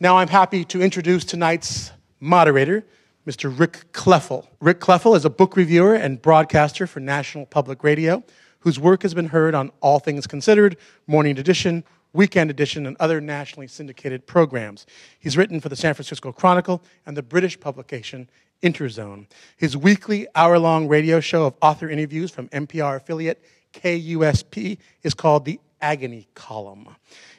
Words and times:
Now 0.00 0.18
I'm 0.18 0.28
happy 0.28 0.64
to 0.66 0.80
introduce 0.80 1.24
tonight's 1.24 1.90
moderator, 2.20 2.84
Mr. 3.26 3.52
Rick 3.58 3.86
Kleffel. 3.92 4.46
Rick 4.60 4.78
Kleffel 4.78 5.16
is 5.16 5.24
a 5.24 5.30
book 5.30 5.56
reviewer 5.56 5.92
and 5.96 6.22
broadcaster 6.22 6.86
for 6.86 7.00
National 7.00 7.46
Public 7.46 7.82
Radio, 7.82 8.22
whose 8.60 8.78
work 8.78 9.02
has 9.02 9.12
been 9.12 9.26
heard 9.26 9.56
on 9.56 9.72
All 9.80 9.98
Things 9.98 10.28
Considered, 10.28 10.76
Morning 11.08 11.36
Edition, 11.36 11.82
Weekend 12.12 12.48
Edition, 12.48 12.86
and 12.86 12.96
other 13.00 13.20
nationally 13.20 13.66
syndicated 13.66 14.24
programs. 14.24 14.86
He's 15.18 15.36
written 15.36 15.60
for 15.60 15.68
the 15.68 15.74
San 15.74 15.94
Francisco 15.94 16.30
Chronicle 16.30 16.80
and 17.04 17.16
the 17.16 17.22
British 17.22 17.58
publication 17.58 18.30
Interzone. 18.62 19.26
His 19.56 19.76
weekly 19.76 20.28
hour 20.36 20.60
long 20.60 20.86
radio 20.86 21.18
show 21.18 21.44
of 21.44 21.56
author 21.60 21.90
interviews 21.90 22.30
from 22.30 22.48
NPR 22.50 22.98
affiliate 22.98 23.42
KUSP 23.72 24.78
is 25.02 25.14
called 25.14 25.44
The 25.44 25.58
Agony 25.80 26.28
Column. 26.34 26.88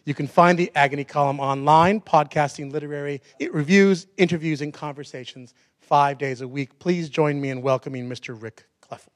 You 0.05 0.13
can 0.13 0.27
find 0.27 0.57
the 0.57 0.71
Agony 0.75 1.03
Column 1.03 1.39
online, 1.39 2.01
podcasting 2.01 2.71
literary 2.71 3.21
reviews, 3.51 4.07
interviews, 4.17 4.61
and 4.61 4.73
conversations 4.73 5.53
five 5.79 6.17
days 6.17 6.41
a 6.41 6.47
week. 6.47 6.77
Please 6.79 7.09
join 7.09 7.41
me 7.41 7.49
in 7.49 7.61
welcoming 7.61 8.07
Mr. 8.09 8.39
Rick 8.39 8.65
Kleffel. 8.81 9.09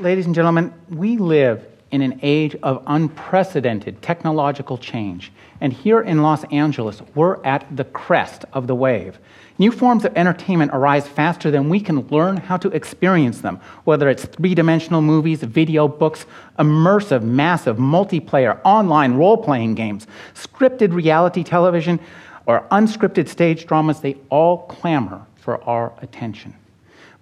Ladies 0.00 0.24
and 0.24 0.34
gentlemen, 0.34 0.72
we 0.88 1.18
live 1.18 1.62
in 1.90 2.02
an 2.02 2.18
age 2.22 2.54
of 2.62 2.82
unprecedented 2.86 4.00
technological 4.00 4.78
change. 4.78 5.32
And 5.60 5.72
here 5.72 6.00
in 6.00 6.22
Los 6.22 6.44
Angeles, 6.44 7.02
we're 7.14 7.42
at 7.44 7.66
the 7.76 7.84
crest 7.84 8.44
of 8.52 8.66
the 8.66 8.74
wave. 8.74 9.18
New 9.58 9.70
forms 9.70 10.04
of 10.04 10.16
entertainment 10.16 10.70
arise 10.72 11.06
faster 11.06 11.50
than 11.50 11.68
we 11.68 11.80
can 11.80 12.06
learn 12.08 12.38
how 12.38 12.56
to 12.56 12.70
experience 12.70 13.40
them, 13.40 13.60
whether 13.84 14.08
it's 14.08 14.24
three 14.24 14.54
dimensional 14.54 15.02
movies, 15.02 15.42
video 15.42 15.86
books, 15.86 16.24
immersive, 16.58 17.22
massive, 17.22 17.76
multiplayer, 17.76 18.58
online 18.64 19.14
role 19.14 19.36
playing 19.36 19.74
games, 19.74 20.06
scripted 20.34 20.94
reality 20.94 21.42
television, 21.42 22.00
or 22.46 22.66
unscripted 22.70 23.28
stage 23.28 23.66
dramas, 23.66 24.00
they 24.00 24.16
all 24.30 24.66
clamor 24.66 25.26
for 25.36 25.62
our 25.64 25.92
attention. 26.00 26.54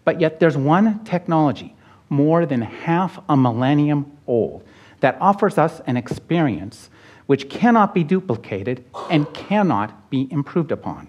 But 0.05 0.21
yet, 0.21 0.39
there's 0.39 0.57
one 0.57 1.05
technology 1.05 1.75
more 2.09 2.47
than 2.47 2.63
half 2.63 3.21
a 3.29 3.37
millennium 3.37 4.11
old 4.27 4.65
that 5.01 5.17
offers 5.21 5.59
us 5.59 5.81
an 5.87 5.97
experience 5.97 6.91
which 7.27 7.49
cannot 7.51 7.95
be 7.95 8.03
duplicated 8.03 8.85
and 9.11 9.33
cannot 9.35 10.11
be 10.11 10.27
improved 10.31 10.73
upon. 10.73 11.09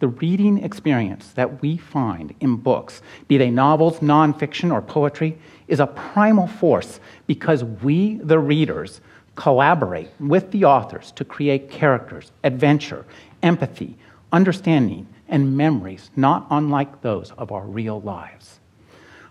The 0.00 0.08
reading 0.08 0.58
experience 0.58 1.32
that 1.32 1.62
we 1.62 1.76
find 1.76 2.34
in 2.40 2.56
books, 2.56 3.02
be 3.28 3.38
they 3.38 3.50
novels, 3.50 4.00
nonfiction, 4.00 4.72
or 4.72 4.82
poetry, 4.82 5.38
is 5.68 5.80
a 5.80 5.86
primal 5.86 6.46
force 6.46 6.98
because 7.26 7.62
we, 7.62 8.16
the 8.16 8.38
readers, 8.38 9.00
collaborate 9.34 10.08
with 10.18 10.50
the 10.50 10.64
authors 10.64 11.12
to 11.12 11.24
create 11.24 11.70
characters, 11.70 12.32
adventure, 12.42 13.04
empathy, 13.42 13.96
understanding, 14.32 15.06
and 15.28 15.56
memories 15.56 16.10
not 16.16 16.46
unlike 16.50 17.02
those 17.02 17.30
of 17.32 17.52
our 17.52 17.66
real 17.66 18.00
lives. 18.00 18.60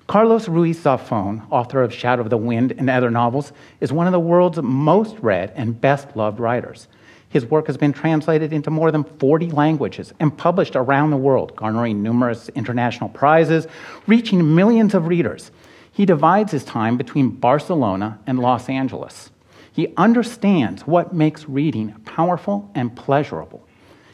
Carlos 0.07 0.49
Ruiz 0.49 0.83
Zafón, 0.83 1.47
author 1.49 1.81
of 1.81 1.93
Shadow 1.93 2.21
of 2.21 2.29
the 2.29 2.37
Wind 2.37 2.73
and 2.77 2.89
other 2.89 3.09
novels, 3.09 3.53
is 3.79 3.93
one 3.93 4.05
of 4.05 4.11
the 4.11 4.19
world's 4.19 4.61
most 4.61 5.17
read 5.19 5.53
and 5.55 5.79
best 5.79 6.15
loved 6.15 6.41
writers. 6.41 6.89
His 7.29 7.45
work 7.45 7.67
has 7.67 7.77
been 7.77 7.93
translated 7.93 8.51
into 8.51 8.69
more 8.69 8.91
than 8.91 9.05
40 9.05 9.51
languages 9.51 10.13
and 10.19 10.37
published 10.37 10.75
around 10.75 11.11
the 11.11 11.17
world, 11.17 11.55
garnering 11.55 12.03
numerous 12.03 12.49
international 12.49 13.09
prizes, 13.09 13.65
reaching 14.05 14.53
millions 14.53 14.93
of 14.93 15.07
readers. 15.07 15.51
He 15.91 16.05
divides 16.05 16.51
his 16.51 16.65
time 16.65 16.97
between 16.97 17.29
Barcelona 17.29 18.19
and 18.27 18.39
Los 18.39 18.67
Angeles. 18.67 19.31
He 19.71 19.93
understands 19.95 20.85
what 20.85 21.13
makes 21.13 21.47
reading 21.47 21.93
powerful 22.05 22.69
and 22.75 22.95
pleasurable. 22.95 23.65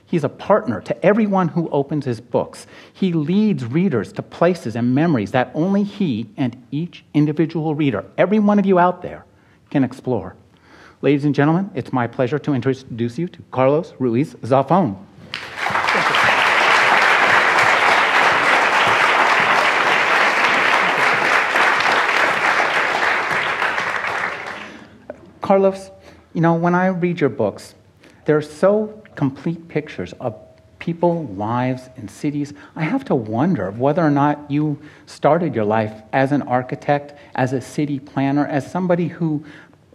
He's 0.10 0.24
a 0.24 0.30
partner 0.30 0.82
to 0.82 1.06
everyone 1.06 1.50
who 1.50 1.70
opens 1.70 2.06
his 2.06 2.20
books. 2.20 2.66
He 2.92 3.14
leads 3.14 3.64
readers 3.64 4.12
to 4.14 4.24
places 4.24 4.76
and 4.76 4.96
memories 4.96 5.32
that 5.32 5.52
only 5.54 5.84
he 5.84 6.28
and 6.36 6.66
each 6.72 7.06
individual 7.14 7.76
reader, 7.76 8.04
every 8.18 8.40
one 8.40 8.58
of 8.58 8.66
you 8.66 8.80
out 8.80 9.04
there, 9.04 9.24
can 9.70 9.84
explore. 9.84 10.36
Ladies 11.04 11.26
and 11.26 11.36
gentlemen, 11.36 11.70
it's 11.76 11.94
my 11.94 12.08
pleasure 12.08 12.40
to 12.40 12.54
introduce 12.54 13.20
you 13.20 13.28
to 13.28 13.44
Carlos 13.52 13.94
Ruiz 14.00 14.34
Zafón. 14.42 14.98
Carlos, 25.40 25.92
you 26.34 26.42
know, 26.42 26.56
when 26.56 26.74
I 26.74 26.88
read 26.88 27.20
your 27.20 27.30
books, 27.30 27.76
they're 28.26 28.42
so 28.42 29.04
complete 29.20 29.68
pictures 29.68 30.14
of 30.22 30.34
people, 30.80 31.26
lives, 31.36 31.90
and 31.98 32.10
cities, 32.10 32.54
I 32.78 32.84
have 32.84 33.04
to 33.06 33.16
wonder 33.16 33.70
whether 33.72 34.02
or 34.02 34.10
not 34.10 34.50
you 34.50 34.80
started 35.08 35.54
your 35.54 35.66
life 35.66 35.92
as 36.14 36.32
an 36.32 36.42
architect, 36.44 37.16
as 37.36 37.52
a 37.52 37.60
city 37.60 38.00
planner, 38.00 38.48
as 38.48 38.72
somebody 38.72 39.10
who 39.10 39.44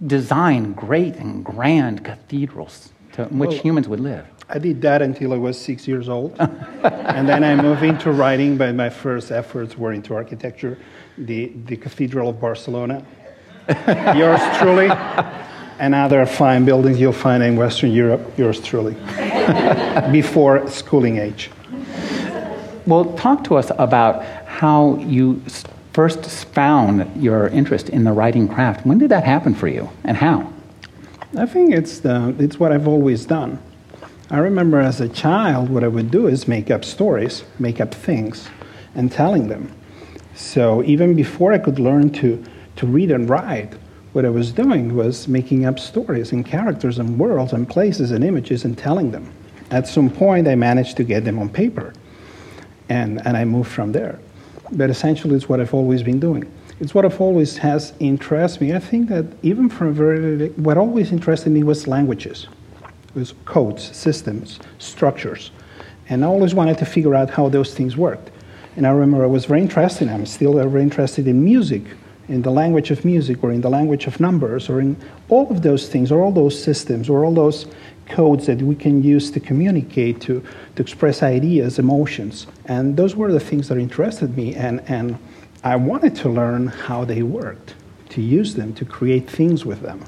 designed 0.07 0.77
great 0.77 1.15
and 1.15 1.43
grand 1.43 2.05
cathedrals 2.05 2.93
to, 3.15 3.23
in 3.23 3.39
which 3.39 3.53
well, 3.53 3.61
humans 3.61 3.89
would 3.89 4.01
live. 4.01 4.27
I 4.51 4.59
did 4.59 4.83
that 4.83 5.01
until 5.01 5.33
I 5.33 5.39
was 5.39 5.59
six 5.59 5.89
years 5.89 6.11
old. 6.11 6.37
and 6.39 7.27
then 7.27 7.43
I 7.45 7.55
moved 7.57 7.83
into 7.83 8.13
writing, 8.13 8.59
but 8.59 8.75
my 8.75 8.91
first 8.91 9.33
efforts 9.33 9.79
were 9.79 9.95
into 9.95 10.15
architecture, 10.15 10.77
the, 11.17 11.51
the 11.65 11.79
Cathedral 11.79 12.29
of 12.29 12.39
Barcelona. 12.39 13.03
Yours 14.15 14.43
truly 14.59 14.91
and 15.79 15.95
other 15.95 16.25
fine 16.27 16.65
buildings 16.65 17.01
you'll 17.01 17.13
find 17.13 17.43
in 17.43 17.57
Western 17.57 17.91
Europe, 17.91 18.39
yours 18.39 18.61
truly, 18.61 18.95
before 20.13 20.69
schooling 20.69 21.19
age. 21.19 21.51
Well, 22.87 23.15
talk 23.15 23.45
to 23.45 23.57
us 23.57 23.71
about 23.79 24.25
how 24.47 24.97
you 24.97 25.43
first 25.93 26.27
found 26.47 27.23
your 27.23 27.49
interest 27.49 27.89
in 27.89 28.05
the 28.05 28.13
writing 28.13 28.49
craft. 28.49 28.85
When 28.85 28.99
did 28.99 29.11
that 29.11 29.25
happen 29.25 29.55
for 29.55 29.69
you, 29.69 29.91
and 30.05 30.17
how? 30.17 30.53
I 31.37 31.47
think 31.47 31.75
it's, 31.75 32.01
the, 32.01 32.35
it's 32.39 32.61
what 32.61 32.73
I've 32.73 32.87
always 32.87 33.27
done. 33.27 33.59
I 34.31 34.39
remember 34.39 34.81
as 34.81 35.01
a 35.01 35.09
child, 35.09 35.69
what 35.69 35.85
I 35.85 35.89
would 35.89 36.11
do 36.11 36.27
is 36.27 36.49
make 36.49 36.71
up 36.71 36.85
stories, 36.85 37.45
make 37.59 37.81
up 37.81 37.95
things, 37.95 38.49
and 38.95 39.11
telling 39.11 39.49
them. 39.49 39.73
So 40.35 40.83
even 40.85 41.15
before 41.15 41.53
I 41.53 41.59
could 41.59 41.79
learn 41.79 42.11
to, 42.15 42.43
to 42.77 42.87
read 42.87 43.11
and 43.11 43.29
write, 43.29 43.75
what 44.15 44.25
I 44.25 44.31
was 44.31 44.53
doing 44.53 44.95
was 44.95 45.27
making 45.27 45.67
up 45.67 45.81
stories 45.81 46.31
and 46.31 46.47
characters 46.47 47.01
and 47.01 47.19
worlds 47.19 47.53
and 47.53 47.69
places 47.69 48.13
and 48.13 48.23
images 48.23 48.65
and 48.65 48.79
telling 48.79 49.11
them. 49.11 49.31
At 49.73 49.89
some 49.89 50.09
point, 50.09 50.47
I 50.47 50.55
managed 50.55 50.97
to 50.99 51.05
get 51.05 51.25
them 51.25 51.41
on 51.41 51.49
paper, 51.49 51.93
and, 52.89 53.21
and 53.27 53.37
I 53.37 53.45
moved 53.45 53.73
from 53.73 53.91
there. 53.91 54.21
But 54.71 54.89
essentially, 54.89 55.35
it's 55.35 55.49
what 55.49 55.61
I've 55.61 55.75
always 55.75 56.05
been 56.05 56.21
doing. 56.21 56.51
It's 56.79 56.95
what 56.95 57.05
I've 57.05 57.21
always 57.21 57.57
has 57.57 57.93
interested 57.99 58.61
me. 58.61 58.73
I 58.73 58.79
think 58.79 59.09
that 59.09 59.27
even 59.43 59.69
from 59.69 59.93
very, 59.93 60.51
what 60.51 60.79
always 60.79 61.11
interested 61.11 61.51
me 61.51 61.65
was 61.65 61.89
languages, 61.89 62.47
was 63.17 63.35
codes, 63.47 63.97
systems, 63.97 64.61
structures, 64.79 65.51
and 66.09 66.25
I 66.25 66.29
always 66.29 66.55
wanted 66.55 66.79
to 66.79 66.87
figure 66.87 67.17
out 67.17 67.31
how 67.31 67.49
those 67.49 67.75
things 67.75 67.97
worked. 67.97 68.31
And 68.77 68.87
I 68.87 68.91
remember 68.91 69.25
I 69.25 69.29
was 69.29 69.47
very 69.47 69.61
interested. 69.61 70.09
I'm 70.09 70.27
still 70.27 70.53
very 70.53 70.83
interested 70.83 71.27
in 71.27 71.43
music 71.45 71.83
in 72.29 72.43
the 72.43 72.51
language 72.51 72.91
of 72.91 73.05
music 73.05 73.43
or 73.45 73.53
in 73.53 73.61
the 73.61 73.69
language 73.69 74.07
of 74.07 74.19
numbers 74.21 74.69
or 74.69 74.81
in 74.81 74.97
all 75.29 75.51
of 75.51 75.63
those 75.63 75.89
things 75.89 76.11
or 76.11 76.23
all 76.23 76.33
those 76.33 76.61
systems 76.61 77.09
or 77.09 77.25
all 77.25 77.35
those 77.35 77.67
codes 78.09 78.47
that 78.47 78.61
we 78.61 78.75
can 78.75 79.03
use 79.03 79.31
to 79.31 79.41
communicate, 79.41 80.21
to, 80.23 80.43
to 80.77 80.83
express 80.83 81.23
ideas, 81.23 81.79
emotions. 81.79 82.47
And 82.67 82.97
those 82.97 83.17
were 83.17 83.33
the 83.33 83.41
things 83.41 83.69
that 83.69 83.79
interested 83.79 84.37
me. 84.37 84.55
And, 84.55 84.81
and 84.89 85.19
I 85.63 85.77
wanted 85.77 86.15
to 86.17 86.29
learn 86.29 86.69
how 86.69 87.05
they 87.05 87.23
worked, 87.23 87.75
to 88.11 88.21
use 88.21 88.55
them, 88.55 88.75
to 88.75 88.85
create 88.85 89.29
things 89.29 89.65
with 89.65 89.81
them. 89.81 90.05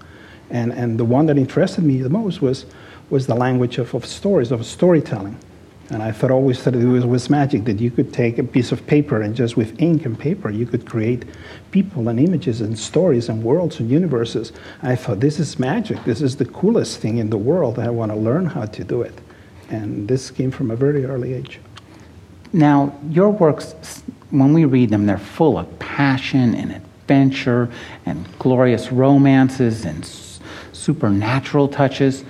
And, 0.50 0.72
and 0.72 0.98
the 0.98 1.04
one 1.04 1.26
that 1.26 1.38
interested 1.38 1.84
me 1.84 2.02
the 2.02 2.10
most 2.10 2.40
was, 2.40 2.66
was 3.10 3.26
the 3.26 3.34
language 3.34 3.78
of, 3.78 3.94
of 3.94 4.04
stories, 4.04 4.52
of 4.52 4.64
storytelling. 4.64 5.38
And 5.90 6.02
I 6.02 6.10
thought 6.10 6.32
always 6.32 6.64
that 6.64 6.74
it 6.74 6.84
was, 6.84 7.06
was 7.06 7.30
magic 7.30 7.64
that 7.64 7.78
you 7.78 7.92
could 7.92 8.12
take 8.12 8.38
a 8.38 8.42
piece 8.42 8.72
of 8.72 8.84
paper 8.86 9.22
and 9.22 9.36
just 9.36 9.56
with 9.56 9.80
ink 9.80 10.04
and 10.04 10.18
paper 10.18 10.50
you 10.50 10.66
could 10.66 10.84
create 10.84 11.24
people 11.70 12.08
and 12.08 12.18
images 12.18 12.60
and 12.60 12.76
stories 12.76 13.28
and 13.28 13.42
worlds 13.42 13.78
and 13.78 13.88
universes. 13.88 14.52
I 14.82 14.96
thought 14.96 15.20
this 15.20 15.38
is 15.38 15.60
magic. 15.60 16.02
This 16.04 16.22
is 16.22 16.36
the 16.36 16.46
coolest 16.46 16.98
thing 16.98 17.18
in 17.18 17.30
the 17.30 17.38
world. 17.38 17.78
I 17.78 17.90
want 17.90 18.10
to 18.10 18.18
learn 18.18 18.46
how 18.46 18.66
to 18.66 18.84
do 18.84 19.02
it. 19.02 19.14
And 19.68 20.08
this 20.08 20.30
came 20.30 20.50
from 20.50 20.72
a 20.72 20.76
very 20.76 21.04
early 21.04 21.34
age. 21.34 21.60
Now, 22.52 22.98
your 23.10 23.30
works, 23.30 24.02
when 24.30 24.52
we 24.52 24.64
read 24.64 24.90
them, 24.90 25.06
they're 25.06 25.18
full 25.18 25.58
of 25.58 25.78
passion 25.78 26.54
and 26.54 26.72
adventure 26.72 27.68
and 28.06 28.26
glorious 28.38 28.90
romances 28.90 29.84
and 29.84 30.04
supernatural 30.72 31.68
touches, 31.68 32.24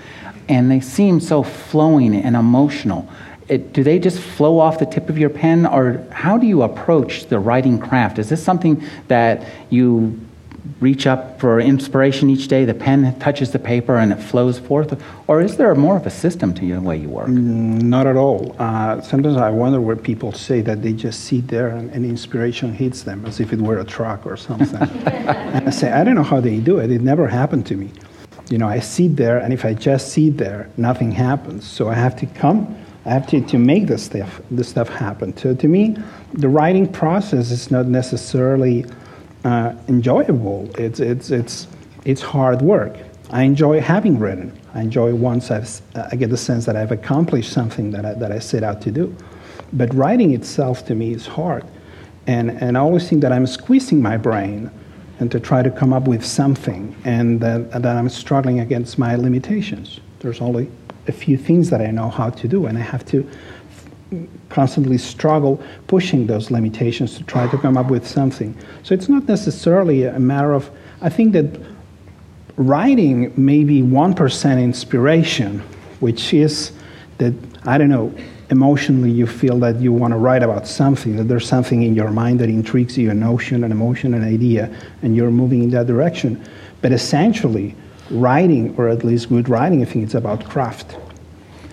and 0.49 0.71
they 0.71 0.81
seem 0.81 1.21
so 1.21 1.43
flowing 1.43 2.15
and 2.15 2.37
emotional 2.37 3.09
it, 3.49 3.73
do 3.73 3.83
they 3.83 3.99
just 3.99 4.19
flow 4.19 4.59
off 4.59 4.79
the 4.79 4.87
tip 4.87 5.09
of 5.09 5.19
your 5.19 5.31
pen, 5.31 5.67
or 5.67 6.05
how 6.11 6.37
do 6.37 6.47
you 6.47 6.63
approach 6.63 7.27
the 7.27 7.39
writing 7.39 7.79
craft? 7.79 8.19
Is 8.19 8.29
this 8.29 8.43
something 8.43 8.83
that 9.09 9.47
you 9.71 10.21
reach 10.81 11.07
up 11.07 11.41
for 11.41 11.61
inspiration 11.61 12.29
each 12.29 12.49
day, 12.49 12.65
the 12.65 12.75
pen 12.75 13.19
touches 13.19 13.53
the 13.53 13.59
paper 13.59 13.97
and 13.97 14.13
it 14.13 14.17
flows 14.17 14.59
forth? 14.59 15.01
Or 15.27 15.41
is 15.41 15.57
there 15.57 15.75
more 15.75 15.97
of 15.97 16.07
a 16.07 16.11
system 16.11 16.53
to 16.55 16.61
the 16.67 16.81
way 16.81 16.99
you 16.99 17.09
work? 17.09 17.29
Mm, 17.29 17.83
not 17.83 18.07
at 18.07 18.17
all. 18.17 18.55
Uh, 18.59 19.01
sometimes 19.01 19.37
I 19.37 19.51
wonder 19.51 19.81
where 19.81 19.97
people 19.97 20.33
say 20.33 20.61
that 20.63 20.83
they 20.83 20.93
just 20.93 21.25
sit 21.25 21.49
there 21.49 21.69
and, 21.69 21.91
and 21.93 22.05
inspiration 22.05 22.75
hits 22.75 23.03
them 23.03 23.25
as 23.27 23.41
if 23.41 23.53
it 23.53 23.61
were 23.61 23.79
a 23.79 23.85
truck 23.85 24.27
or 24.27 24.37
something. 24.37 24.83
and 25.07 25.69
I 25.69 25.71
say, 25.71 25.93
I 25.93 26.05
don't 26.05 26.15
know 26.15 26.23
how 26.23 26.41
they 26.41 26.59
do 26.59 26.79
it. 26.79 26.91
It 26.91 27.01
never 27.01 27.27
happened 27.29 27.67
to 27.67 27.77
me. 27.77 27.91
You 28.49 28.59
know, 28.59 28.69
I 28.69 28.79
sit 28.79 29.17
there, 29.17 29.39
and 29.39 29.53
if 29.53 29.65
I 29.65 29.75
just 29.75 30.13
sit 30.13 30.37
there, 30.37 30.71
nothing 30.77 31.11
happens. 31.11 31.67
So 31.67 31.89
I 31.89 31.95
have 31.95 32.15
to 32.17 32.27
come, 32.27 32.77
I 33.07 33.11
have 33.11 33.27
to, 33.29 33.41
to 33.41 33.59
make 33.59 33.87
the 33.87 33.99
stuff, 33.99 34.41
the 34.51 34.65
stuff 34.65 34.89
happen. 34.89 35.37
So 35.37 35.55
to 35.55 35.69
me, 35.69 35.97
the 36.33 36.49
writing 36.49 36.91
process 36.93 37.53
is 37.53 37.71
not 37.71 37.87
necessarily 37.87 38.85
uh, 39.45 39.75
enjoyable. 39.87 40.69
It's, 40.77 40.99
it's, 40.99 41.31
it's, 41.31 41.69
it's 42.05 42.21
hard 42.21 42.63
work. 42.63 42.97
I 43.31 43.43
enjoy 43.43 43.81
having 43.81 44.19
written. 44.19 44.53
I 44.75 44.81
enjoy 44.81 45.15
once 45.15 45.53
I've, 45.53 45.81
I 45.95 46.17
get 46.17 46.31
the 46.31 46.37
sense 46.37 46.67
that 46.67 46.75
I've 46.75 46.91
accomplished 46.91 47.53
something 47.53 47.93
that 47.93 48.05
I, 48.05 48.15
that 48.15 48.33
I 48.33 48.41
set 48.41 48.65
out 48.65 48.81
to 48.83 48.91
do. 48.91 49.17
But 49.73 49.95
writing 49.95 50.35
itself 50.35 50.85
to 50.87 50.97
me 50.97 51.13
is 51.13 51.27
hard. 51.27 51.65
And, 52.27 52.51
and 52.51 52.77
I 52.77 52.81
always 52.81 53.09
think 53.09 53.23
that 53.23 53.33
I'm 53.33 53.47
squeezing 53.47 54.03
my 54.03 54.17
brain 54.17 54.69
and 55.21 55.31
to 55.31 55.39
try 55.39 55.63
to 55.63 55.71
come 55.71 55.93
up 55.93 56.09
with 56.09 56.25
something 56.25 56.95
and 57.05 57.41
that, 57.41 57.71
that 57.71 57.97
I'm 57.97 58.09
struggling 58.09 58.61
against 58.61 58.99
my 58.99 59.15
limitations. 59.15 60.01
There's 60.19 60.41
only 60.41 60.69
a 61.09 61.13
few 61.13 61.37
things 61.37 61.71
that 61.71 61.81
I 61.81 61.91
know 61.91 62.09
how 62.09 62.31
to 62.31 62.49
do, 62.49 62.67
and 62.67 62.77
I 62.77 62.83
have 62.83 63.05
to 63.07 63.29
constantly 64.49 64.99
struggle 64.99 65.61
pushing 65.89 66.27
those 66.27 66.51
limitations 66.51 67.17
to 67.17 67.25
try 67.25 67.49
to 67.49 67.59
come 67.59 67.77
up 67.77 67.91
with 67.91 68.07
something. 68.07 68.57
So 68.83 68.95
it's 68.95 69.09
not 69.09 69.27
necessarily 69.27 70.05
a 70.05 70.19
matter 70.19 70.53
of, 70.53 70.71
I 71.03 71.09
think 71.09 71.33
that 71.33 71.61
writing 72.57 73.33
may 73.37 73.65
be 73.65 73.83
1% 73.83 74.63
inspiration, 74.63 75.61
which 76.01 76.33
is 76.33 76.73
that, 77.19 77.35
I 77.65 77.79
don't 77.79 77.89
know, 77.89 78.15
emotionally 78.51 79.11
you 79.11 79.27
feel 79.27 79.59
that 79.59 79.81
you 79.81 79.93
want 79.93 80.13
to 80.13 80.19
write 80.19 80.45
about 80.45 80.69
something, 80.69 81.17
that 81.17 81.25
there's 81.25 81.49
something 81.49 81.83
in 81.83 81.97
your 81.97 82.11
mind 82.11 82.39
that 82.39 82.49
intrigues 82.49 82.97
you, 82.97 83.11
a 83.11 83.15
notion, 83.15 83.65
an 83.65 83.73
emotion, 83.73 84.15
an 84.15 84.23
idea, 84.23 84.75
and 85.03 85.17
you're 85.17 85.33
moving 85.33 85.65
in 85.65 85.71
that 85.71 85.89
direction. 85.89 86.43
But 86.81 86.93
essentially, 86.93 87.75
writing, 88.11 88.75
or 88.77 88.89
at 88.89 89.05
least 89.05 89.29
good 89.29 89.49
writing, 89.49 89.83
I 89.83 89.85
think 89.85 90.05
it's 90.05 90.15
about 90.15 90.45
craft. 90.45 90.97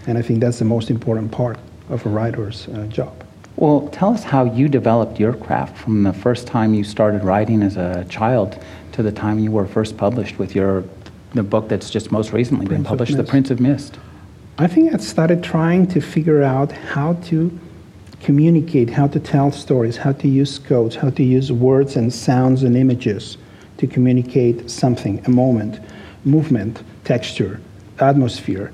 And 0.08 0.18
I 0.18 0.22
think 0.22 0.40
that's 0.40 0.60
the 0.60 0.66
most 0.66 0.90
important 0.90 1.32
part 1.32 1.58
of 1.90 2.06
a 2.06 2.10
writer's 2.10 2.68
uh, 2.70 2.86
job. 2.88 3.24
Well, 3.56 3.88
tell 3.90 4.14
us 4.14 4.24
how 4.24 4.46
you 4.46 4.68
developed 4.68 5.20
your 5.20 5.34
craft 5.34 5.78
from 5.78 6.04
the 6.04 6.14
first 6.14 6.48
time 6.48 6.74
you 6.74 6.84
started 6.84 7.24
writing 7.24 7.62
as 7.62 7.78
a 7.78 8.06
child 8.10 8.60
to 8.94 9.04
the 9.04 9.12
time 9.12 9.40
you 9.40 9.52
were 9.52 9.68
first 9.68 9.96
published 9.98 10.40
with 10.40 10.56
your 10.56 10.84
the 11.34 11.44
book 11.44 11.68
that's 11.68 11.90
just 11.90 12.12
most 12.12 12.32
recently 12.32 12.66
Prince 12.66 12.78
been 12.78 12.86
published, 12.86 13.18
The 13.18 13.24
Prince 13.24 13.50
of 13.50 13.60
Mist. 13.60 13.98
I 14.60 14.68
think 14.68 14.94
I 14.94 14.98
started 14.98 15.44
trying 15.44 15.88
to 15.88 16.00
figure 16.00 16.44
out 16.44 16.72
how 16.72 17.14
to 17.26 17.60
communicate, 18.22 18.92
how 18.92 19.08
to 19.08 19.20
tell 19.20 19.52
stories, 19.52 19.98
how 19.98 20.14
to 20.14 20.28
use 20.28 20.60
codes, 20.60 20.96
how 20.96 21.10
to 21.10 21.24
use 21.24 21.52
words 21.52 21.96
and 21.96 22.14
sounds 22.14 22.62
and 22.62 22.78
images 22.78 23.38
to 23.78 23.88
communicate 23.88 24.70
something, 24.70 25.24
a 25.26 25.30
moment, 25.30 25.80
movement, 26.26 26.82
texture, 27.04 27.60
atmosphere. 28.00 28.72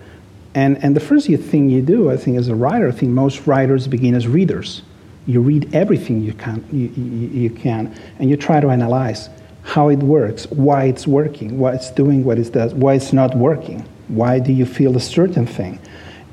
And, 0.55 0.83
and 0.83 0.95
the 0.95 0.99
first 0.99 1.27
thing 1.27 1.69
you 1.69 1.81
do, 1.81 2.09
I 2.09 2.17
think, 2.17 2.37
as 2.37 2.47
a 2.47 2.55
writer, 2.55 2.87
I 2.87 2.91
think 2.91 3.11
most 3.11 3.45
writers 3.47 3.87
begin 3.87 4.15
as 4.15 4.27
readers. 4.27 4.81
You 5.27 5.41
read 5.41 5.73
everything 5.75 6.21
you 6.21 6.33
can, 6.33 6.65
you, 6.71 6.87
you, 6.87 7.41
you 7.43 7.49
can, 7.49 7.95
and 8.17 8.29
you 8.29 8.37
try 8.37 8.59
to 8.59 8.69
analyze 8.69 9.29
how 9.63 9.89
it 9.89 9.99
works, 9.99 10.47
why 10.49 10.85
it's 10.85 11.05
working, 11.05 11.59
why 11.59 11.73
it's 11.73 11.91
doing 11.91 12.23
what 12.23 12.39
it 12.39 12.51
does, 12.51 12.73
why 12.73 12.95
it's 12.95 13.13
not 13.13 13.35
working, 13.35 13.87
why 14.07 14.39
do 14.39 14.51
you 14.51 14.65
feel 14.65 14.95
a 14.97 14.99
certain 14.99 15.45
thing. 15.45 15.79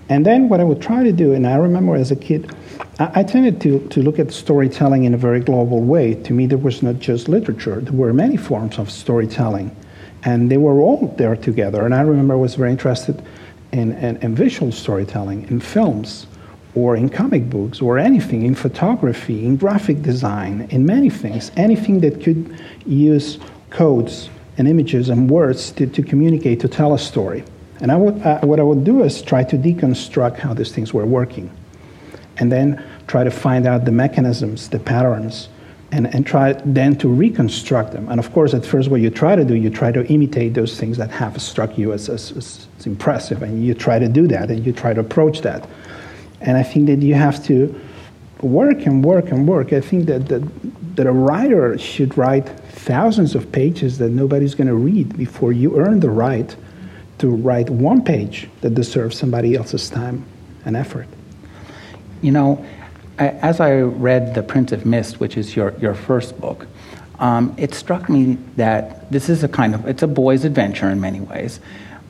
And 0.09 0.25
then 0.25 0.49
what 0.49 0.61
I 0.61 0.65
would 0.65 0.81
try 0.81 1.03
to 1.03 1.13
do, 1.13 1.33
and 1.33 1.47
I 1.47 1.57
remember 1.57 1.97
as 1.97 2.11
a 2.11 2.17
kid, 2.17 2.55
I, 2.99 3.21
I 3.21 3.23
tended 3.25 3.61
to, 3.63 3.87
to 3.89 4.03
look 4.03 4.19
at 4.19 4.33
storytelling 4.33 5.05
in 5.05 5.13
a 5.13 5.19
very 5.19 5.41
global 5.41 5.81
way. 5.81 6.15
To 6.15 6.33
me, 6.33 6.47
there 6.47 6.59
was 6.59 6.83
not 6.83 6.99
just 7.01 7.29
literature, 7.29 7.81
there 7.81 7.93
were 7.93 8.13
many 8.13 8.37
forms 8.37 8.79
of 8.79 8.91
storytelling, 8.91 9.77
and 10.27 10.51
they 10.51 10.57
were 10.57 10.81
all 10.81 11.15
there 11.17 11.37
together. 11.37 11.87
And 11.87 11.95
I 11.95 12.01
remember 12.01 12.35
I 12.35 12.37
was 12.37 12.57
very 12.57 12.73
interested 12.73 13.23
in, 13.73 13.93
in, 13.93 14.17
in 14.17 14.35
visual 14.35 14.73
storytelling, 14.73 15.49
in 15.49 15.61
films, 15.61 16.27
or 16.75 16.97
in 16.97 17.09
comic 17.09 17.49
books, 17.49 17.81
or 17.81 17.97
anything, 17.97 18.43
in 18.43 18.55
photography, 18.55 19.47
in 19.47 19.57
graphic 19.57 20.03
design, 20.03 20.67
in 20.71 20.85
many 20.85 21.11
things, 21.11 21.53
anything 21.57 22.01
that 22.01 22.23
could 22.23 22.61
use 22.85 23.39
codes 23.71 24.29
and 24.59 24.67
images 24.67 25.09
and 25.09 25.31
words 25.31 25.71
to, 25.71 25.87
to 25.87 26.03
communicate, 26.03 26.59
to 26.61 26.69
tell 26.69 26.93
a 26.93 26.99
story. 26.99 27.45
And 27.81 27.93
I 27.93 27.97
would, 27.97 28.21
uh, 28.23 28.41
what 28.41 28.59
I 28.59 28.65
would 28.65 28.83
do 28.83 29.05
is 29.05 29.23
try 29.23 29.45
to 29.45 29.57
deconstruct 29.57 30.39
how 30.39 30.55
these 30.55 30.73
things 30.73 30.93
were 30.93 31.07
working, 31.07 31.51
and 32.39 32.51
then 32.51 32.85
try 33.07 33.23
to 33.23 33.31
find 33.31 33.65
out 33.65 33.85
the 33.85 33.93
mechanisms, 33.93 34.71
the 34.71 34.81
patterns, 34.81 35.49
and, 35.97 36.15
and 36.15 36.27
try 36.27 36.53
then 36.53 36.95
to 36.99 37.09
reconstruct 37.09 37.93
them. 37.93 38.07
And 38.11 38.21
of 38.21 38.31
course, 38.33 38.53
at 38.53 38.67
first, 38.67 38.91
what 38.91 39.01
you 39.01 39.09
try 39.09 39.35
to 39.35 39.47
do, 39.47 39.55
you 39.55 39.71
try 39.71 39.91
to 39.93 40.07
imitate 40.13 40.53
those 40.53 40.79
things 40.79 40.99
that 40.99 41.11
have 41.11 41.41
struck 41.41 41.79
you 41.79 41.95
as, 41.95 42.11
as, 42.11 42.33
as, 42.33 42.69
impressive, 42.85 43.43
and 43.43 43.65
you 43.65 43.73
try 43.73 43.99
to 43.99 44.07
do 44.07 44.29
that, 44.29 44.51
and 44.51 44.65
you 44.65 44.73
try 44.73 44.93
to 44.93 45.01
approach 45.01 45.41
that. 45.41 45.67
And 46.43 46.59
I 46.59 46.63
think 46.63 46.87
that 46.87 47.01
you 47.01 47.15
have 47.15 47.43
to 47.47 47.75
work 48.43 48.85
and 48.85 49.03
work 49.03 49.33
and 49.33 49.49
work. 49.49 49.73
I 49.73 49.81
think 49.81 50.05
that, 50.07 50.29
that, 50.29 50.43
that 50.97 51.07
a 51.07 51.13
writer 51.13 51.79
should 51.79 52.17
write 52.19 52.47
thousands 52.69 53.35
of 53.35 53.51
pages 53.51 53.97
that 53.99 54.11
nobody's 54.11 54.55
going 54.55 54.69
to 54.69 54.75
read 54.75 55.17
before 55.17 55.53
you 55.53 55.79
earn 55.79 56.01
the 56.01 56.11
right 56.11 56.55
to 57.19 57.29
write 57.29 57.71
one 57.71 58.05
page 58.05 58.49
that 58.61 58.75
deserves 58.75 59.19
somebody 59.19 59.57
else's 59.57 59.89
time 59.89 60.27
and 60.67 60.77
effort. 60.77 61.09
You 62.21 62.33
know, 62.33 62.65
as 63.19 63.61
I 63.61 63.81
read 63.81 64.35
The 64.35 64.43
Prince 64.43 64.73
of 64.73 64.85
Mist, 64.85 65.21
which 65.21 65.37
is 65.37 65.57
your, 65.57 65.75
your 65.79 65.95
first 65.95 66.41
book, 66.41 66.67
um, 67.19 67.55
it 67.57 67.75
struck 67.75 68.09
me 68.09 68.37
that 68.57 69.11
this 69.11 69.29
is 69.29 69.43
a 69.43 69.49
kind 69.49 69.75
of, 69.75 69.87
it's 69.87 70.03
a 70.03 70.07
boy's 70.07 70.45
adventure 70.45 70.91
in 70.91 71.01
many 71.01 71.21
ways, 71.21 71.61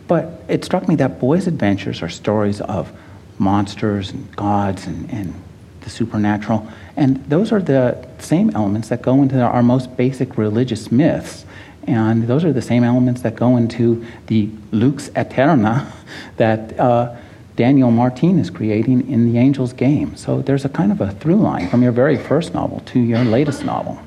but 0.09 0.43
it 0.49 0.65
struck 0.65 0.89
me 0.89 0.97
that 0.97 1.21
boys' 1.21 1.47
adventures 1.47 2.03
are 2.03 2.09
stories 2.09 2.61
of 2.61 2.93
monsters 3.39 4.11
and 4.11 4.35
gods 4.35 4.87
and, 4.87 5.11
and 5.11 5.35
the 5.83 5.91
supernatural. 5.91 6.67
And 6.97 7.25
those 7.27 7.53
are 7.53 7.63
the 7.63 8.07
same 8.19 8.51
elements 8.51 8.89
that 8.89 9.03
go 9.03 9.23
into 9.23 9.41
our 9.41 9.63
most 9.63 9.97
basic 9.97 10.37
religious 10.37 10.91
myths. 10.91 11.45
And 11.87 12.27
those 12.27 12.45
are 12.45 12.53
the 12.53 12.63
same 12.63 12.83
elements 12.83 13.23
that 13.23 13.37
go 13.37 13.57
into 13.57 14.05
the 14.27 14.51
Lux 14.73 15.09
Aeterna 15.11 15.87
that 16.37 16.79
uh, 16.81 17.15
Daniel 17.57 17.91
Martin 17.91 18.39
is 18.39 18.51
creating 18.51 19.11
in 19.11 19.33
The 19.33 19.39
Angel's 19.39 19.73
Game. 19.73 20.15
So 20.15 20.43
there's 20.43 20.67
a 20.67 20.69
kind 20.69 20.93
of 20.93 21.01
a 21.01 21.13
through 21.13 21.37
line 21.37 21.71
from 21.71 21.83
your 21.83 21.93
very 21.93 22.19
first 22.19 22.53
novel 22.53 22.81
to 22.81 23.01
your 23.01 23.25
latest 23.25 23.65
novel. 23.65 23.99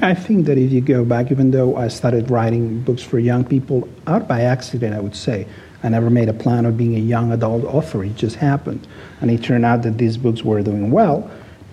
I 0.00 0.14
think 0.14 0.46
that 0.46 0.56
if 0.56 0.72
you 0.72 0.80
go 0.80 1.04
back, 1.04 1.30
even 1.30 1.50
though 1.50 1.76
I 1.76 1.88
started 1.88 2.30
writing 2.30 2.80
books 2.80 3.02
for 3.02 3.18
young 3.18 3.44
people 3.44 3.86
out 4.06 4.26
by 4.26 4.40
accident, 4.40 4.94
I 4.94 5.00
would 5.00 5.14
say, 5.14 5.46
I 5.82 5.90
never 5.90 6.08
made 6.08 6.30
a 6.30 6.32
plan 6.32 6.64
of 6.64 6.76
being 6.78 6.96
a 6.96 6.98
young 6.98 7.30
adult 7.30 7.64
author. 7.64 8.02
It 8.02 8.16
just 8.16 8.36
happened. 8.36 8.88
And 9.20 9.30
it 9.30 9.44
turned 9.44 9.66
out 9.66 9.82
that 9.82 9.98
these 9.98 10.16
books 10.16 10.42
were 10.42 10.62
doing 10.62 10.90
well. 10.90 11.30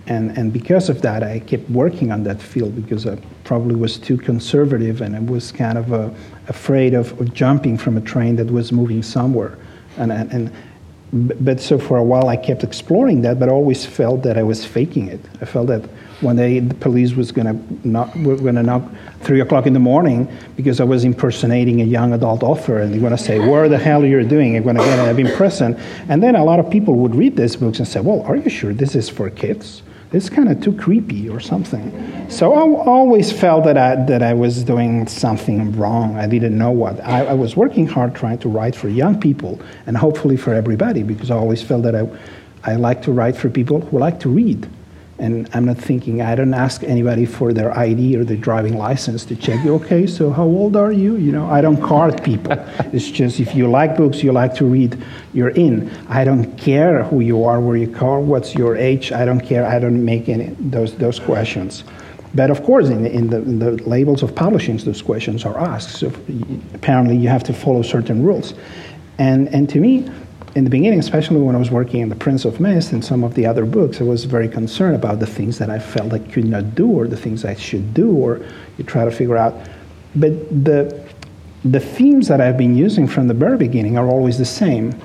And, 0.07 0.37
and 0.37 0.51
because 0.53 0.89
of 0.89 1.01
that, 1.01 1.23
I 1.23 1.39
kept 1.39 1.67
working 1.69 2.11
on 2.11 2.23
that 2.23 2.41
field 2.41 2.75
because 2.75 3.07
I 3.07 3.15
probably 3.43 3.75
was 3.75 3.97
too 3.97 4.17
conservative 4.17 5.01
and 5.01 5.15
I 5.15 5.19
was 5.21 5.51
kind 5.51 5.77
of 5.77 5.93
uh, 5.93 6.09
afraid 6.47 6.93
of, 6.93 7.19
of, 7.19 7.33
jumping 7.33 7.77
from 7.77 7.97
a 7.97 8.01
train 8.01 8.35
that 8.35 8.51
was 8.51 8.71
moving 8.71 9.01
somewhere. 9.01 9.57
And, 9.97 10.11
and 10.11 10.51
but 11.15 11.61
so 11.61 11.79
for 11.79 11.97
a 11.97 12.03
while 12.03 12.27
I 12.27 12.35
kept 12.35 12.63
exploring 12.63 13.21
that, 13.21 13.39
but 13.39 13.47
I 13.47 13.51
always 13.53 13.85
felt 13.85 14.23
that 14.23 14.37
I 14.37 14.43
was 14.43 14.65
faking 14.65 15.07
it. 15.07 15.21
I 15.41 15.45
felt 15.45 15.67
that 15.67 15.83
one 16.19 16.35
day 16.35 16.59
the 16.59 16.75
police 16.75 17.13
was 17.13 17.31
to 17.47 17.87
knock, 17.87 18.13
were 18.15 18.37
to 18.37 18.63
knock 18.63 18.83
three 19.21 19.39
o'clock 19.39 19.65
in 19.65 19.73
the 19.73 19.79
morning 19.79 20.27
because 20.57 20.81
I 20.81 20.83
was 20.83 21.05
impersonating 21.05 21.81
a 21.81 21.85
young 21.85 22.11
adult 22.13 22.43
author, 22.43 22.79
and 22.79 22.93
they're 22.93 22.99
to 23.11 23.17
say, 23.17 23.39
"Where 23.39 23.69
the 23.69 23.77
hell 23.77 24.05
you're 24.05 24.21
you 24.21 24.27
doing?" 24.27 24.57
I'm 24.57 24.63
to 24.75 24.83
get 24.83 24.99
out 24.99 25.17
in 25.17 25.27
prison. 25.27 25.77
And 26.09 26.21
then 26.21 26.35
a 26.35 26.43
lot 26.43 26.59
of 26.59 26.69
people 26.69 26.95
would 26.95 27.15
read 27.15 27.37
these 27.37 27.55
books 27.55 27.79
and 27.79 27.87
say, 27.87 28.01
"Well, 28.01 28.21
are 28.23 28.35
you 28.35 28.49
sure 28.49 28.73
this 28.73 28.95
is 28.95 29.07
for 29.07 29.29
kids?" 29.29 29.83
It's 30.11 30.29
kind 30.29 30.49
of 30.49 30.61
too 30.61 30.73
creepy 30.73 31.29
or 31.29 31.39
something. 31.39 32.29
So 32.29 32.53
I 32.53 32.83
always 32.85 33.31
felt 33.31 33.65
that 33.65 33.77
I, 33.77 33.95
that 34.05 34.21
I 34.21 34.33
was 34.33 34.63
doing 34.63 35.07
something 35.07 35.75
wrong. 35.77 36.17
I 36.17 36.27
didn't 36.27 36.57
know 36.57 36.71
what. 36.71 37.03
I, 37.03 37.25
I, 37.25 37.33
was 37.33 37.55
working 37.55 37.87
hard 37.87 38.15
trying 38.15 38.37
to 38.39 38.49
write 38.49 38.75
for 38.75 38.87
young 38.87 39.19
people 39.19 39.59
and 39.85 39.97
hopefully 39.97 40.37
for 40.37 40.53
everybody 40.53 41.03
because 41.03 41.31
I 41.31 41.35
always 41.35 41.61
felt 41.61 41.83
that 41.83 41.95
I, 41.95 42.07
I 42.63 42.75
like 42.75 43.01
to 43.03 43.11
write 43.11 43.35
for 43.35 43.49
people 43.49 43.81
who 43.81 43.99
like 43.99 44.19
to 44.21 44.29
read. 44.29 44.69
And 45.17 45.49
I'm 45.53 45.63
not 45.63 45.77
thinking, 45.77 46.21
I 46.21 46.35
don't 46.35 46.53
ask 46.53 46.83
anybody 46.83 47.25
for 47.25 47.53
their 47.53 47.77
ID 47.77 48.17
or 48.17 48.25
their 48.25 48.35
driving 48.35 48.77
license 48.77 49.23
to 49.25 49.35
check, 49.35 49.63
you. 49.63 49.75
okay, 49.75 50.05
so 50.07 50.29
how 50.29 50.43
old 50.43 50.75
are 50.75 50.91
you? 50.91 51.15
You 51.15 51.31
know, 51.31 51.49
I 51.49 51.61
don't 51.61 51.81
card 51.81 52.21
people. 52.21 52.51
it's 52.91 53.09
just 53.09 53.39
if 53.39 53.55
you 53.55 53.69
like 53.69 53.95
books, 53.95 54.23
you 54.23 54.33
like 54.33 54.53
to 54.55 54.65
read, 54.65 55.01
you're 55.33 55.49
in. 55.49 55.89
I 56.09 56.25
don't 56.25 56.57
care 56.57 57.03
who 57.03 57.21
you 57.21 57.45
are, 57.45 57.61
where 57.61 57.77
you 57.77 57.95
are, 58.01 58.19
what's 58.19 58.55
your 58.55 58.75
age. 58.75 59.13
I 59.13 59.23
don't 59.23 59.39
care. 59.39 59.65
I 59.65 59.79
don't 59.79 60.03
make 60.03 60.27
any 60.27 60.47
those, 60.59 60.95
those 60.95 61.17
questions. 61.17 61.85
But 62.33 62.51
of 62.51 62.63
course, 62.63 62.89
in, 62.89 63.05
in, 63.05 63.29
the, 63.29 63.37
in 63.37 63.59
the 63.59 63.71
labels 63.87 64.21
of 64.21 64.35
publishing, 64.35 64.75
those 64.77 65.01
questions 65.01 65.45
are 65.45 65.57
asked. 65.57 65.97
So 65.97 66.11
apparently, 66.73 67.15
you 67.15 67.29
have 67.29 67.43
to 67.45 67.53
follow 67.53 67.81
certain 67.81 68.21
rules. 68.21 68.53
And, 69.17 69.47
and 69.55 69.69
to 69.69 69.79
me, 69.79 70.09
in 70.55 70.63
the 70.63 70.69
beginning, 70.69 70.99
especially 70.99 71.41
when 71.41 71.53
I 71.53 71.59
was 71.59 71.69
working 71.69 71.99
in 71.99 72.07
The 72.07 72.15
Prince 72.15 72.45
of 72.45 72.61
Mist 72.61 72.93
and 72.93 73.03
some 73.03 73.25
of 73.25 73.35
the 73.35 73.45
other 73.45 73.65
books, 73.65 73.99
I 73.99 74.05
was 74.05 74.23
very 74.23 74.47
concerned 74.47 74.95
about 74.95 75.19
the 75.19 75.27
things 75.27 75.57
that 75.57 75.69
I 75.69 75.79
felt 75.79 76.13
I 76.13 76.19
could 76.19 76.45
not 76.45 76.75
do 76.75 76.89
or 76.89 77.07
the 77.07 77.17
things 77.17 77.43
I 77.43 77.55
should 77.55 77.93
do, 77.93 78.15
or 78.15 78.39
you 78.77 78.85
try 78.85 79.03
to 79.03 79.11
figure 79.11 79.35
out. 79.35 79.53
But 80.15 80.31
the, 80.63 81.05
the 81.65 81.81
themes 81.81 82.29
that 82.29 82.39
I've 82.39 82.57
been 82.57 82.75
using 82.75 83.05
from 83.05 83.27
the 83.27 83.33
very 83.33 83.57
beginning 83.57 83.97
are 83.97 84.07
always 84.07 84.37
the 84.37 84.45
same. 84.45 84.97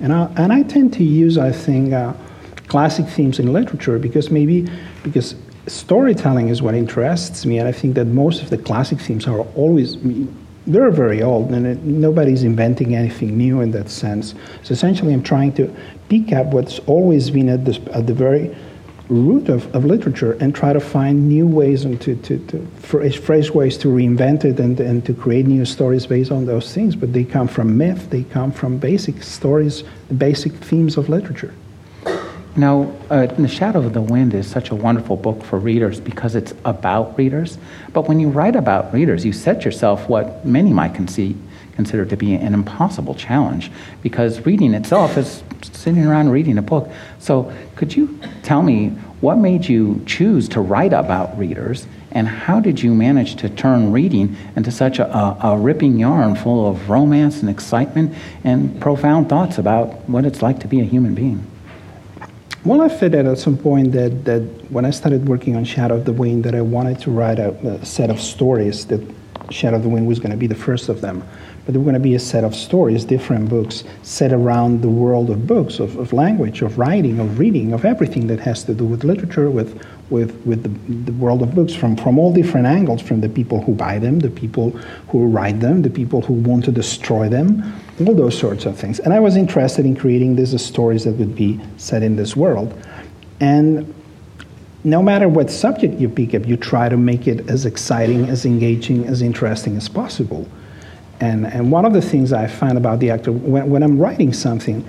And 0.00 0.10
I, 0.10 0.32
and 0.36 0.52
I 0.52 0.62
tend 0.62 0.94
to 0.94 1.04
use, 1.04 1.36
I 1.36 1.52
think, 1.52 1.92
uh, 1.92 2.14
classic 2.68 3.06
themes 3.06 3.38
in 3.38 3.52
literature 3.52 3.98
because 3.98 4.30
maybe 4.30 4.70
because 5.02 5.34
storytelling 5.66 6.48
is 6.48 6.62
what 6.62 6.74
interests 6.74 7.44
me, 7.44 7.58
and 7.58 7.68
I 7.68 7.72
think 7.72 7.94
that 7.94 8.06
most 8.06 8.42
of 8.42 8.50
the 8.50 8.58
classic 8.58 9.00
themes 9.00 9.26
are 9.26 9.40
always 9.54 9.96
they're 10.68 10.90
very 10.90 11.22
old, 11.22 11.50
and 11.50 11.66
it, 11.66 11.82
nobody's 11.82 12.42
inventing 12.42 12.94
anything 12.94 13.36
new 13.36 13.60
in 13.60 13.70
that 13.72 13.88
sense. 13.88 14.34
So 14.62 14.72
essentially, 14.72 15.12
I'm 15.12 15.22
trying 15.22 15.52
to 15.54 15.74
pick 16.08 16.32
up 16.32 16.48
what's 16.48 16.78
always 16.80 17.30
been 17.30 17.48
at, 17.48 17.64
this, 17.64 17.78
at 17.92 18.06
the 18.06 18.14
very 18.14 18.54
root 19.08 19.48
of, 19.48 19.74
of 19.74 19.86
literature 19.86 20.32
and 20.40 20.54
try 20.54 20.72
to 20.72 20.80
find 20.80 21.28
new 21.28 21.46
ways 21.46 21.84
and 21.84 21.98
to, 22.02 22.14
to, 22.16 22.38
to 22.46 22.58
ways 23.54 23.78
to 23.78 23.88
reinvent 23.88 24.44
it 24.44 24.60
and, 24.60 24.78
and 24.78 25.04
to 25.06 25.14
create 25.14 25.46
new 25.46 25.64
stories 25.64 26.06
based 26.06 26.30
on 26.30 26.44
those 26.44 26.74
things. 26.74 26.94
But 26.94 27.12
they 27.12 27.24
come 27.24 27.48
from 27.48 27.76
myth, 27.76 28.10
they 28.10 28.24
come 28.24 28.52
from 28.52 28.78
basic 28.78 29.22
stories, 29.22 29.84
basic 30.16 30.52
themes 30.52 30.96
of 30.96 31.08
literature. 31.08 31.54
Now, 32.58 32.92
uh, 33.08 33.26
The 33.26 33.46
Shadow 33.46 33.82
of 33.82 33.92
the 33.92 34.02
Wind 34.02 34.34
is 34.34 34.44
such 34.44 34.70
a 34.70 34.74
wonderful 34.74 35.16
book 35.16 35.44
for 35.44 35.60
readers 35.60 36.00
because 36.00 36.34
it's 36.34 36.52
about 36.64 37.16
readers. 37.16 37.56
But 37.92 38.08
when 38.08 38.18
you 38.18 38.30
write 38.30 38.56
about 38.56 38.92
readers, 38.92 39.24
you 39.24 39.32
set 39.32 39.64
yourself 39.64 40.08
what 40.08 40.44
many 40.44 40.72
might 40.72 40.92
consider 40.92 42.04
to 42.04 42.16
be 42.16 42.34
an 42.34 42.54
impossible 42.54 43.14
challenge 43.14 43.70
because 44.02 44.44
reading 44.44 44.74
itself 44.74 45.16
is 45.16 45.44
sitting 45.70 46.04
around 46.04 46.30
reading 46.30 46.58
a 46.58 46.62
book. 46.62 46.90
So, 47.20 47.52
could 47.76 47.94
you 47.94 48.18
tell 48.42 48.62
me 48.62 48.88
what 49.20 49.36
made 49.36 49.68
you 49.68 50.02
choose 50.04 50.48
to 50.48 50.60
write 50.60 50.92
about 50.92 51.38
readers 51.38 51.86
and 52.10 52.26
how 52.26 52.58
did 52.58 52.82
you 52.82 52.92
manage 52.92 53.36
to 53.36 53.48
turn 53.48 53.92
reading 53.92 54.36
into 54.56 54.72
such 54.72 54.98
a, 54.98 55.06
a, 55.16 55.52
a 55.52 55.56
ripping 55.56 55.96
yarn 55.96 56.34
full 56.34 56.68
of 56.68 56.90
romance 56.90 57.40
and 57.40 57.48
excitement 57.48 58.16
and 58.42 58.80
profound 58.80 59.28
thoughts 59.28 59.58
about 59.58 60.08
what 60.08 60.24
it's 60.24 60.42
like 60.42 60.58
to 60.58 60.66
be 60.66 60.80
a 60.80 60.84
human 60.84 61.14
being? 61.14 61.46
Well, 62.68 62.82
I 62.82 62.90
figured 62.90 63.24
at 63.24 63.38
some 63.38 63.56
point 63.56 63.92
that, 63.92 64.26
that 64.26 64.42
when 64.70 64.84
I 64.84 64.90
started 64.90 65.26
working 65.26 65.56
on 65.56 65.64
Shadow 65.64 65.94
of 65.94 66.04
the 66.04 66.12
Wind, 66.12 66.44
that 66.44 66.54
I 66.54 66.60
wanted 66.60 66.98
to 66.98 67.10
write 67.10 67.38
a, 67.38 67.52
a 67.66 67.82
set 67.82 68.10
of 68.10 68.20
stories 68.20 68.84
that 68.88 69.00
Shadow 69.48 69.78
of 69.78 69.84
the 69.84 69.88
Wind 69.88 70.06
was 70.06 70.18
going 70.18 70.32
to 70.32 70.36
be 70.36 70.46
the 70.46 70.54
first 70.54 70.90
of 70.90 71.00
them. 71.00 71.24
But 71.64 71.72
there 71.72 71.80
were 71.80 71.84
going 71.84 71.94
to 71.94 71.98
be 71.98 72.14
a 72.14 72.20
set 72.20 72.44
of 72.44 72.54
stories, 72.54 73.06
different 73.06 73.48
books, 73.48 73.84
set 74.02 74.34
around 74.34 74.82
the 74.82 74.88
world 74.90 75.30
of 75.30 75.46
books, 75.46 75.78
of, 75.78 75.96
of 75.96 76.12
language, 76.12 76.60
of 76.60 76.78
writing, 76.78 77.20
of 77.20 77.38
reading, 77.38 77.72
of 77.72 77.86
everything 77.86 78.26
that 78.26 78.40
has 78.40 78.64
to 78.64 78.74
do 78.74 78.84
with 78.84 79.02
literature, 79.02 79.48
with, 79.48 79.82
with, 80.10 80.36
with 80.44 80.62
the, 80.62 81.10
the 81.10 81.16
world 81.18 81.40
of 81.40 81.54
books 81.54 81.74
from, 81.74 81.96
from 81.96 82.18
all 82.18 82.34
different 82.34 82.66
angles, 82.66 83.00
from 83.00 83.22
the 83.22 83.30
people 83.30 83.62
who 83.62 83.72
buy 83.72 83.98
them, 83.98 84.18
the 84.18 84.28
people 84.28 84.72
who 85.08 85.26
write 85.26 85.60
them, 85.60 85.80
the 85.80 85.88
people 85.88 86.20
who 86.20 86.34
want 86.34 86.66
to 86.66 86.70
destroy 86.70 87.30
them, 87.30 87.62
all 88.00 88.14
those 88.14 88.38
sorts 88.38 88.66
of 88.66 88.76
things. 88.76 88.98
And 89.00 89.12
I 89.12 89.20
was 89.20 89.36
interested 89.36 89.84
in 89.84 89.96
creating 89.96 90.36
these 90.36 90.60
stories 90.62 91.04
that 91.04 91.12
would 91.12 91.34
be 91.34 91.60
set 91.76 92.02
in 92.02 92.16
this 92.16 92.36
world. 92.36 92.72
And 93.40 93.94
no 94.84 95.02
matter 95.02 95.28
what 95.28 95.50
subject 95.50 95.94
you 95.94 96.08
pick 96.08 96.34
up, 96.34 96.46
you 96.46 96.56
try 96.56 96.88
to 96.88 96.96
make 96.96 97.26
it 97.26 97.48
as 97.50 97.66
exciting, 97.66 98.28
as 98.28 98.44
engaging, 98.44 99.06
as 99.06 99.22
interesting 99.22 99.76
as 99.76 99.88
possible. 99.88 100.48
And, 101.20 101.46
and 101.46 101.72
one 101.72 101.84
of 101.84 101.92
the 101.92 102.02
things 102.02 102.32
I 102.32 102.46
find 102.46 102.78
about 102.78 103.00
the 103.00 103.10
actor, 103.10 103.32
when, 103.32 103.68
when 103.68 103.82
I'm 103.82 103.98
writing 103.98 104.32
something, 104.32 104.86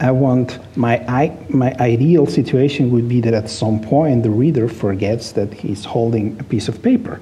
I 0.00 0.10
want 0.10 0.58
my, 0.76 1.04
I, 1.08 1.36
my 1.48 1.74
ideal 1.80 2.26
situation 2.26 2.90
would 2.92 3.08
be 3.08 3.20
that 3.22 3.34
at 3.34 3.48
some 3.48 3.80
point 3.80 4.22
the 4.22 4.30
reader 4.30 4.68
forgets 4.68 5.32
that 5.32 5.52
he's 5.52 5.84
holding 5.84 6.38
a 6.40 6.44
piece 6.44 6.68
of 6.68 6.82
paper. 6.82 7.20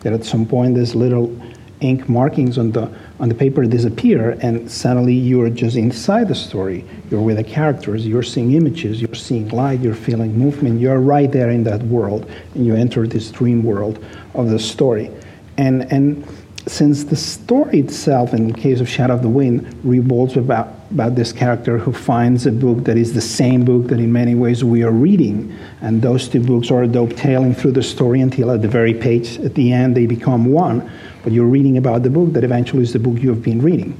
That 0.00 0.12
at 0.12 0.24
some 0.24 0.46
point 0.46 0.74
this 0.74 0.94
little 0.94 1.36
ink 1.82 2.08
markings 2.08 2.58
on 2.58 2.72
the, 2.72 2.90
on 3.20 3.28
the 3.28 3.34
paper 3.34 3.64
disappear, 3.64 4.38
and 4.40 4.70
suddenly 4.70 5.14
you're 5.14 5.50
just 5.50 5.76
inside 5.76 6.28
the 6.28 6.34
story. 6.34 6.84
You're 7.10 7.20
with 7.20 7.36
the 7.36 7.44
characters, 7.44 8.06
you're 8.06 8.22
seeing 8.22 8.52
images, 8.52 9.02
you're 9.02 9.14
seeing 9.14 9.48
light, 9.48 9.80
you're 9.80 9.94
feeling 9.94 10.38
movement, 10.38 10.80
you're 10.80 11.00
right 11.00 11.30
there 11.30 11.50
in 11.50 11.64
that 11.64 11.82
world, 11.82 12.30
and 12.54 12.64
you 12.64 12.74
enter 12.74 13.06
this 13.06 13.30
dream 13.30 13.62
world 13.62 14.04
of 14.34 14.48
the 14.48 14.58
story. 14.58 15.10
And, 15.58 15.92
and 15.92 16.26
since 16.66 17.04
the 17.04 17.16
story 17.16 17.80
itself, 17.80 18.32
in 18.32 18.46
the 18.46 18.54
case 18.54 18.80
of 18.80 18.88
Shadow 18.88 19.14
of 19.14 19.22
the 19.22 19.28
Wind, 19.28 19.78
revolves 19.82 20.36
about, 20.36 20.68
about 20.92 21.16
this 21.16 21.32
character 21.32 21.76
who 21.76 21.92
finds 21.92 22.46
a 22.46 22.52
book 22.52 22.84
that 22.84 22.96
is 22.96 23.12
the 23.12 23.20
same 23.20 23.64
book 23.64 23.88
that 23.88 23.98
in 23.98 24.12
many 24.12 24.36
ways 24.36 24.62
we 24.62 24.84
are 24.84 24.92
reading, 24.92 25.56
and 25.80 26.00
those 26.00 26.28
two 26.28 26.40
books 26.40 26.70
are 26.70 26.86
dovetailing 26.86 27.54
through 27.54 27.72
the 27.72 27.82
story 27.82 28.20
until 28.20 28.52
at 28.52 28.62
the 28.62 28.68
very 28.68 28.94
page, 28.94 29.40
at 29.40 29.54
the 29.54 29.72
end, 29.72 29.96
they 29.96 30.06
become 30.06 30.46
one. 30.46 30.88
But 31.22 31.32
you're 31.32 31.46
reading 31.46 31.76
about 31.78 32.02
the 32.02 32.10
book 32.10 32.32
that 32.32 32.44
eventually 32.44 32.82
is 32.82 32.92
the 32.92 32.98
book 32.98 33.18
you've 33.18 33.42
been 33.42 33.62
reading. 33.62 33.96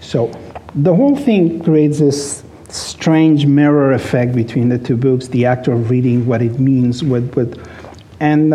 So 0.00 0.32
the 0.74 0.94
whole 0.94 1.16
thing 1.16 1.62
creates 1.62 1.98
this 1.98 2.42
strange 2.68 3.46
mirror 3.46 3.92
effect 3.92 4.34
between 4.34 4.68
the 4.68 4.78
two 4.78 4.96
books, 4.96 5.28
the 5.28 5.46
act 5.46 5.68
of 5.68 5.90
reading, 5.90 6.26
what 6.26 6.42
it 6.42 6.58
means, 6.58 7.04
what, 7.04 7.22
what 7.36 7.58
and 8.20 8.54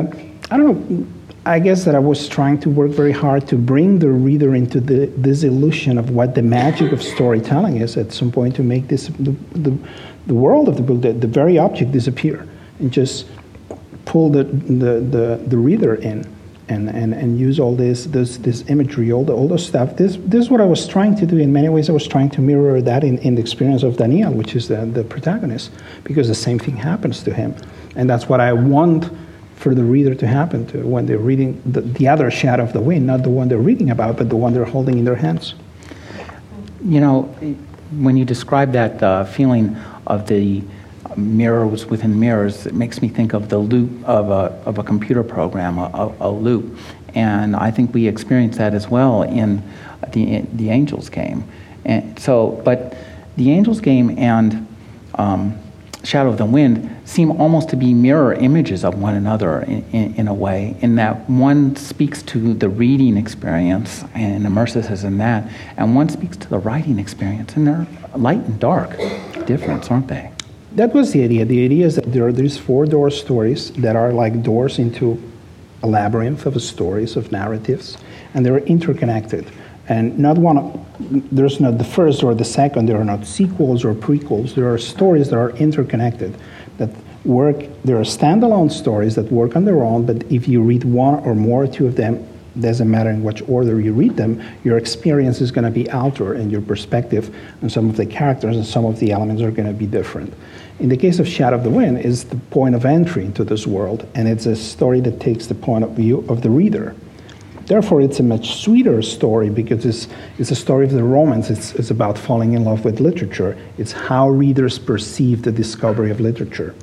I 0.52 0.58
don't 0.58 0.90
know 0.90 1.08
I 1.46 1.58
guess 1.60 1.86
that 1.86 1.96
I 1.96 2.00
was 2.00 2.28
trying 2.28 2.60
to 2.60 2.70
work 2.70 2.92
very 2.92 3.12
hard 3.12 3.48
to 3.48 3.56
bring 3.56 4.00
the 4.00 4.10
reader 4.10 4.56
into 4.56 4.80
the, 4.80 5.08
this 5.18 5.44
illusion 5.44 5.98
of 5.98 6.12
what 6.12 6.36
the 6.36 6.42
magic 6.42 6.92
of 6.92 7.02
storytelling 7.02 7.78
is 7.78 7.98
at 7.98 8.12
some 8.12 8.32
point 8.32 8.56
to 8.58 8.64
make 8.64 8.88
this 8.88 9.08
the, 9.08 9.32
the, 9.54 9.76
the 10.28 10.34
world 10.34 10.68
of 10.68 10.76
the 10.76 10.84
book, 10.84 11.02
the, 11.02 11.14
the 11.14 11.28
very 11.28 11.58
object 11.58 11.92
disappear 11.92 12.48
and 12.80 12.92
just 12.92 13.26
pull 14.06 14.30
the, 14.30 14.44
the, 14.44 15.00
the, 15.00 15.44
the 15.48 15.58
reader 15.58 15.96
in 15.96 16.24
and, 16.70 16.90
and, 16.90 17.14
and 17.14 17.40
use 17.40 17.60
all 17.60 17.76
this, 17.76 18.06
this, 18.06 18.38
this 18.38 18.64
imagery, 18.70 19.12
all 19.12 19.26
the, 19.26 19.34
all 19.34 19.48
the 19.48 19.58
stuff. 19.58 19.98
This, 19.98 20.18
this 20.22 20.46
is 20.46 20.50
what 20.50 20.62
I 20.62 20.66
was 20.66 20.88
trying 20.88 21.16
to 21.16 21.26
do. 21.26 21.38
In 21.38 21.52
many 21.52 21.68
ways, 21.70 21.90
I 21.90 21.94
was 21.94 22.08
trying 22.08 22.30
to 22.32 22.42
mirror 22.42 22.82
that 22.82 23.04
in, 23.04 23.18
in 23.20 23.36
the 23.36 23.42
experience 23.42 23.84
of 23.84 23.98
Daniel, 23.98 24.32
which 24.32 24.56
is 24.56 24.68
the, 24.68 24.86
the 24.86 25.04
protagonist, 25.04 25.72
because 26.04 26.28
the 26.28 26.36
same 26.36 26.60
thing 26.60 26.78
happens 26.78 27.24
to 27.24 27.34
him. 27.34 27.56
And 27.96 28.10
that's 28.10 28.30
what 28.30 28.40
I 28.40 28.54
want 28.54 29.12
for 29.56 29.76
the 29.76 29.84
reader 29.84 30.16
to 30.16 30.28
happen 30.28 30.66
to 30.68 30.88
when 30.88 31.06
they're 31.06 31.18
reading 31.18 31.62
the, 31.66 31.82
the 31.82 32.08
other 32.08 32.32
shadow 32.32 32.64
of 32.64 32.72
the 32.72 32.80
wind, 32.80 33.06
not 33.08 33.24
the 33.24 33.30
one 33.30 33.50
they're 33.50 33.58
reading 33.58 33.90
about, 33.90 34.16
but 34.18 34.30
the 34.30 34.38
one 34.38 34.54
they're 34.54 34.64
holding 34.64 35.00
in 35.00 35.06
their 35.06 35.16
hands. 35.16 35.56
You 36.86 37.02
know, 37.02 37.24
when 37.98 38.16
you 38.16 38.24
describe 38.24 38.72
that 38.74 39.04
uh, 39.04 39.26
feeling 39.26 39.76
of 40.08 40.28
the 40.28 40.64
mirrors 41.16 41.86
within 41.86 42.20
mirrors, 42.20 42.66
it 42.66 42.74
makes 42.74 43.02
me 43.02 43.08
think 43.08 43.34
of 43.34 43.50
the 43.50 43.58
loop 43.58 44.04
of 44.06 44.30
a, 44.30 44.62
of 44.66 44.78
a 44.78 44.84
computer 44.84 45.24
program, 45.24 45.78
a, 45.78 46.14
a 46.20 46.30
loop. 46.30 46.78
And 47.16 47.56
I 47.56 47.72
think 47.72 47.94
we 47.94 48.08
experience 48.08 48.58
that 48.58 48.74
as 48.74 48.90
well 48.90 49.24
in 49.24 49.64
the, 50.12 50.42
the 50.54 50.70
Angels 50.70 51.10
game. 51.10 51.44
And 51.86 52.20
so, 52.20 52.62
but 52.64 52.96
the 53.36 53.52
Angels 53.52 53.82
game 53.82 54.18
and 54.18 54.68
um, 55.16 55.58
Shadow 56.04 56.30
of 56.30 56.38
the 56.38 56.46
Wind 56.46 56.96
seem 57.04 57.32
almost 57.32 57.70
to 57.70 57.76
be 57.76 57.94
mirror 57.94 58.34
images 58.34 58.86
of 58.86 59.02
one 59.02 59.16
another 59.16 59.62
in, 59.62 59.84
in, 59.92 60.16
in, 60.16 60.28
a 60.28 60.34
way, 60.34 60.78
in 60.82 60.96
that 60.96 61.30
one 61.30 61.76
speaks 61.76 62.22
to 62.24 62.54
the 62.54 62.70
reading 62.70 63.18
experience 63.18 64.04
and 64.14 64.46
immerses 64.46 64.88
us 64.88 65.04
in 65.04 65.18
that, 65.18 65.52
and 65.76 65.96
one 65.96 66.08
speaks 66.08 66.38
to 66.38 66.50
the 66.50 66.58
writing 66.60 67.00
experience, 67.00 67.56
and 67.56 67.68
they're 67.68 67.88
light 68.16 68.40
and 68.40 68.60
dark 68.60 68.98
difference, 69.46 69.92
aren't 69.92 70.08
they? 70.08 70.32
That 70.74 70.94
was 70.94 71.12
the 71.14 71.24
idea. 71.24 71.46
The 71.46 71.66
idea 71.66 71.88
is 71.88 71.96
that 71.96 72.12
there 72.14 72.28
are 72.28 72.32
these 72.32 72.58
four 72.58 72.86
door 72.86 73.10
stories 73.10 73.72
that 73.74 73.96
are 73.96 74.14
like 74.14 74.44
doors 74.44 74.78
into 74.78 75.22
a 75.82 75.88
labyrinth 75.88 76.46
of 76.46 76.62
stories, 76.62 77.16
of 77.16 77.32
narratives, 77.32 77.98
and 78.34 78.46
they're 78.46 78.60
interconnected. 78.60 79.50
And 79.88 80.20
not 80.20 80.38
one, 80.38 80.86
there's 81.32 81.60
not 81.60 81.80
the 81.80 81.84
first 81.84 82.22
or 82.22 82.36
the 82.36 82.46
second, 82.46 82.86
there 82.86 83.02
are 83.02 83.06
not 83.06 83.26
sequels 83.26 83.84
or 83.84 83.96
prequels. 83.96 84.54
There 84.54 84.72
are 84.72 84.78
stories 84.78 85.30
that 85.32 85.38
are 85.38 85.50
interconnected 85.52 86.38
that 86.78 86.92
work, 87.26 87.66
there 87.84 87.98
are 87.98 88.04
standalone 88.04 88.72
stories 88.72 89.16
that 89.16 89.32
work 89.32 89.56
on 89.56 89.66
their 89.66 89.84
own, 89.84 90.06
but 90.06 90.32
if 90.32 90.48
you 90.48 90.62
read 90.62 90.84
one 90.84 91.16
or 91.26 91.34
more 91.34 91.64
or 91.64 91.68
two 91.68 91.88
of 91.88 91.96
them, 91.96 92.28
doesn't 92.60 92.90
matter 92.90 93.10
in 93.10 93.24
which 93.24 93.42
order 93.48 93.80
you 93.80 93.94
read 93.94 94.16
them, 94.18 94.42
your 94.64 94.78
experience 94.78 95.42
is 95.42 95.52
going 95.52 95.66
to 95.66 95.72
be 95.72 95.90
altered 95.92 96.38
and 96.38 96.52
your 96.52 96.62
perspective 96.62 97.36
and 97.62 97.72
some 97.72 97.90
of 97.90 97.96
the 97.96 98.06
characters 98.06 98.56
and 98.56 98.66
some 98.66 98.86
of 98.86 99.00
the 99.00 99.12
elements 99.12 99.42
are 99.42 99.52
going 99.52 99.68
to 99.68 99.74
be 99.74 99.86
different. 99.86 100.34
In 100.80 100.88
the 100.88 100.96
case 100.96 101.20
of 101.20 101.28
Shadow 101.28 101.58
of 101.58 101.66
the 101.66 101.70
Wind, 101.70 102.00
is 102.00 102.24
the 102.24 102.38
point 102.38 102.74
of 102.74 102.86
entry 102.86 103.26
into 103.26 103.44
this 103.44 103.68
world, 103.68 104.08
and 104.16 104.30
it's 104.30 104.46
a 104.46 104.56
story 104.56 105.02
that 105.02 105.20
takes 105.20 105.48
the 105.48 105.56
point 105.56 105.84
of 105.84 105.92
view 105.92 106.24
of 106.30 106.42
the 106.42 106.50
reader. 106.50 106.96
Therefore, 107.66 108.02
it's 108.02 108.22
a 108.22 108.24
much 108.24 108.62
sweeter 108.62 109.02
story 109.02 109.50
because 109.50 109.86
it's, 109.86 110.08
it's 110.38 110.52
a 110.52 110.56
story 110.56 110.86
of 110.86 110.92
the 110.92 111.04
romance. 111.04 111.50
It's, 111.50 111.76
it's 111.76 111.92
about 111.92 112.18
falling 112.18 112.54
in 112.54 112.64
love 112.64 112.86
with 112.86 113.02
literature. 113.02 113.58
It's 113.78 113.92
how 113.92 114.30
readers 114.30 114.80
perceive 114.80 115.44
the 115.44 115.52
discovery 115.52 116.12
of 116.12 116.22
literature. 116.22 116.74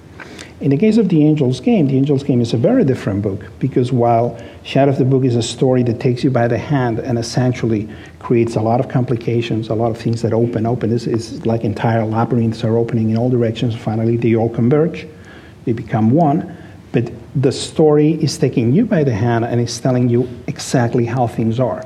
In 0.58 0.70
the 0.70 0.78
case 0.78 0.96
of 0.96 1.10
The 1.10 1.26
Angel's 1.26 1.60
Game, 1.60 1.86
The 1.86 1.98
Angel's 1.98 2.22
Game 2.22 2.40
is 2.40 2.54
a 2.54 2.56
very 2.56 2.82
different 2.82 3.20
book 3.20 3.44
because 3.58 3.92
while 3.92 4.40
Shadow 4.62 4.90
of 4.90 4.96
the 4.96 5.04
Book 5.04 5.22
is 5.24 5.36
a 5.36 5.42
story 5.42 5.82
that 5.82 6.00
takes 6.00 6.24
you 6.24 6.30
by 6.30 6.48
the 6.48 6.56
hand 6.56 6.98
and 6.98 7.18
essentially 7.18 7.90
creates 8.20 8.56
a 8.56 8.62
lot 8.62 8.80
of 8.80 8.88
complications, 8.88 9.68
a 9.68 9.74
lot 9.74 9.90
of 9.90 9.98
things 9.98 10.22
that 10.22 10.32
open, 10.32 10.64
open, 10.64 10.94
it's, 10.94 11.06
it's 11.06 11.44
like 11.44 11.62
entire 11.62 12.06
labyrinths 12.06 12.64
are 12.64 12.78
opening 12.78 13.10
in 13.10 13.18
all 13.18 13.28
directions. 13.28 13.76
Finally, 13.76 14.16
they 14.16 14.34
all 14.34 14.48
converge, 14.48 15.06
they 15.66 15.72
become 15.72 16.10
one. 16.10 16.56
But 16.90 17.12
the 17.34 17.52
story 17.52 18.12
is 18.12 18.38
taking 18.38 18.72
you 18.72 18.86
by 18.86 19.04
the 19.04 19.12
hand 19.12 19.44
and 19.44 19.60
is 19.60 19.78
telling 19.78 20.08
you 20.08 20.26
exactly 20.46 21.04
how 21.04 21.26
things 21.26 21.60
are. 21.60 21.84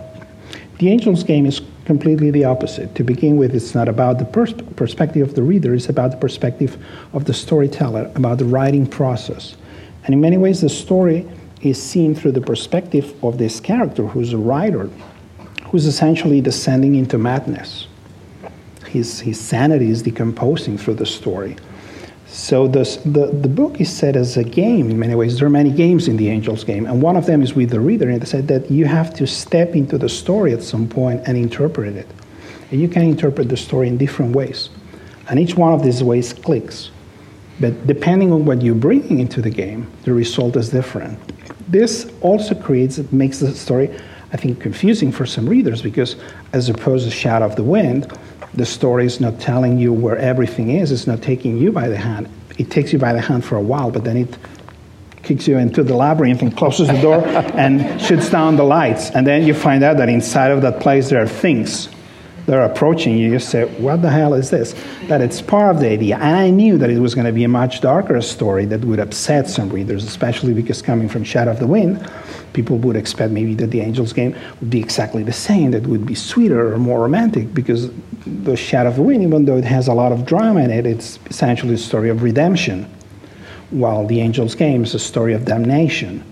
The 0.79 0.93
Angel's 0.93 1.25
Game 1.25 1.45
is 1.45 1.61
completely 1.91 2.31
the 2.31 2.45
opposite. 2.45 2.95
To 2.95 3.03
begin 3.03 3.37
with, 3.37 3.53
it's 3.53 3.75
not 3.75 3.89
about 3.89 4.21
the 4.21 4.25
pers- 4.25 4.53
perspective 4.77 5.27
of 5.29 5.35
the 5.35 5.43
reader, 5.43 5.75
it's 5.75 5.89
about 5.89 6.13
the 6.13 6.17
perspective 6.19 6.77
of 7.13 7.25
the 7.25 7.35
storyteller, 7.35 8.09
about 8.15 8.39
the 8.39 8.45
writing 8.45 8.87
process. 8.87 9.57
And 10.05 10.15
in 10.15 10.21
many 10.21 10.39
ways, 10.39 10.61
the 10.61 10.69
story 10.69 11.29
is 11.63 11.83
seen 11.83 12.15
through 12.15 12.31
the 12.31 12.41
perspective 12.41 13.13
of 13.25 13.39
this 13.39 13.59
character 13.59 14.07
who's 14.07 14.33
a 14.33 14.39
writer, 14.39 14.89
who's 15.65 15.87
essentially 15.87 16.41
descending 16.41 16.95
into 16.95 17.19
madness. 17.19 17.89
His, 18.87 19.19
his 19.19 19.41
sanity 19.41 19.91
is 19.91 20.03
decomposing 20.03 20.79
through 20.79 20.95
the 20.95 21.07
story. 21.07 21.57
So 22.33 22.69
this, 22.69 22.97
the, 22.99 23.27
the 23.27 23.49
book 23.49 23.81
is 23.81 23.93
set 23.93 24.15
as 24.15 24.37
a 24.37 24.45
game 24.45 24.89
in 24.89 25.01
many 25.01 25.17
ways. 25.17 25.37
There 25.37 25.49
are 25.49 25.51
many 25.51 25.71
games 25.71 26.07
in 26.07 26.17
the 26.17 26.31
Angel's 26.31 26.63
game, 26.63 26.87
and 26.87 27.03
one 27.03 27.17
of 27.17 27.27
them 27.27 27.43
is 27.43 27.55
with 27.55 27.71
the 27.71 27.81
reader, 27.81 28.09
and 28.09 28.23
it 28.23 28.27
said 28.27 28.47
that 28.47 28.71
you 28.71 28.85
have 28.87 29.13
to 29.15 29.27
step 29.27 29.75
into 29.75 29.99
the 29.99 30.09
story 30.09 30.53
at 30.53 30.63
some 30.63 30.89
point 30.89 31.23
and 31.27 31.37
interpret 31.37 31.97
it. 31.97 32.07
And 32.71 32.81
you 32.81 32.89
can 32.89 33.03
interpret 33.03 33.49
the 33.49 33.57
story 33.57 33.89
in 33.89 33.99
different 33.99 34.37
ways. 34.37 34.71
And 35.29 35.41
each 35.41 35.57
one 35.57 35.73
of 35.73 35.83
these 35.83 36.05
ways 36.05 36.33
clicks. 36.33 36.93
But 37.59 37.89
depending 37.89 38.33
on 38.33 38.45
what 38.45 38.63
you're 38.63 38.77
bringing 38.77 39.19
into 39.19 39.43
the 39.43 39.51
game, 39.51 39.91
the 40.05 40.13
result 40.13 40.55
is 40.55 40.71
different. 40.71 41.19
This 41.69 42.13
also 42.21 42.55
creates, 42.55 42.99
it 42.99 43.13
makes 43.13 43.41
the 43.41 43.53
story, 43.53 43.91
I 44.33 44.37
think, 44.37 44.61
confusing 44.61 45.11
for 45.11 45.27
some 45.27 45.49
readers 45.49 45.83
because 45.83 46.15
as 46.53 46.69
opposed 46.69 47.07
to 47.07 47.11
Shadow 47.11 47.47
of 47.47 47.57
the 47.57 47.65
Wind, 47.65 48.17
the 48.55 48.67
story 48.67 49.07
is 49.07 49.21
not 49.21 49.41
telling 49.41 49.79
you 49.79 49.93
where 49.93 50.17
everything 50.17 50.71
is, 50.71 50.91
it's 50.91 51.07
not 51.07 51.23
taking 51.23 51.57
you 51.57 51.73
by 51.73 51.89
the 51.89 51.97
hand. 51.97 52.29
It 52.59 52.71
takes 52.71 52.93
you 52.93 52.99
by 52.99 53.13
the 53.13 53.21
hand 53.21 53.45
for 53.45 53.57
a 53.57 53.63
while, 53.63 53.91
but 53.91 54.05
then 54.05 54.17
it 54.17 54.37
kicks 55.23 55.47
you 55.47 55.59
into 55.59 55.83
the 55.83 55.95
labyrinth 55.95 56.43
and 56.43 56.57
closes 56.57 56.89
the 56.89 57.01
door 57.01 57.27
and 57.27 58.01
shuts 58.01 58.31
down 58.31 58.57
the 58.57 58.65
lights. 58.65 59.11
And 59.11 59.27
then 59.27 59.47
you 59.47 59.55
find 59.55 59.85
out 59.85 59.97
that 59.99 60.09
inside 60.09 60.51
of 60.51 60.63
that 60.63 60.81
place 60.81 61.09
there 61.11 61.23
are 61.23 61.29
things 61.29 61.89
that 62.47 62.57
are 62.57 62.65
approaching 62.65 63.17
you. 63.17 63.31
You 63.31 63.39
say, 63.39 63.67
What 63.81 64.03
the 64.03 64.11
hell 64.11 64.35
is 64.35 64.51
this? 64.51 64.75
That 65.07 65.21
it's 65.21 65.41
part 65.41 65.77
of 65.77 65.81
the 65.81 65.89
idea. 65.89 66.17
And 66.17 66.37
I 66.37 66.51
knew 66.51 66.79
that 66.79 66.91
it 66.91 66.99
was 66.99 67.15
going 67.15 67.27
to 67.27 67.33
be 67.33 67.45
a 67.45 67.49
much 67.49 67.81
darker 67.81 68.21
story 68.21 68.65
that 68.67 68.85
would 68.85 68.99
upset 68.99 69.49
some 69.49 69.71
readers, 69.71 70.05
especially 70.05 70.53
because 70.53 70.83
coming 70.83 71.09
from 71.09 71.23
Shadow 71.23 71.53
of 71.53 71.61
the 71.61 71.67
Wind, 71.67 71.99
people 72.53 72.79
would 72.79 72.97
expect 72.97 73.33
maybe 73.33 73.55
that 73.55 73.69
the 73.69 73.81
Angels 73.81 74.13
game 74.13 74.37
would 74.61 74.71
be 74.71 74.81
exactly 74.81 75.23
the 75.23 75.33
same, 75.33 75.71
that 75.71 75.87
would 75.87 76.07
be 76.07 76.15
sweeter 76.15 76.73
or 76.73 76.79
more 76.79 77.01
romantic, 77.01 77.53
because 77.55 77.91
the 78.27 78.57
Shadow 78.57 78.91
of 78.91 78.97
the 78.97 79.03
Wind, 79.03 79.23
even 79.23 79.45
though 79.45 79.57
it 79.57 79.65
has 79.65 79.89
a 79.89 79.95
lot 79.95 80.13
of 80.13 80.27
drama 80.27 80.61
in 80.61 80.71
it, 80.71 80.87
it's 80.87 81.19
essentially 81.27 81.75
a 81.75 81.79
story 81.79 82.11
of 82.11 82.23
redemption, 82.23 82.85
while 83.71 84.07
the 84.07 84.21
Angels 84.21 84.55
game 84.55 84.83
is 84.83 84.95
a 84.95 84.99
story 84.99 85.33
of 85.33 85.45
damnation. 85.45 86.25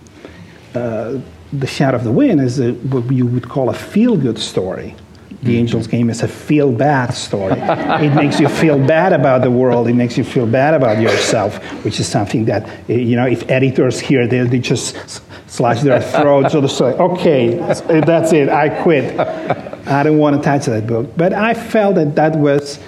Uh, 0.75 1.19
the 1.53 1.67
Shadow 1.67 1.97
of 1.97 2.05
the 2.05 2.13
Wind 2.13 2.41
is 2.41 2.61
a, 2.61 2.73
what 2.73 3.11
you 3.11 3.27
would 3.27 3.49
call 3.49 3.71
a 3.71 3.75
feel 3.75 4.17
good 4.17 4.39
story. 4.39 4.95
The 5.29 5.35
mm-hmm. 5.35 5.51
Angels 5.51 5.87
game 5.87 6.11
is 6.11 6.23
a 6.23 6.29
feel 6.29 6.73
bad 6.73 7.15
story. 7.15 7.55
it 7.59 8.13
makes 8.15 8.41
you 8.41 8.49
feel 8.49 8.79
bad 8.79 9.13
about 9.13 9.43
the 9.43 9.51
world. 9.51 9.87
It 9.87 9.95
makes 9.95 10.19
you 10.19 10.25
feel 10.25 10.47
bad 10.47 10.75
about 10.75 11.01
yourself, 11.01 11.59
which 11.85 12.01
is 12.01 12.09
something 12.09 12.47
that, 12.47 12.69
you 12.89 13.15
know, 13.15 13.27
if 13.27 13.49
editors 13.49 14.01
hear, 14.01 14.27
they, 14.27 14.41
they 14.41 14.59
just 14.59 15.23
slash 15.49 15.83
their 15.83 16.01
throats 16.01 16.55
or 16.55 16.69
say, 16.69 16.93
okay, 16.93 17.57
that's 17.57 18.33
it, 18.33 18.49
I 18.49 18.69
quit. 18.83 19.19
I 19.19 20.03
don't 20.03 20.19
want 20.19 20.37
to 20.37 20.43
touch 20.43 20.67
that 20.67 20.87
book. 20.87 21.17
But 21.17 21.33
I 21.33 21.55
felt 21.55 21.97
that 21.97 22.15
that 22.15 22.37
was 22.37 22.79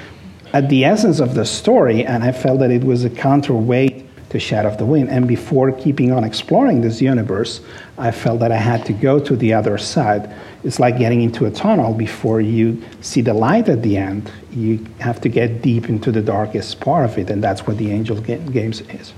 at 0.52 0.68
the 0.68 0.84
essence 0.84 1.20
of 1.20 1.34
the 1.34 1.44
story, 1.44 2.04
and 2.04 2.22
I 2.22 2.32
felt 2.32 2.60
that 2.60 2.70
it 2.70 2.84
was 2.84 3.04
a 3.04 3.10
counterweight 3.10 4.06
to 4.30 4.38
Shadow 4.38 4.68
of 4.68 4.78
the 4.78 4.84
Wind. 4.84 5.10
And 5.10 5.26
before 5.26 5.72
keeping 5.72 6.12
on 6.12 6.22
exploring 6.22 6.82
this 6.82 7.00
universe, 7.00 7.60
I 7.98 8.10
felt 8.10 8.40
that 8.40 8.52
I 8.52 8.56
had 8.56 8.86
to 8.86 8.92
go 8.92 9.18
to 9.18 9.36
the 9.36 9.52
other 9.52 9.76
side. 9.78 10.32
It's 10.62 10.78
like 10.78 10.98
getting 10.98 11.22
into 11.22 11.46
a 11.46 11.50
tunnel 11.50 11.94
before 11.94 12.40
you 12.40 12.82
see 13.00 13.22
the 13.22 13.34
light 13.34 13.68
at 13.68 13.82
the 13.82 13.96
end. 13.96 14.30
You 14.52 14.86
have 15.00 15.20
to 15.22 15.28
get 15.28 15.62
deep 15.62 15.88
into 15.88 16.12
the 16.12 16.22
darkest 16.22 16.80
part 16.80 17.04
of 17.06 17.18
it, 17.18 17.30
and 17.30 17.42
that's 17.42 17.66
what 17.66 17.78
the 17.78 17.90
Angel 17.90 18.20
Games 18.20 18.82
is. 18.82 19.12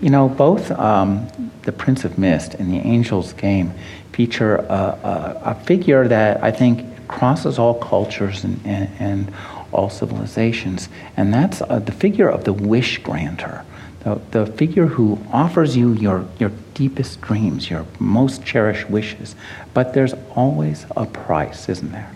You 0.00 0.10
know, 0.10 0.28
both 0.28 0.70
um, 0.72 1.47
The 1.62 1.72
Prince 1.72 2.04
of 2.04 2.18
Mist 2.18 2.54
and 2.54 2.72
The 2.72 2.78
Angel's 2.78 3.32
Game 3.32 3.72
feature 4.12 4.56
a, 4.56 4.62
a, 4.62 5.40
a 5.44 5.54
figure 5.64 6.08
that 6.08 6.42
I 6.42 6.50
think 6.50 7.06
crosses 7.08 7.58
all 7.58 7.74
cultures 7.74 8.44
and, 8.44 8.60
and, 8.64 8.90
and 8.98 9.34
all 9.72 9.90
civilizations, 9.90 10.88
and 11.16 11.32
that's 11.32 11.62
uh, 11.62 11.78
the 11.78 11.92
figure 11.92 12.28
of 12.28 12.44
the 12.44 12.52
wish 12.52 12.98
granter. 12.98 13.64
The, 14.00 14.20
the 14.30 14.46
figure 14.46 14.86
who 14.86 15.18
offers 15.32 15.76
you 15.76 15.92
your, 15.92 16.24
your 16.38 16.52
deepest 16.74 17.20
dreams, 17.20 17.68
your 17.68 17.84
most 17.98 18.44
cherished 18.44 18.88
wishes, 18.88 19.34
but 19.74 19.94
there's 19.94 20.14
always 20.34 20.86
a 20.96 21.04
price, 21.06 21.68
isn't 21.68 21.92
there? 21.92 22.10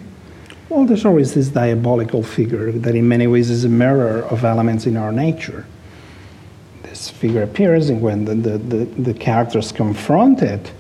Well, 0.68 0.87
there's 0.87 1.05
always 1.05 1.35
this 1.35 1.48
diabolical 1.48 2.22
figure 2.22 2.72
that, 2.72 2.94
in 2.94 3.07
many 3.07 3.26
ways, 3.26 3.50
is 3.50 3.64
a 3.64 3.68
mirror 3.68 4.22
of 4.22 4.44
elements 4.44 4.87
in 4.87 4.96
our 4.96 5.12
nature 5.12 5.66
this 6.92 7.09
figure 7.09 7.42
appears, 7.42 7.88
and 7.88 8.02
when 8.02 8.26
the, 8.26 8.35
the, 8.35 8.59
the, 8.59 8.85
the 8.85 9.14
characters 9.14 9.72
confront 9.72 10.42
it, 10.42 10.70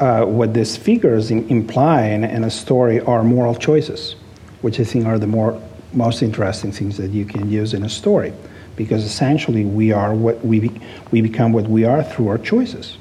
uh, 0.00 0.22
what 0.22 0.52
these 0.52 0.76
figures 0.76 1.30
in, 1.30 1.48
imply 1.48 2.02
in, 2.02 2.24
in, 2.24 2.44
a 2.44 2.50
story 2.50 3.00
are 3.00 3.24
moral 3.24 3.54
choices, 3.54 4.16
which 4.60 4.78
I 4.78 4.84
think 4.84 5.06
are 5.06 5.18
the 5.18 5.26
more, 5.26 5.58
most 5.94 6.22
interesting 6.22 6.72
things 6.72 6.98
that 6.98 7.10
you 7.10 7.24
can 7.24 7.50
use 7.50 7.72
in 7.72 7.84
a 7.84 7.88
story. 7.88 8.34
Because 8.76 9.02
essentially, 9.04 9.64
we, 9.64 9.92
are 9.92 10.14
what 10.14 10.44
we, 10.44 10.70
we 11.10 11.22
become 11.22 11.54
what 11.54 11.66
we 11.68 11.86
are 11.86 12.04
through 12.04 12.28
our 12.28 12.36
choices. 12.36 12.98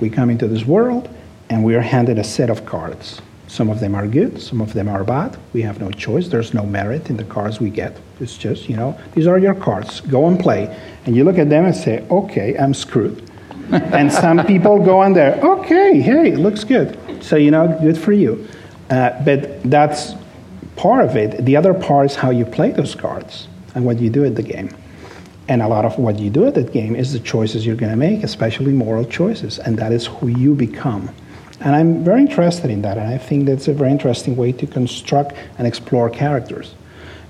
We 0.00 0.08
come 0.08 0.30
into 0.30 0.48
this 0.48 0.64
world, 0.64 1.14
and 1.50 1.62
we 1.62 1.74
are 1.74 1.82
handed 1.82 2.18
a 2.18 2.24
set 2.24 2.48
of 2.48 2.64
cards. 2.64 3.20
Some 3.48 3.70
of 3.70 3.80
them 3.80 3.94
are 3.94 4.06
good, 4.06 4.42
some 4.42 4.60
of 4.60 4.72
them 4.72 4.88
are 4.88 5.04
bad. 5.04 5.36
We 5.52 5.62
have 5.62 5.80
no 5.80 5.90
choice. 5.90 6.28
There's 6.28 6.52
no 6.52 6.66
merit 6.66 7.10
in 7.10 7.16
the 7.16 7.24
cards 7.24 7.60
we 7.60 7.70
get. 7.70 7.96
It's 8.20 8.36
just, 8.36 8.68
you 8.68 8.76
know, 8.76 8.98
these 9.14 9.26
are 9.26 9.38
your 9.38 9.54
cards. 9.54 10.00
Go 10.00 10.26
and 10.26 10.38
play. 10.38 10.76
And 11.04 11.14
you 11.14 11.24
look 11.24 11.38
at 11.38 11.48
them 11.48 11.64
and 11.64 11.74
say, 11.74 12.06
okay, 12.10 12.56
I'm 12.58 12.74
screwed. 12.74 13.30
and 13.70 14.12
some 14.12 14.44
people 14.46 14.84
go 14.84 15.00
on 15.00 15.12
there, 15.12 15.40
okay, 15.42 16.00
hey, 16.00 16.36
looks 16.36 16.64
good. 16.64 16.98
So, 17.22 17.36
you 17.36 17.50
know, 17.50 17.78
good 17.80 17.98
for 17.98 18.12
you. 18.12 18.46
Uh, 18.90 19.22
but 19.24 19.62
that's 19.68 20.14
part 20.76 21.04
of 21.04 21.16
it. 21.16 21.44
The 21.44 21.56
other 21.56 21.74
part 21.74 22.06
is 22.06 22.16
how 22.16 22.30
you 22.30 22.44
play 22.44 22.70
those 22.70 22.94
cards 22.94 23.48
and 23.74 23.84
what 23.84 23.98
you 24.00 24.10
do 24.10 24.24
at 24.24 24.36
the 24.36 24.42
game. 24.42 24.70
And 25.48 25.62
a 25.62 25.68
lot 25.68 25.84
of 25.84 25.98
what 25.98 26.18
you 26.18 26.30
do 26.30 26.46
at 26.46 26.54
that 26.54 26.72
game 26.72 26.96
is 26.96 27.12
the 27.12 27.20
choices 27.20 27.64
you're 27.64 27.76
going 27.76 27.92
to 27.92 27.96
make, 27.96 28.24
especially 28.24 28.72
moral 28.72 29.04
choices. 29.04 29.58
And 29.58 29.78
that 29.78 29.92
is 29.92 30.06
who 30.06 30.28
you 30.28 30.54
become. 30.54 31.10
And 31.60 31.74
I'm 31.74 32.04
very 32.04 32.20
interested 32.20 32.70
in 32.70 32.82
that. 32.82 32.98
And 32.98 33.08
I 33.08 33.18
think 33.18 33.46
that's 33.46 33.68
a 33.68 33.72
very 33.72 33.90
interesting 33.90 34.36
way 34.36 34.52
to 34.52 34.66
construct 34.66 35.34
and 35.58 35.66
explore 35.66 36.10
characters. 36.10 36.74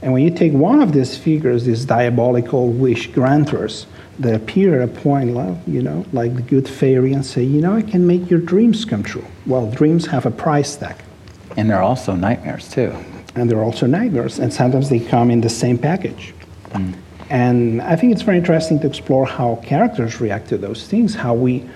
And 0.02 0.12
when 0.12 0.22
you 0.22 0.30
take 0.30 0.52
one 0.52 0.82
of 0.82 0.92
these 0.92 1.16
figures, 1.16 1.64
these 1.64 1.84
diabolical 1.84 2.68
wish 2.68 3.06
granters 3.08 3.86
that 4.18 4.34
appear 4.34 4.80
at 4.80 4.88
a 4.88 4.92
point, 4.92 5.30
you 5.66 5.82
know, 5.82 6.04
like 6.12 6.34
the 6.34 6.42
good 6.42 6.68
fairy, 6.68 7.12
and 7.12 7.24
say, 7.24 7.42
you 7.42 7.60
know, 7.60 7.74
I 7.74 7.82
can 7.82 8.06
make 8.06 8.30
your 8.30 8.40
dreams 8.40 8.84
come 8.84 9.02
true. 9.02 9.24
Well, 9.46 9.70
dreams 9.70 10.06
have 10.06 10.26
a 10.26 10.30
price 10.30 10.76
tag. 10.76 10.96
And 11.56 11.70
they're 11.70 11.82
also 11.82 12.14
nightmares, 12.14 12.68
too. 12.68 12.94
And 13.34 13.50
they're 13.50 13.62
also 13.62 13.86
nightmares. 13.86 14.38
And 14.38 14.52
sometimes 14.52 14.90
they 14.90 15.00
come 15.00 15.30
in 15.30 15.40
the 15.40 15.48
same 15.48 15.78
package. 15.78 16.34
Mm. 16.70 16.94
And 17.28 17.82
I 17.82 17.96
think 17.96 18.12
it's 18.12 18.22
very 18.22 18.38
interesting 18.38 18.78
to 18.80 18.86
explore 18.86 19.26
how 19.26 19.56
characters 19.56 20.20
react 20.20 20.48
to 20.48 20.58
those 20.58 20.86
things, 20.86 21.14
how 21.14 21.34
we, 21.34 21.68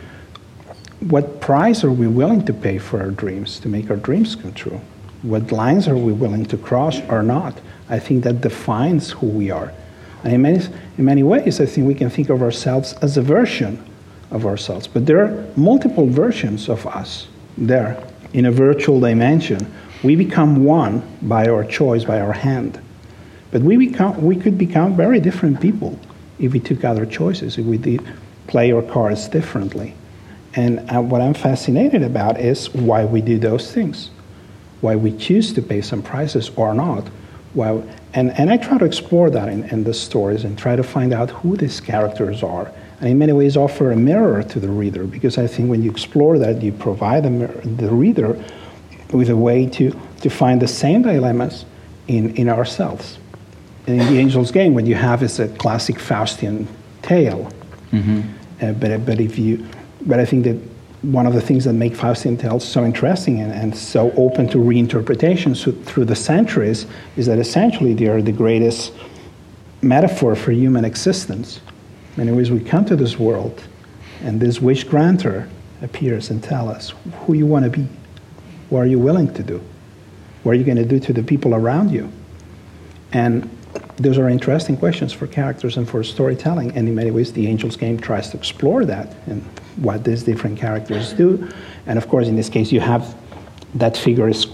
what 1.01 1.41
price 1.41 1.83
are 1.83 1.91
we 1.91 2.07
willing 2.07 2.45
to 2.45 2.53
pay 2.53 2.79
for 2.79 3.01
our 3.01 3.11
dreams, 3.11 3.59
to 3.61 3.69
make 3.69 3.91
our 3.91 3.97
dreams 3.97 4.37
come 4.37 4.53
true? 4.53 4.81
What 5.23 5.51
lines 5.51 5.89
are 5.89 5.97
we 5.97 6.13
willing 6.13 6.45
to 6.47 6.59
cross 6.59 7.01
or 7.09 7.23
not? 7.23 7.59
I 7.89 7.99
think 7.99 8.25
that 8.25 8.41
defines 8.43 9.11
who 9.11 9.27
we 9.27 9.51
are. 9.51 9.73
And 10.25 10.35
in 10.35 10.43
many, 10.43 10.65
in 10.99 11.05
many 11.05 11.23
ways, 11.23 11.61
I 11.61 11.67
think 11.67 11.87
we 11.87 11.95
can 11.95 12.11
think 12.11 12.29
of 12.29 12.43
ourselves 12.43 12.93
as 13.01 13.17
a 13.17 13.23
version 13.23 13.83
of 14.31 14.45
ourselves. 14.45 14.87
But 14.87 15.07
there 15.07 15.25
are 15.25 15.47
multiple 15.57 16.07
versions 16.07 16.69
of 16.69 16.87
us 16.87 17.29
there 17.57 18.03
in 18.35 18.45
a 18.47 18.53
virtual 18.53 19.01
dimension. 19.01 19.73
We 20.03 20.17
become 20.17 20.65
one 20.65 21.03
by 21.23 21.49
our 21.49 21.65
choice, 21.65 22.05
by 22.05 22.21
our 22.21 22.33
hand. 22.33 22.81
But 23.51 23.63
we, 23.63 23.77
become, 23.77 24.23
we 24.23 24.37
could 24.37 24.59
become 24.59 24.97
very 24.97 25.21
different 25.21 25.61
people 25.61 25.99
if 26.39 26.53
we 26.53 26.61
took 26.61 26.85
other 26.85 27.07
choices, 27.07 27.59
if 27.59 27.65
we 27.65 27.79
did 27.79 28.07
play 28.47 28.71
our 28.73 28.83
cards 28.83 29.29
differently. 29.29 29.95
And 30.55 30.91
uh, 30.91 31.01
what 31.01 31.21
I'm 31.21 31.35
fascinated 31.35 32.03
about 32.03 32.41
is 32.41 32.73
why 32.75 33.05
we 33.05 33.21
do 33.21 33.39
those 33.39 33.73
things, 33.73 34.11
why 34.81 34.97
we 34.97 35.17
choose 35.17 35.53
to 35.55 35.63
pay 35.63 35.81
some 35.81 36.03
prices 36.03 36.51
or 36.57 36.75
not 36.75 37.07
and, 37.55 38.31
and 38.39 38.51
I 38.51 38.57
try 38.57 38.79
to 38.79 38.85
explore 38.85 39.31
that 39.31 39.49
in, 39.49 39.65
in 39.71 39.85
the 39.85 39.95
stories 39.95 40.45
and 40.45 40.57
try 40.57 40.77
to 40.77 40.83
find 40.83 41.13
out 41.13 41.31
who 41.31 41.57
these 41.57 41.81
characters 41.81 42.43
are 42.43 42.73
and 43.01 43.09
in 43.09 43.19
many 43.19 43.33
ways 43.33 43.57
offer 43.57 43.91
a 43.91 43.97
mirror 43.97 44.43
to 44.43 44.61
the 44.61 44.69
reader 44.69 45.05
because 45.05 45.39
I 45.39 45.47
think 45.47 45.69
when 45.69 45.83
you 45.83 45.91
explore 45.91 46.39
that, 46.39 46.63
you 46.63 46.73
provide 46.73 47.25
the, 47.25 47.31
mirror, 47.31 47.61
the 47.63 47.91
reader 47.91 48.43
with 49.13 49.31
a 49.31 49.37
way 49.37 49.67
to, 49.67 49.99
to 50.21 50.31
find 50.31 50.63
the 50.63 50.69
same 50.69 51.03
dilemmas 51.03 51.65
in, 52.07 52.35
in 52.37 52.49
ourselves. 52.49 53.19
And 53.87 54.01
in 54.01 54.15
the 54.15 54.21
Angel's 54.21 54.53
Game, 54.53 54.75
what 54.75 54.87
you 54.87 54.95
have 54.95 55.23
is 55.23 55.41
a 55.41 55.49
classic 55.49 55.97
Faustian 55.97 56.67
tale. 57.03 57.51
Mm-hmm. 57.91 58.21
Uh, 58.63 58.73
but, 58.75 59.07
but, 59.07 59.21
if 59.21 59.39
you, 59.39 59.67
but 60.07 60.21
I 60.21 60.25
think 60.25 60.45
that 60.45 60.57
one 61.03 61.27
of 61.27 61.33
the 61.33 61.41
things 61.41 61.65
that 61.65 61.73
make 61.73 61.95
Faustian 61.95 62.39
tales 62.39 62.67
so 62.67 62.85
interesting 62.85 63.41
and, 63.41 63.53
and 63.53 63.75
so 63.75 64.11
open 64.13 64.49
to 64.49 64.59
reinterpretation 64.59 65.57
so, 65.57 65.73
through 65.73 66.05
the 66.05 66.17
centuries 66.17 66.87
is 67.17 67.27
that 67.27 67.39
essentially 67.39 67.95
they 67.95 68.07
are 68.07 68.21
the 68.21 68.33
greatest 68.33 68.93
metaphor 69.81 70.35
for 70.37 70.53
human 70.53 70.85
existence. 70.85 71.61
In 72.17 72.25
many 72.25 72.37
ways, 72.37 72.51
we 72.51 72.61
come 72.61 72.85
to 72.85 72.97
this 72.97 73.19
world, 73.19 73.63
and 74.23 74.41
this 74.41 74.61
wish 74.61 74.85
granter 74.85 75.49
appears 75.81 76.29
and 76.29 76.43
tells 76.43 76.71
us 76.71 76.93
who 77.21 77.33
you 77.33 77.47
want 77.47 77.65
to 77.65 77.71
be, 77.71 77.89
what 78.69 78.81
are 78.81 78.87
you 78.87 78.99
willing 78.99 79.33
to 79.33 79.43
do, 79.43 79.63
what 80.43 80.53
are 80.53 80.55
you 80.57 80.65
going 80.65 80.77
to 80.77 80.85
do 80.85 81.01
to 81.01 81.13
the 81.15 81.23
people 81.23 81.55
around 81.55 81.91
you. 81.91 82.13
And 83.13 83.49
those 83.97 84.19
are 84.19 84.29
interesting 84.29 84.77
questions 84.77 85.13
for 85.13 85.27
characters 85.27 85.77
and 85.77 85.89
for 85.89 86.03
storytelling. 86.05 86.77
And 86.77 86.89
in 86.89 86.95
many 86.95 87.11
ways, 87.11 87.33
the 87.33 87.47
Angel's 87.49 87.77
Game 87.77 87.99
tries 87.99 88.31
to 88.31 88.37
explore 88.37 88.85
that 88.85 89.15
and 89.27 89.45
what 89.77 90.05
these 90.05 90.23
different 90.23 90.59
characters 90.59 91.13
do. 91.13 91.49
And 91.87 91.99
of 91.99 92.09
course, 92.09 92.29
in 92.29 92.37
this 92.37 92.49
case, 92.49 92.73
you 92.73 92.81
have 92.81 93.15
that 93.75 93.97
figure 93.97 94.29
is, 94.29 94.47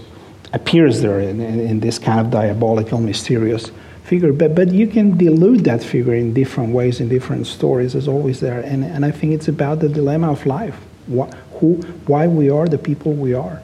appears 0.53 1.01
there 1.01 1.19
in, 1.19 1.41
in, 1.41 1.59
in 1.59 1.79
this 1.79 1.99
kind 1.99 2.19
of 2.19 2.29
diabolical, 2.29 2.99
mysterious 2.99 3.71
figure. 4.03 4.31
But, 4.31 4.55
but 4.55 4.71
you 4.71 4.87
can 4.87 5.17
dilute 5.17 5.63
that 5.65 5.83
figure 5.83 6.13
in 6.13 6.33
different 6.33 6.73
ways, 6.73 6.99
in 6.99 7.09
different 7.09 7.47
stories, 7.47 7.95
as 7.95 8.07
always 8.07 8.39
there. 8.39 8.61
And, 8.61 8.83
and 8.83 9.03
I 9.03 9.11
think 9.11 9.33
it's 9.33 9.47
about 9.47 9.79
the 9.79 9.89
dilemma 9.89 10.31
of 10.31 10.45
life 10.45 10.79
what, 11.07 11.33
who, 11.59 11.75
why 12.05 12.27
we 12.27 12.49
are 12.49 12.67
the 12.67 12.77
people 12.77 13.13
we 13.13 13.33
are. 13.33 13.61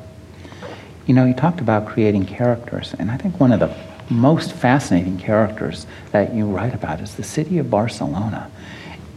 You 1.05 1.13
know, 1.13 1.25
you 1.25 1.33
talked 1.33 1.59
about 1.59 1.87
creating 1.87 2.25
characters, 2.25 2.95
and 2.97 3.11
I 3.11 3.17
think 3.17 3.39
one 3.39 3.51
of 3.51 3.59
the 3.59 3.75
most 4.09 4.53
fascinating 4.53 5.17
characters 5.17 5.85
that 6.11 6.33
you 6.33 6.45
write 6.45 6.73
about 6.73 7.01
is 7.01 7.15
the 7.15 7.23
city 7.23 7.57
of 7.57 7.69
Barcelona. 7.69 8.49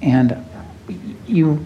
And 0.02 0.44
you 1.26 1.64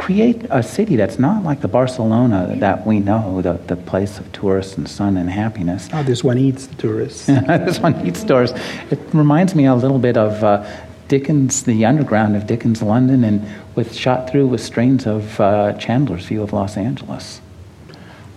create 0.00 0.46
a 0.48 0.62
city 0.62 0.96
that's 0.96 1.18
not 1.18 1.44
like 1.44 1.60
the 1.60 1.68
Barcelona 1.68 2.56
that 2.56 2.86
we 2.86 2.98
know, 2.98 3.42
the, 3.42 3.52
the 3.66 3.76
place 3.76 4.18
of 4.18 4.32
tourists 4.32 4.78
and 4.78 4.88
sun 4.88 5.18
and 5.18 5.28
happiness. 5.28 5.90
Oh, 5.92 6.02
this 6.02 6.24
one 6.24 6.38
eats 6.38 6.66
the 6.66 6.74
tourists. 6.76 7.26
this 7.26 7.78
one 7.78 8.06
eats 8.06 8.24
tourists. 8.24 8.58
It 8.90 8.98
reminds 9.12 9.54
me 9.54 9.66
a 9.66 9.74
little 9.74 9.98
bit 9.98 10.16
of 10.16 10.42
uh, 10.42 10.66
Dickens, 11.08 11.64
the 11.64 11.84
underground 11.84 12.34
of 12.34 12.46
Dickens' 12.46 12.80
London, 12.80 13.24
and 13.24 13.46
with 13.74 13.94
shot 13.94 14.30
through 14.30 14.46
with 14.46 14.62
strains 14.62 15.06
of 15.06 15.38
uh, 15.38 15.74
Chandler's 15.74 16.24
view 16.24 16.42
of 16.42 16.54
Los 16.54 16.78
Angeles. 16.78 17.42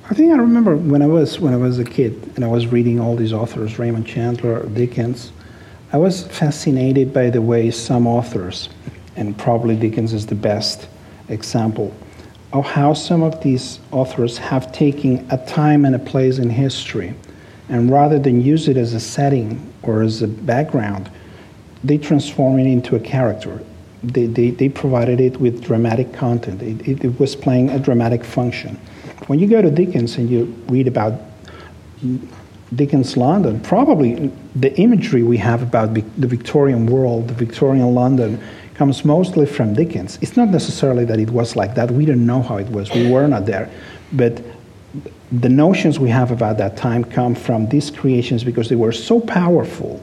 I 0.10 0.14
think 0.14 0.34
I 0.34 0.36
remember 0.36 0.76
when 0.76 1.02
I 1.02 1.08
was 1.08 1.40
when 1.40 1.54
I 1.54 1.58
was 1.58 1.80
a 1.80 1.86
kid 1.86 2.34
and 2.36 2.44
I 2.44 2.50
was 2.50 2.68
reading 2.68 3.00
all 3.00 3.16
these 3.16 3.32
authors, 3.32 3.80
Raymond 3.80 4.06
Chandler, 4.06 4.66
Dickens. 4.68 5.32
I 5.94 5.98
was 5.98 6.28
fascinated 6.28 7.14
by 7.14 7.30
the 7.30 7.42
way 7.42 7.72
some 7.72 8.06
authors, 8.06 8.68
and 9.16 9.38
probably 9.38 9.78
Dickens 9.78 10.12
is 10.12 10.26
the 10.26 10.36
best 10.36 10.88
example, 11.30 11.94
of 12.52 12.66
how 12.66 12.94
some 12.94 13.24
of 13.24 13.42
these 13.42 13.80
authors 13.92 14.38
have 14.38 14.72
taken 14.72 15.26
a 15.32 15.38
time 15.46 15.86
and 15.86 15.96
a 15.96 16.00
place 16.00 16.38
in 16.38 16.50
history, 16.50 17.14
and 17.70 17.90
rather 17.90 18.20
than 18.20 18.42
use 18.42 18.68
it 18.68 18.78
as 18.78 18.94
a 18.94 19.00
setting 19.00 19.74
or 19.82 20.04
as 20.04 20.22
a 20.22 20.28
background, 20.28 21.10
they 21.84 21.98
transform 21.98 22.60
it 22.60 22.68
into 22.68 22.96
a 22.96 23.00
character. 23.00 23.64
They, 24.04 24.28
they, 24.28 24.52
they 24.52 24.70
provided 24.70 25.20
it 25.20 25.38
with 25.40 25.64
dramatic 25.64 26.14
content. 26.14 26.62
It, 26.62 26.88
it, 26.88 27.06
it 27.06 27.20
was 27.20 27.36
playing 27.36 27.70
a 27.70 27.80
dramatic 27.80 28.24
function. 28.24 28.76
When 29.28 29.40
you 29.40 29.48
go 29.48 29.62
to 29.62 29.72
Dickens 29.72 30.18
and 30.18 30.30
you 30.30 30.54
read 30.68 30.88
about 30.88 31.14
Dickens' 32.76 33.16
London, 33.16 33.62
probably 33.62 34.32
the 34.56 34.76
imagery 34.78 35.24
we 35.24 35.38
have 35.38 35.62
about 35.62 35.94
the 35.94 36.28
Victorian 36.28 36.86
world, 36.86 37.30
the 37.30 37.34
Victorian 37.34 37.96
London, 37.96 38.44
comes 38.76 39.06
mostly 39.06 39.46
from 39.46 39.74
Dickens. 39.74 40.18
It's 40.22 40.36
not 40.36 40.50
necessarily 40.50 41.06
that 41.06 41.20
it 41.20 41.30
was 41.30 41.56
like 41.56 41.76
that. 41.76 41.92
We 41.92 42.06
don't 42.06 42.26
know 42.26 42.42
how 42.42 42.58
it 42.58 42.70
was. 42.70 42.92
We 42.92 43.10
were 43.10 43.28
not 43.28 43.46
there. 43.46 43.70
But 44.12 44.42
the 45.32 45.50
notions 45.50 46.00
we 46.00 46.10
have 46.10 46.32
about 46.32 46.58
that 46.58 46.78
time 46.78 47.04
come 47.04 47.36
from 47.36 47.68
these 47.70 47.90
creations 47.90 48.44
because 48.44 48.70
they 48.70 48.76
were 48.76 48.92
so 48.92 49.20
powerful 49.20 50.02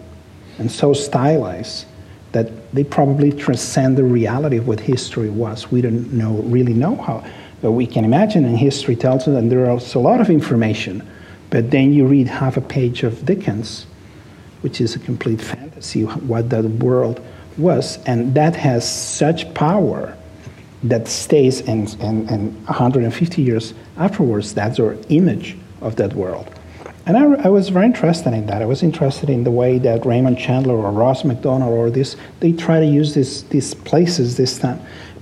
and 0.58 0.70
so 0.70 0.92
stylized 0.92 1.86
that 2.32 2.72
they 2.72 2.84
probably 2.84 3.32
transcend 3.32 3.96
the 3.96 4.04
reality 4.04 4.56
of 4.56 4.68
what 4.68 4.80
history 4.80 5.30
was. 5.30 5.70
We 5.70 5.80
don't 5.80 6.12
know, 6.12 6.34
really 6.42 6.74
know 6.74 6.96
how 6.96 7.24
but 7.62 7.72
we 7.72 7.86
can 7.86 8.04
imagine, 8.04 8.44
and 8.44 8.56
history 8.58 8.96
tells 8.96 9.22
us, 9.22 9.28
and 9.28 9.52
there 9.52 9.70
is 9.70 9.94
a 9.94 9.98
lot 9.98 10.20
of 10.20 10.30
information. 10.30 11.06
But 11.50 11.70
then 11.70 11.92
you 11.92 12.06
read 12.06 12.28
half 12.28 12.56
a 12.56 12.60
page 12.60 13.02
of 13.02 13.24
Dickens, 13.26 13.86
which 14.62 14.80
is 14.80 14.94
a 14.94 14.98
complete 14.98 15.40
fantasy, 15.40 16.04
what 16.04 16.48
that 16.50 16.64
world 16.64 17.20
was. 17.60 17.98
And 18.06 18.34
that 18.34 18.56
has 18.56 18.88
such 18.88 19.52
power 19.54 20.16
that 20.82 21.08
stays, 21.08 21.60
and, 21.62 21.94
and, 22.00 22.30
and 22.30 22.54
150 22.66 23.42
years 23.42 23.74
afterwards, 23.96 24.54
that's 24.54 24.80
our 24.80 24.96
image 25.08 25.56
of 25.80 25.96
that 25.96 26.14
world. 26.14 26.50
And 27.06 27.16
I, 27.16 27.46
I, 27.46 27.48
was 27.48 27.70
very 27.70 27.86
interested 27.86 28.32
in 28.34 28.46
that. 28.46 28.62
I 28.62 28.66
was 28.66 28.82
interested 28.82 29.30
in 29.30 29.44
the 29.44 29.50
way 29.50 29.78
that 29.78 30.06
Raymond 30.06 30.38
Chandler 30.38 30.76
or 30.76 30.92
Ross 30.92 31.24
Macdonald 31.24 31.72
or 31.72 31.90
this, 31.90 32.16
they 32.40 32.52
try 32.52 32.78
to 32.78 32.86
use 32.86 33.14
this, 33.14 33.42
these 33.42 33.74
places 33.74 34.36
this 34.36 34.58
time 34.58 34.80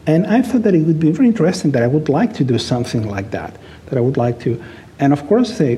and 0.09 0.27
I 0.27 0.41
thought 0.41 0.63
that 0.63 0.75
it 0.75 0.85
would 0.85 0.99
be 0.99 1.13
very 1.13 1.29
interesting 1.29 1.73
that 1.73 1.83
I 1.83 1.87
would 1.87 2.09
like 2.09 2.33
to 2.35 2.45
do 2.45 2.57
something 2.57 3.07
like 3.07 3.31
that, 3.33 3.55
that 3.87 3.99
I 3.99 4.01
would 4.01 4.17
like 4.17 4.41
to, 4.41 4.61
and 4.99 5.13
of 5.13 5.27
course, 5.27 5.55
say, 5.55 5.77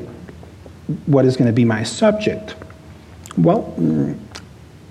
what 1.06 1.24
is 1.24 1.36
going 1.36 1.48
to 1.48 1.52
be 1.52 1.64
my 1.64 1.82
subject? 1.82 2.54
Well, 3.36 3.74
mm, 3.76 4.16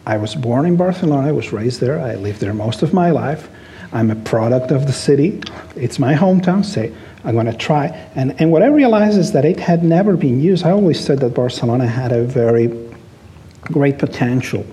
I 0.09 0.17
was 0.17 0.33
born 0.33 0.65
in 0.65 0.75
Barcelona, 0.75 1.27
I 1.27 1.31
was 1.33 1.53
raised 1.53 1.81
there, 1.81 1.99
I 1.99 2.15
lived 2.15 2.39
there 2.39 2.55
most 2.55 2.81
of 2.81 2.93
my 2.95 3.11
life. 3.11 3.47
I'm 3.93 4.09
a 4.09 4.15
product 4.15 4.71
of 4.71 4.87
the 4.87 4.91
city, 4.91 5.39
it's 5.75 5.99
my 5.99 6.15
hometown, 6.15 6.65
say, 6.65 6.91
I'm 7.23 7.35
going 7.35 7.45
to 7.45 7.53
try. 7.53 7.89
And, 8.15 8.33
and 8.41 8.51
what 8.51 8.63
I 8.63 8.69
realized 8.69 9.19
is 9.19 9.33
that 9.33 9.45
it 9.45 9.59
had 9.59 9.83
never 9.83 10.17
been 10.17 10.41
used. 10.41 10.65
I 10.65 10.71
always 10.71 10.99
said 10.99 11.19
that 11.19 11.35
Barcelona 11.35 11.85
had 11.85 12.11
a 12.11 12.23
very 12.23 12.69
great 13.61 13.99
potential 13.99 14.65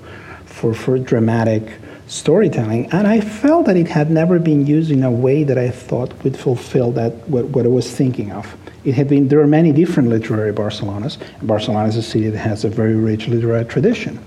for, 0.46 0.72
for 0.72 0.98
dramatic 0.98 1.70
storytelling, 2.06 2.90
and 2.92 3.06
I 3.06 3.20
felt 3.20 3.66
that 3.66 3.76
it 3.76 3.88
had 3.88 4.10
never 4.10 4.38
been 4.38 4.66
used 4.66 4.90
in 4.90 5.02
a 5.02 5.10
way 5.10 5.44
that 5.44 5.58
I 5.58 5.68
thought 5.68 6.14
would 6.24 6.38
fulfill 6.38 6.92
that 6.92 7.12
what, 7.28 7.44
what 7.48 7.66
I 7.66 7.68
was 7.68 7.90
thinking 7.90 8.32
of. 8.32 8.56
It 8.86 8.94
had 8.94 9.06
been 9.06 9.28
there 9.28 9.40
are 9.40 9.46
many 9.46 9.72
different 9.72 10.08
literary 10.08 10.54
Barcelonas. 10.54 11.18
Barcelona 11.42 11.88
is 11.88 11.96
a 11.96 12.02
city 12.02 12.30
that 12.30 12.38
has 12.38 12.64
a 12.64 12.70
very 12.70 12.94
rich 12.94 13.28
literary 13.28 13.66
tradition, 13.66 14.18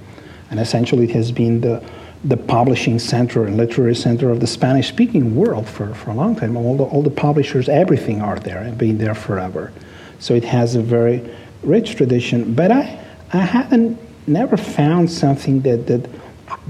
and 0.49 0.59
essentially 0.59 1.05
it 1.05 1.11
has 1.11 1.31
been 1.31 1.61
the 1.61 1.83
the 2.23 2.37
publishing 2.37 2.99
center 2.99 3.45
and 3.45 3.55
literary 3.55 3.95
center 3.95 4.29
of 4.29 4.39
the 4.41 4.47
Spanish 4.47 4.89
speaking 4.89 5.35
world 5.35 5.67
for, 5.67 5.93
for 5.93 6.11
a 6.11 6.13
long 6.13 6.35
time. 6.35 6.57
All 6.57 6.75
the, 6.75 6.83
all 6.83 7.01
the 7.01 7.09
publishers, 7.09 7.69
everything 7.69 8.21
are 8.21 8.37
there 8.39 8.59
and 8.59 8.77
been 8.77 8.97
there 8.97 9.15
forever. 9.15 9.71
So 10.19 10.33
it 10.33 10.43
has 10.43 10.75
a 10.75 10.81
very 10.81 11.33
rich 11.63 11.95
tradition. 11.95 12.53
But 12.53 12.71
I, 12.71 12.99
I 13.31 13.37
haven't 13.37 13.97
never 14.27 14.57
found 14.57 15.09
something 15.09 15.61
that, 15.61 15.87
that 15.87 16.09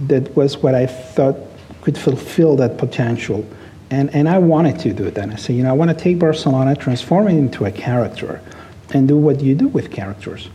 that 0.08 0.36
was 0.36 0.58
what 0.58 0.76
I 0.76 0.86
thought 0.86 1.36
could 1.82 1.98
fulfill 1.98 2.56
that 2.58 2.78
potential. 2.78 3.48
And, 3.90 4.14
and 4.14 4.30
I 4.30 4.38
wanted 4.38 4.78
to 4.82 4.94
do 4.94 5.10
that. 5.10 5.30
I 5.30 5.36
said, 5.36 5.56
you 5.56 5.64
know, 5.64 5.70
I 5.70 5.74
want 5.74 5.90
to 5.90 5.98
take 5.98 6.20
Barcelona, 6.20 6.76
transform 6.76 7.28
it 7.28 7.38
into 7.38 7.66
a 7.66 7.72
character, 7.72 8.40
and 8.94 9.08
do 9.08 9.18
what 9.18 9.42
you 9.42 9.56
do 9.56 9.68
with 9.68 9.92
characters, 9.92 10.48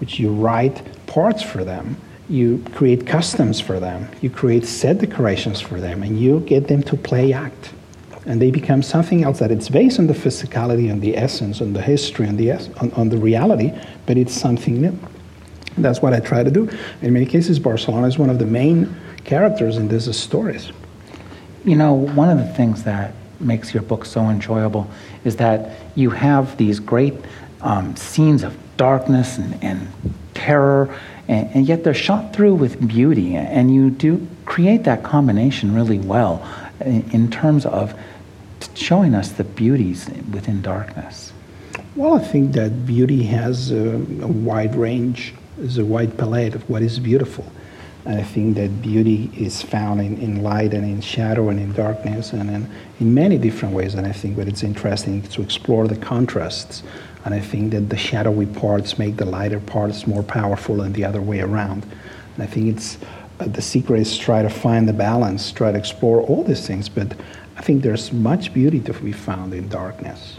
which 0.00 0.18
you 0.18 0.32
write 0.32 0.82
parts 1.06 1.42
for 1.42 1.62
them, 1.62 1.98
you 2.30 2.64
create 2.74 3.06
customs 3.06 3.60
for 3.60 3.80
them, 3.80 4.08
you 4.20 4.30
create 4.30 4.64
set 4.64 4.98
decorations 4.98 5.60
for 5.60 5.80
them, 5.80 6.02
and 6.02 6.18
you 6.18 6.40
get 6.40 6.68
them 6.68 6.82
to 6.84 6.96
play 6.96 7.32
act. 7.32 7.72
And 8.26 8.40
they 8.40 8.50
become 8.50 8.82
something 8.82 9.24
else 9.24 9.40
that 9.40 9.50
it's 9.50 9.68
based 9.68 9.98
on 9.98 10.06
the 10.06 10.14
physicality 10.14 10.90
and 10.90 11.02
the 11.02 11.16
essence 11.16 11.60
and 11.60 11.74
the 11.74 11.82
history 11.82 12.28
and 12.28 12.38
the 12.38 12.52
on, 12.52 12.92
on 12.92 13.08
the 13.08 13.18
reality, 13.18 13.72
but 14.06 14.16
it's 14.16 14.32
something 14.32 14.80
new. 14.80 14.96
That's 15.78 16.00
what 16.02 16.12
I 16.12 16.20
try 16.20 16.44
to 16.44 16.50
do. 16.50 16.68
In 17.02 17.12
many 17.12 17.26
cases, 17.26 17.58
Barcelona 17.58 18.06
is 18.06 18.18
one 18.18 18.30
of 18.30 18.38
the 18.38 18.46
main 18.46 18.94
characters 19.24 19.76
in 19.76 19.88
these 19.88 20.14
stories. 20.16 20.70
You 21.64 21.76
know, 21.76 21.92
one 21.92 22.28
of 22.28 22.38
the 22.38 22.52
things 22.54 22.84
that 22.84 23.14
makes 23.40 23.72
your 23.72 23.82
book 23.82 24.04
so 24.04 24.28
enjoyable 24.28 24.88
is 25.24 25.36
that 25.36 25.78
you 25.94 26.10
have 26.10 26.56
these 26.56 26.78
great 26.78 27.14
um, 27.62 27.96
scenes 27.96 28.42
of 28.42 28.56
darkness 28.76 29.38
and, 29.38 29.62
and 29.62 29.88
terror, 30.34 30.94
and, 31.30 31.48
and, 31.54 31.68
yet 31.68 31.84
they're 31.84 31.94
shot 31.94 32.32
through 32.32 32.56
with 32.56 32.86
beauty. 32.88 33.36
And 33.36 33.72
you 33.72 33.90
do 33.90 34.26
create 34.46 34.82
that 34.84 35.04
combination 35.04 35.72
really 35.72 36.00
well 36.00 36.44
in, 36.80 37.08
in 37.12 37.30
terms 37.30 37.64
of 37.66 37.94
showing 38.74 39.14
us 39.14 39.30
the 39.32 39.44
beauties 39.44 40.10
within 40.32 40.60
darkness. 40.60 41.32
Well, 41.94 42.14
I 42.14 42.24
think 42.24 42.52
that 42.52 42.84
beauty 42.84 43.22
has 43.24 43.70
a, 43.70 43.94
a 43.94 44.26
wide 44.26 44.74
range 44.74 45.34
is 45.58 45.78
a 45.78 45.84
wide 45.84 46.18
palette 46.18 46.54
of 46.54 46.68
what 46.68 46.82
is 46.82 46.98
beautiful. 46.98 47.44
And 48.04 48.18
I 48.18 48.22
think 48.22 48.56
that 48.56 48.82
beauty 48.82 49.30
is 49.36 49.62
found 49.62 50.00
in, 50.00 50.16
in 50.18 50.42
light 50.42 50.72
and 50.72 50.84
in 50.84 51.00
shadow 51.00 51.48
and 51.50 51.60
in 51.60 51.72
darkness 51.74 52.32
and 52.32 52.50
in, 52.50 52.70
in 52.98 53.14
many 53.14 53.38
different 53.38 53.74
ways. 53.74 53.94
And 53.94 54.06
I 54.06 54.12
think 54.12 54.36
that 54.36 54.48
it's 54.48 54.62
interesting 54.62 55.22
to 55.22 55.42
explore 55.42 55.86
the 55.86 55.96
contrasts. 55.96 56.82
And 57.24 57.34
I 57.34 57.40
think 57.40 57.72
that 57.72 57.90
the 57.90 57.96
shadowy 57.96 58.46
parts 58.46 58.98
make 58.98 59.16
the 59.16 59.24
lighter 59.24 59.60
parts 59.60 60.06
more 60.06 60.22
powerful 60.22 60.80
and 60.80 60.94
the 60.94 61.04
other 61.04 61.20
way 61.20 61.40
around. 61.40 61.84
And 62.34 62.42
I 62.42 62.46
think 62.46 62.76
it's 62.76 62.98
uh, 63.38 63.46
the 63.46 63.62
secret 63.62 64.00
is 64.00 64.18
try 64.18 64.42
to 64.42 64.50
find 64.50 64.88
the 64.88 64.92
balance, 64.92 65.52
try 65.52 65.72
to 65.72 65.78
explore 65.78 66.20
all 66.22 66.44
these 66.44 66.66
things. 66.66 66.88
But 66.88 67.14
I 67.56 67.62
think 67.62 67.82
there's 67.82 68.12
much 68.12 68.54
beauty 68.54 68.80
to 68.80 68.92
be 68.94 69.12
found 69.12 69.54
in 69.54 69.68
darkness 69.68 70.38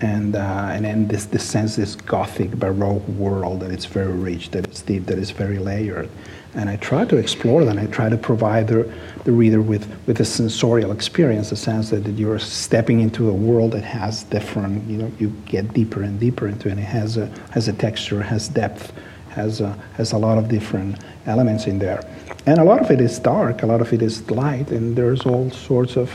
and 0.00 0.36
uh, 0.36 0.70
and 0.72 0.84
then 0.84 1.08
this 1.08 1.24
this 1.26 1.42
sense 1.42 1.76
this 1.76 1.94
gothic 1.94 2.50
baroque 2.52 3.06
world 3.08 3.60
that 3.60 3.70
it's 3.70 3.86
very 3.86 4.12
rich 4.12 4.50
that 4.50 4.64
it's 4.64 4.82
deep 4.82 5.06
that 5.06 5.18
it's 5.18 5.30
very 5.30 5.58
layered. 5.58 6.08
And 6.54 6.70
i 6.70 6.76
try 6.76 7.04
to 7.04 7.16
explore 7.16 7.64
that. 7.64 7.78
I 7.78 7.86
try 7.86 8.08
to 8.08 8.16
provide 8.16 8.68
the, 8.68 8.92
the 9.24 9.32
reader 9.32 9.60
with 9.60 9.86
with 10.06 10.20
a 10.20 10.24
sensorial 10.24 10.90
experience 10.90 11.52
a 11.52 11.56
sense 11.56 11.90
that, 11.90 12.04
that 12.04 12.12
you're 12.12 12.38
stepping 12.38 13.00
into 13.00 13.28
a 13.28 13.32
world 13.32 13.72
that 13.72 13.84
has 13.84 14.24
different 14.24 14.86
you 14.88 14.98
know 14.98 15.10
you 15.18 15.28
get 15.46 15.72
deeper 15.72 16.02
and 16.02 16.20
deeper 16.20 16.46
into 16.46 16.68
it. 16.68 16.72
And 16.72 16.80
it 16.80 16.84
has 16.84 17.16
a 17.16 17.26
has 17.50 17.68
a 17.68 17.72
texture 17.72 18.22
has 18.22 18.48
depth 18.48 18.92
has 19.30 19.60
a, 19.60 19.78
has 19.96 20.12
a 20.12 20.18
lot 20.18 20.38
of 20.38 20.48
different 20.48 20.98
elements 21.26 21.66
in 21.66 21.78
there. 21.78 22.02
And 22.46 22.58
a 22.58 22.64
lot 22.64 22.80
of 22.80 22.90
it 22.90 23.00
is 23.00 23.18
dark 23.18 23.62
a 23.62 23.66
lot 23.66 23.80
of 23.80 23.92
it 23.92 24.02
is 24.02 24.30
light 24.30 24.70
and 24.70 24.94
there's 24.96 25.24
all 25.24 25.50
sorts 25.50 25.96
of 25.96 26.10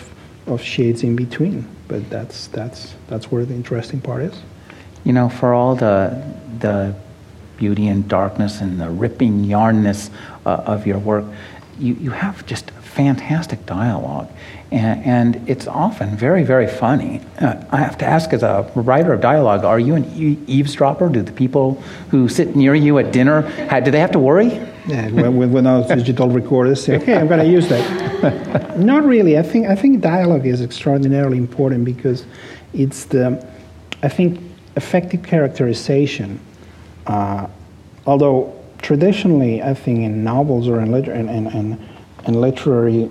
of 0.48 0.62
shades 0.62 1.04
in 1.04 1.16
between 1.16 1.68
but 1.92 2.10
that's 2.10 2.48
that's 2.48 2.96
that's 3.08 3.30
where 3.30 3.44
the 3.44 3.54
interesting 3.54 4.00
part 4.00 4.22
is. 4.22 4.42
You 5.04 5.12
know, 5.12 5.28
for 5.28 5.54
all 5.54 5.76
the 5.76 6.24
the 6.60 6.96
beauty 7.58 7.90
and 7.90 8.08
darkness 8.08 8.62
and 8.62 8.80
the 8.80 8.90
ripping 8.90 9.44
yarnness 9.44 10.10
uh, 10.46 10.74
of 10.74 10.88
your 10.88 10.98
work, 10.98 11.26
you, 11.78 11.96
you 11.96 12.12
have 12.12 12.46
just 12.46 12.72
fantastic 12.94 13.66
dialogue. 13.66 14.30
And, 14.72 15.04
and 15.06 15.50
it's 15.50 15.68
often 15.68 16.16
very, 16.16 16.44
very 16.44 16.68
funny. 16.68 17.22
Uh, 17.40 17.62
I 17.72 17.78
have 17.78 17.98
to 18.00 18.06
ask, 18.06 18.32
as 18.34 18.44
a 18.44 18.70
writer 18.76 19.14
of 19.14 19.22
dialogue, 19.22 19.66
are 19.66 19.80
you 19.80 19.96
an 19.96 20.06
e- 20.16 20.38
eavesdropper? 20.48 21.10
Do 21.10 21.22
the 21.22 21.32
people 21.32 21.76
who 22.10 22.30
sit 22.30 22.56
near 22.56 22.76
you 22.76 22.98
at 23.00 23.12
dinner, 23.12 23.42
do 23.84 23.92
they 23.92 24.00
have 24.00 24.12
to 24.12 24.20
worry? 24.20 24.48
Yeah, 24.88 25.10
with, 25.10 25.52
with 25.52 25.64
those 25.64 25.88
digital 25.88 26.30
recorders, 26.30 26.84
say, 26.84 26.98
okay, 26.98 27.16
I'm 27.16 27.28
going 27.28 27.40
to 27.40 27.52
use 27.52 27.68
that. 27.70 28.78
Not 28.78 29.04
really. 29.04 29.38
I 29.38 29.44
think 29.44 29.68
I 29.68 29.76
think 29.76 30.02
dialogue 30.02 30.46
is 30.46 30.62
extraordinarily 30.62 31.38
important 31.38 31.86
because 31.86 32.26
it's 32.74 33.06
the, 33.06 33.46
I 34.04 34.10
think, 34.10 34.40
effective 34.76 35.24
characterization. 35.24 36.40
Uh, 37.06 37.48
although 38.06 38.58
traditionally, 38.82 39.62
I 39.62 39.74
think 39.74 40.00
in 40.00 40.24
novels 40.24 40.68
or 40.68 40.80
in, 40.82 40.92
liter- 40.92 41.14
in, 41.14 41.30
in, 41.30 41.90
in 42.28 42.40
literary 42.40 43.10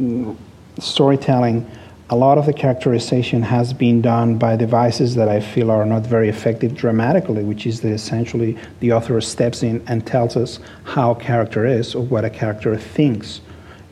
mm, 0.00 0.36
storytelling, 0.78 1.70
a 2.10 2.16
lot 2.16 2.38
of 2.38 2.46
the 2.46 2.52
characterization 2.52 3.42
has 3.42 3.74
been 3.74 4.00
done 4.00 4.38
by 4.38 4.56
devices 4.56 5.14
that 5.16 5.28
I 5.28 5.40
feel 5.40 5.70
are 5.70 5.84
not 5.84 6.06
very 6.06 6.30
effective 6.30 6.74
dramatically, 6.74 7.44
which 7.44 7.66
is 7.66 7.82
that 7.82 7.92
essentially 7.92 8.56
the 8.80 8.92
author 8.92 9.20
steps 9.20 9.62
in 9.62 9.84
and 9.86 10.06
tells 10.06 10.36
us 10.36 10.58
how 10.84 11.10
a 11.10 11.20
character 11.20 11.66
is 11.66 11.94
or 11.94 12.02
what 12.02 12.24
a 12.24 12.30
character 12.30 12.76
thinks. 12.78 13.42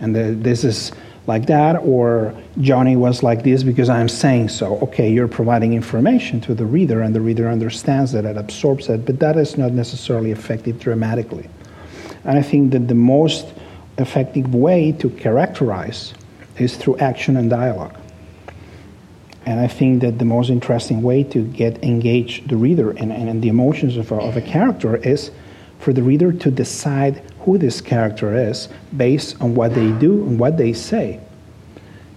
And 0.00 0.16
the, 0.16 0.34
this 0.34 0.64
is 0.64 0.92
like 1.26 1.46
that, 1.46 1.76
or 1.76 2.34
Johnny 2.60 2.96
was 2.96 3.22
like 3.22 3.42
this 3.42 3.62
because 3.62 3.88
I'm 3.90 4.08
saying 4.08 4.48
so. 4.48 4.78
Okay, 4.78 5.10
you're 5.10 5.28
providing 5.28 5.74
information 5.74 6.40
to 6.42 6.54
the 6.54 6.64
reader, 6.64 7.02
and 7.02 7.14
the 7.14 7.20
reader 7.20 7.48
understands 7.48 8.12
that 8.12 8.24
and 8.24 8.38
absorbs 8.38 8.88
it, 8.88 9.04
but 9.04 9.18
that 9.18 9.36
is 9.36 9.58
not 9.58 9.72
necessarily 9.72 10.30
effective 10.30 10.78
dramatically. 10.78 11.48
And 12.24 12.38
I 12.38 12.42
think 12.42 12.72
that 12.72 12.88
the 12.88 12.94
most 12.94 13.46
effective 13.98 14.54
way 14.54 14.92
to 14.92 15.10
characterize 15.10 16.14
is 16.58 16.76
through 16.76 16.98
action 16.98 17.36
and 17.36 17.50
dialogue. 17.50 17.94
And 19.46 19.60
I 19.60 19.68
think 19.68 20.02
that 20.02 20.18
the 20.18 20.24
most 20.24 20.50
interesting 20.50 21.02
way 21.02 21.22
to 21.24 21.44
get 21.44 21.82
engage 21.84 22.46
the 22.48 22.56
reader 22.56 22.90
and, 22.90 23.12
and, 23.12 23.40
the 23.42 23.48
emotions 23.48 23.96
of 23.96 24.10
a, 24.10 24.16
of 24.16 24.36
a 24.36 24.40
character 24.42 24.96
is 24.96 25.30
for 25.78 25.92
the 25.92 26.02
reader 26.02 26.32
to 26.32 26.50
decide 26.50 27.22
who 27.40 27.56
this 27.56 27.80
character 27.80 28.36
is 28.36 28.68
based 28.96 29.40
on 29.40 29.54
what 29.54 29.72
they 29.74 29.92
do 29.92 30.22
and 30.26 30.40
what 30.40 30.56
they 30.56 30.72
say. 30.72 31.20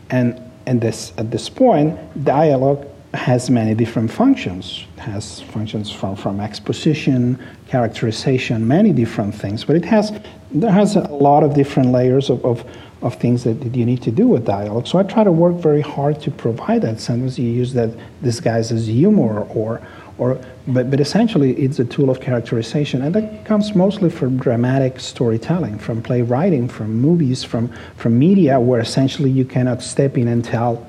And, 0.09 0.41
and 0.65 0.81
this, 0.81 1.13
at 1.17 1.29
this 1.29 1.49
point, 1.49 2.23
dialogue 2.25 2.87
has 3.13 3.49
many 3.49 3.75
different 3.75 4.11
functions. 4.11 4.85
It 4.97 5.01
has 5.01 5.41
functions 5.41 5.91
from, 5.91 6.15
from 6.15 6.39
exposition, 6.39 7.43
characterization, 7.67 8.67
many 8.67 8.91
different 8.91 9.35
things. 9.35 9.63
But 9.63 9.75
it 9.75 9.85
has, 9.85 10.11
there 10.51 10.71
has 10.71 10.95
a 10.95 11.01
lot 11.01 11.43
of 11.43 11.53
different 11.53 11.91
layers 11.91 12.29
of, 12.29 12.43
of 12.43 12.65
of 13.01 13.15
things 13.15 13.45
that, 13.45 13.61
that, 13.61 13.75
you 13.75 13.85
need 13.85 14.01
to 14.01 14.11
do 14.11 14.27
with 14.27 14.45
dialogue. 14.45 14.85
So 14.85 14.99
I 14.99 15.03
try 15.03 15.23
to 15.23 15.31
work 15.31 15.55
very 15.55 15.81
hard 15.81 16.19
to 16.21 16.31
provide 16.31 16.81
that. 16.81 16.99
Sometimes 16.99 17.39
you 17.39 17.49
use 17.49 17.73
that 17.73 17.91
disguise 18.21 18.71
as 18.71 18.87
humor 18.87 19.41
or 19.43 19.81
or 20.17 20.41
but, 20.67 20.91
but 20.91 20.99
essentially 20.99 21.53
it's 21.53 21.79
a 21.79 21.85
tool 21.85 22.09
of 22.09 22.19
characterization 22.19 23.01
and 23.01 23.15
that 23.15 23.45
comes 23.45 23.73
mostly 23.73 24.09
from 24.09 24.37
dramatic 24.37 24.99
storytelling, 24.99 25.79
from 25.79 26.03
playwriting, 26.03 26.67
from 26.67 26.93
movies, 26.99 27.41
from 27.43 27.71
from 27.95 28.19
media 28.19 28.59
where 28.59 28.81
essentially 28.81 29.31
you 29.31 29.45
cannot 29.45 29.81
step 29.81 30.17
in 30.17 30.27
and 30.27 30.43
tell 30.43 30.85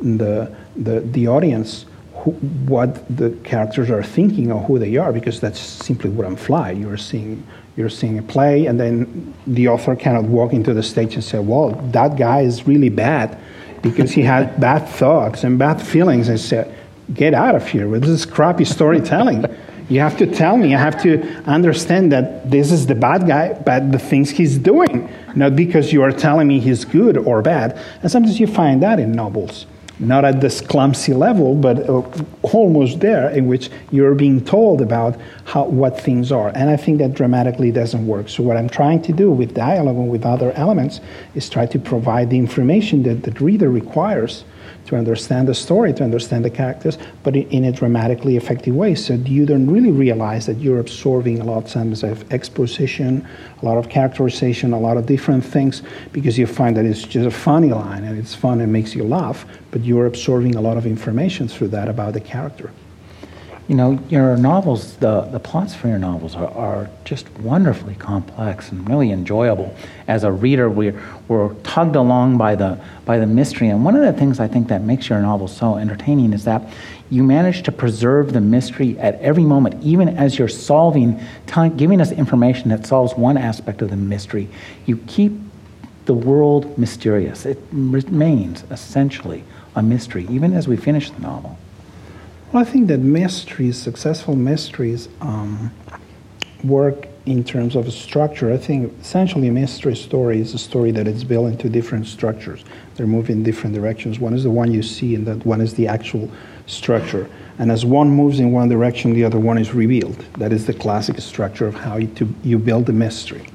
the 0.00 0.54
the, 0.76 1.00
the 1.00 1.26
audience 1.26 1.86
who, 2.16 2.32
what 2.68 3.04
the 3.16 3.30
characters 3.44 3.88
are 3.88 4.02
thinking 4.02 4.52
or 4.52 4.62
who 4.64 4.78
they 4.78 4.96
are 4.98 5.10
because 5.10 5.40
that's 5.40 5.58
simply 5.60 6.10
wouldn't 6.10 6.38
fly. 6.38 6.70
You're 6.72 6.98
seeing 6.98 7.46
you're 7.76 7.90
seeing 7.90 8.18
a 8.18 8.22
play, 8.22 8.66
and 8.66 8.80
then 8.80 9.34
the 9.46 9.68
author 9.68 9.94
cannot 9.94 10.24
walk 10.24 10.52
into 10.52 10.72
the 10.72 10.82
stage 10.82 11.14
and 11.14 11.22
say, 11.22 11.38
"Well, 11.38 11.70
that 11.92 12.16
guy 12.16 12.40
is 12.40 12.66
really 12.66 12.88
bad 12.88 13.38
because 13.82 14.12
he 14.12 14.22
had 14.22 14.60
bad 14.68 14.88
thoughts 14.88 15.44
and 15.44 15.58
bad 15.58 15.80
feelings." 15.80 16.28
And 16.28 16.40
say, 16.40 16.70
"Get 17.12 17.34
out 17.34 17.54
of 17.54 17.68
here 17.68 17.88
with 17.88 18.04
this 18.04 18.24
crappy 18.24 18.64
storytelling." 18.64 19.44
You 19.88 20.00
have 20.00 20.16
to 20.18 20.26
tell 20.26 20.56
me. 20.56 20.74
I 20.74 20.80
have 20.80 21.00
to 21.02 21.22
understand 21.44 22.10
that 22.10 22.50
this 22.50 22.72
is 22.72 22.86
the 22.86 22.96
bad 22.96 23.28
guy, 23.28 23.52
but 23.52 23.92
the 23.92 24.00
things 24.00 24.30
he's 24.30 24.58
doing, 24.58 25.08
not 25.36 25.54
because 25.54 25.92
you 25.92 26.02
are 26.02 26.10
telling 26.10 26.48
me 26.48 26.58
he's 26.58 26.84
good 26.84 27.16
or 27.16 27.40
bad. 27.40 27.78
And 28.02 28.10
sometimes 28.10 28.40
you 28.40 28.48
find 28.48 28.82
that 28.82 28.98
in 28.98 29.12
novels 29.12 29.66
not 29.98 30.24
at 30.24 30.40
this 30.40 30.60
clumsy 30.60 31.14
level, 31.14 31.54
but 31.54 31.88
uh, 31.88 32.02
almost 32.42 33.00
there, 33.00 33.30
in 33.30 33.46
which 33.46 33.70
you're 33.90 34.14
being 34.14 34.44
told 34.44 34.80
about 34.80 35.18
how, 35.44 35.64
what 35.64 35.98
things 36.00 36.30
are. 36.30 36.48
And 36.54 36.68
I 36.68 36.76
think 36.76 36.98
that 36.98 37.14
dramatically 37.14 37.70
doesn't 37.70 38.06
work. 38.06 38.28
So, 38.28 38.42
what 38.42 38.56
I'm 38.56 38.68
trying 38.68 39.02
to 39.02 39.12
do 39.12 39.30
with 39.30 39.54
dialogue 39.54 39.96
and 39.96 40.10
with 40.10 40.26
other 40.26 40.52
elements 40.52 41.00
is 41.34 41.48
try 41.48 41.66
to 41.66 41.78
provide 41.78 42.30
the 42.30 42.38
information 42.38 43.02
that 43.04 43.22
the 43.22 43.32
reader 43.42 43.70
requires 43.70 44.44
to 44.86 44.96
understand 44.96 45.48
the 45.48 45.54
story, 45.54 45.92
to 45.94 46.04
understand 46.04 46.44
the 46.44 46.50
characters, 46.50 46.98
but 47.22 47.36
in 47.36 47.64
a 47.64 47.72
dramatically 47.72 48.36
effective 48.36 48.74
way. 48.74 48.94
So 48.94 49.14
you 49.14 49.46
don't 49.46 49.68
really 49.68 49.90
realize 49.90 50.46
that 50.46 50.58
you're 50.58 50.78
absorbing 50.78 51.40
a 51.40 51.44
lot 51.44 51.64
of 51.64 51.70
times 51.70 52.02
of 52.02 52.30
exposition, 52.32 53.26
a 53.62 53.64
lot 53.64 53.78
of 53.78 53.88
characterization, 53.88 54.72
a 54.72 54.78
lot 54.78 54.96
of 54.96 55.06
different 55.06 55.44
things, 55.44 55.82
because 56.12 56.38
you 56.38 56.46
find 56.46 56.76
that 56.76 56.84
it's 56.84 57.02
just 57.02 57.26
a 57.26 57.30
funny 57.30 57.70
line 57.70 58.04
and 58.04 58.18
it's 58.18 58.34
fun 58.34 58.60
and 58.60 58.72
makes 58.72 58.94
you 58.94 59.04
laugh, 59.04 59.44
but 59.70 59.84
you're 59.84 60.06
absorbing 60.06 60.54
a 60.54 60.60
lot 60.60 60.76
of 60.76 60.86
information 60.86 61.48
through 61.48 61.68
that 61.68 61.88
about 61.88 62.12
the 62.12 62.20
character 62.20 62.70
you 63.68 63.74
know, 63.74 63.98
your 64.08 64.36
novels, 64.36 64.96
the, 64.98 65.22
the 65.22 65.40
plots 65.40 65.74
for 65.74 65.88
your 65.88 65.98
novels 65.98 66.36
are, 66.36 66.50
are 66.52 66.90
just 67.04 67.28
wonderfully 67.38 67.96
complex 67.96 68.70
and 68.70 68.88
really 68.88 69.10
enjoyable. 69.10 69.74
As 70.06 70.22
a 70.22 70.30
reader, 70.30 70.70
we're, 70.70 71.00
we're 71.26 71.52
tugged 71.64 71.96
along 71.96 72.38
by 72.38 72.54
the, 72.54 72.80
by 73.04 73.18
the 73.18 73.26
mystery. 73.26 73.68
And 73.68 73.84
one 73.84 73.96
of 73.96 74.02
the 74.02 74.12
things 74.12 74.38
I 74.38 74.46
think 74.46 74.68
that 74.68 74.82
makes 74.82 75.08
your 75.08 75.20
novels 75.20 75.56
so 75.56 75.76
entertaining 75.76 76.32
is 76.32 76.44
that 76.44 76.62
you 77.10 77.24
manage 77.24 77.64
to 77.64 77.72
preserve 77.72 78.32
the 78.32 78.40
mystery 78.40 78.96
at 79.00 79.20
every 79.20 79.44
moment, 79.44 79.82
even 79.82 80.10
as 80.16 80.38
you're 80.38 80.48
solving, 80.48 81.20
giving 81.76 82.00
us 82.00 82.12
information 82.12 82.70
that 82.70 82.86
solves 82.86 83.14
one 83.14 83.36
aspect 83.36 83.82
of 83.82 83.90
the 83.90 83.96
mystery. 83.96 84.48
You 84.86 84.98
keep 85.08 85.32
the 86.04 86.14
world 86.14 86.78
mysterious. 86.78 87.44
It 87.44 87.58
remains 87.72 88.62
essentially 88.70 89.42
a 89.74 89.82
mystery, 89.82 90.26
even 90.30 90.52
as 90.52 90.68
we 90.68 90.76
finish 90.76 91.10
the 91.10 91.20
novel. 91.20 91.58
Well, 92.56 92.64
I 92.66 92.70
think 92.70 92.88
that 92.88 93.00
mysteries, 93.00 93.76
successful 93.76 94.34
mysteries, 94.34 95.10
um, 95.20 95.70
work 96.64 97.06
in 97.26 97.44
terms 97.44 97.76
of 97.76 97.92
structure. 97.92 98.50
I 98.50 98.56
think 98.56 98.98
essentially 98.98 99.48
a 99.48 99.52
mystery 99.52 99.94
story 99.94 100.40
is 100.40 100.54
a 100.54 100.58
story 100.58 100.90
that 100.92 101.06
is 101.06 101.22
built 101.22 101.52
into 101.52 101.68
different 101.68 102.06
structures. 102.06 102.64
They're 102.94 103.06
moving 103.06 103.36
in 103.36 103.42
different 103.42 103.76
directions. 103.76 104.18
One 104.18 104.32
is 104.32 104.44
the 104.44 104.50
one 104.50 104.72
you 104.72 104.82
see, 104.82 105.14
and 105.14 105.26
that 105.26 105.44
one 105.44 105.60
is 105.60 105.74
the 105.74 105.86
actual 105.86 106.30
structure. 106.64 107.28
And 107.58 107.70
as 107.70 107.84
one 107.84 108.08
moves 108.08 108.40
in 108.40 108.52
one 108.52 108.70
direction, 108.70 109.12
the 109.12 109.24
other 109.24 109.38
one 109.38 109.58
is 109.58 109.74
revealed. 109.74 110.24
That 110.38 110.50
is 110.50 110.64
the 110.64 110.72
classic 110.72 111.20
structure 111.20 111.66
of 111.66 111.74
how 111.74 111.98
you, 111.98 112.06
to, 112.06 112.34
you 112.42 112.58
build 112.58 112.88
a 112.88 112.92
mystery. 112.92 113.46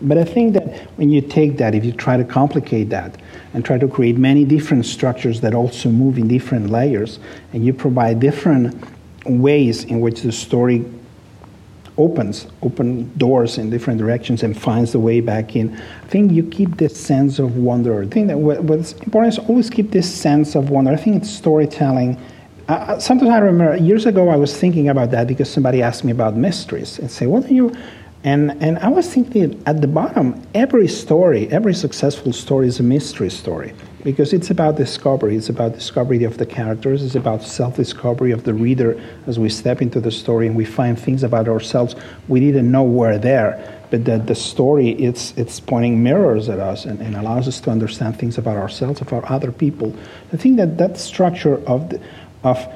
But 0.00 0.18
I 0.18 0.24
think 0.24 0.54
that 0.54 0.78
when 0.96 1.10
you 1.10 1.20
take 1.20 1.56
that, 1.58 1.74
if 1.74 1.84
you 1.84 1.92
try 1.92 2.16
to 2.16 2.24
complicate 2.24 2.88
that, 2.90 3.16
and 3.54 3.64
try 3.64 3.78
to 3.78 3.88
create 3.88 4.16
many 4.16 4.44
different 4.44 4.84
structures 4.84 5.40
that 5.40 5.54
also 5.54 5.88
move 5.88 6.18
in 6.18 6.28
different 6.28 6.70
layers, 6.70 7.18
and 7.52 7.64
you 7.64 7.72
provide 7.72 8.20
different 8.20 8.76
ways 9.26 9.84
in 9.84 10.00
which 10.00 10.22
the 10.22 10.32
story 10.32 10.84
opens, 11.96 12.46
open 12.62 13.12
doors 13.18 13.58
in 13.58 13.70
different 13.70 13.98
directions 13.98 14.44
and 14.44 14.58
finds 14.58 14.92
the 14.92 15.00
way 15.00 15.20
back 15.20 15.56
in. 15.56 15.76
I 15.76 16.06
think 16.06 16.30
you 16.30 16.44
keep 16.44 16.76
this 16.76 16.98
sense 16.98 17.40
of 17.40 17.56
wonder. 17.56 18.02
I 18.02 18.06
think 18.06 18.28
that 18.28 18.38
what's 18.38 18.92
important 18.92 19.34
is 19.34 19.38
always 19.40 19.68
keep 19.68 19.90
this 19.90 20.12
sense 20.12 20.54
of 20.54 20.70
wonder. 20.70 20.92
I 20.92 20.96
think 20.96 21.16
it's 21.16 21.30
storytelling. 21.30 22.16
Uh, 22.68 22.98
sometimes 22.98 23.30
I 23.30 23.38
remember 23.38 23.76
years 23.76 24.06
ago 24.06 24.28
I 24.28 24.36
was 24.36 24.56
thinking 24.56 24.90
about 24.90 25.10
that 25.10 25.26
because 25.26 25.50
somebody 25.50 25.82
asked 25.82 26.04
me 26.04 26.12
about 26.12 26.36
mysteries 26.36 26.98
and 26.98 27.10
say, 27.10 27.26
"What 27.26 27.46
are 27.46 27.54
you?" 27.54 27.74
And 28.24 28.60
and 28.62 28.78
I 28.78 28.88
was 28.88 29.12
thinking 29.12 29.62
at 29.64 29.80
the 29.80 29.86
bottom, 29.86 30.42
every 30.52 30.88
story, 30.88 31.48
every 31.50 31.74
successful 31.74 32.32
story 32.32 32.66
is 32.66 32.80
a 32.80 32.82
mystery 32.82 33.30
story 33.30 33.72
because 34.02 34.32
it's 34.32 34.50
about 34.50 34.76
discovery. 34.76 35.36
It's 35.36 35.48
about 35.48 35.74
discovery 35.74 36.24
of 36.24 36.36
the 36.36 36.46
characters. 36.46 37.04
It's 37.04 37.14
about 37.14 37.42
self-discovery 37.42 38.32
of 38.32 38.42
the 38.42 38.54
reader 38.54 39.00
as 39.26 39.38
we 39.38 39.48
step 39.48 39.80
into 39.80 40.00
the 40.00 40.10
story 40.10 40.48
and 40.48 40.56
we 40.56 40.64
find 40.64 40.98
things 40.98 41.22
about 41.22 41.48
ourselves 41.48 41.94
we 42.26 42.40
didn't 42.40 42.70
know 42.70 42.82
were 42.82 43.18
there. 43.18 43.74
But 43.90 44.04
that 44.06 44.26
the 44.26 44.34
story 44.34 44.90
it's 44.90 45.32
it's 45.36 45.60
pointing 45.60 46.02
mirrors 46.02 46.48
at 46.48 46.58
us 46.58 46.86
and, 46.86 47.00
and 47.00 47.14
allows 47.14 47.46
us 47.46 47.60
to 47.60 47.70
understand 47.70 48.18
things 48.18 48.36
about 48.36 48.56
ourselves, 48.56 49.00
about 49.00 49.24
other 49.30 49.52
people. 49.52 49.94
I 50.32 50.36
think 50.36 50.56
that 50.56 50.76
that 50.78 50.98
structure 50.98 51.64
of 51.66 51.90
the, 51.90 52.00
of 52.42 52.66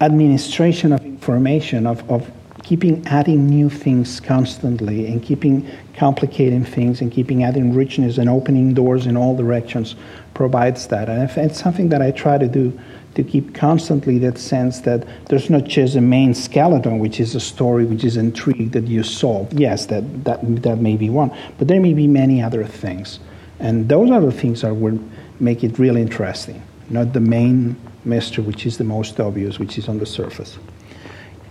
administration 0.00 0.92
of 0.92 1.04
information, 1.04 1.86
of, 1.86 2.08
of 2.10 2.30
keeping 2.66 3.06
adding 3.06 3.46
new 3.46 3.70
things 3.70 4.18
constantly 4.18 5.06
and 5.06 5.22
keeping 5.22 5.64
complicating 5.94 6.64
things 6.64 7.00
and 7.00 7.12
keeping 7.12 7.44
adding 7.44 7.72
richness 7.72 8.18
and 8.18 8.28
opening 8.28 8.74
doors 8.74 9.06
in 9.06 9.16
all 9.16 9.36
directions 9.36 9.94
provides 10.34 10.88
that. 10.88 11.08
And 11.08 11.30
it's 11.36 11.60
something 11.60 11.90
that 11.90 12.02
I 12.02 12.10
try 12.10 12.38
to 12.38 12.48
do 12.48 12.76
to 13.14 13.22
keep 13.22 13.54
constantly 13.54 14.18
that 14.18 14.36
sense 14.36 14.80
that 14.80 15.06
there's 15.28 15.48
not 15.48 15.62
just 15.62 15.94
a 15.94 16.00
main 16.00 16.34
skeleton, 16.34 16.98
which 16.98 17.20
is 17.20 17.36
a 17.36 17.40
story, 17.40 17.84
which 17.84 18.02
is 18.02 18.16
intrigue 18.16 18.72
that 18.72 18.88
you 18.88 19.04
solve. 19.04 19.52
Yes, 19.52 19.86
that, 19.86 20.24
that, 20.24 20.40
that 20.64 20.78
may 20.78 20.96
be 20.96 21.08
one, 21.08 21.30
but 21.58 21.68
there 21.68 21.80
may 21.80 21.94
be 21.94 22.08
many 22.08 22.42
other 22.42 22.64
things. 22.64 23.20
And 23.60 23.88
those 23.88 24.10
other 24.10 24.32
things 24.32 24.64
are 24.64 24.74
what 24.74 24.94
make 25.38 25.62
it 25.62 25.78
really 25.78 26.02
interesting, 26.02 26.60
not 26.90 27.12
the 27.12 27.20
main 27.20 27.76
mystery, 28.04 28.42
which 28.42 28.66
is 28.66 28.76
the 28.76 28.84
most 28.84 29.20
obvious, 29.20 29.60
which 29.60 29.78
is 29.78 29.88
on 29.88 29.98
the 29.98 30.06
surface. 30.06 30.58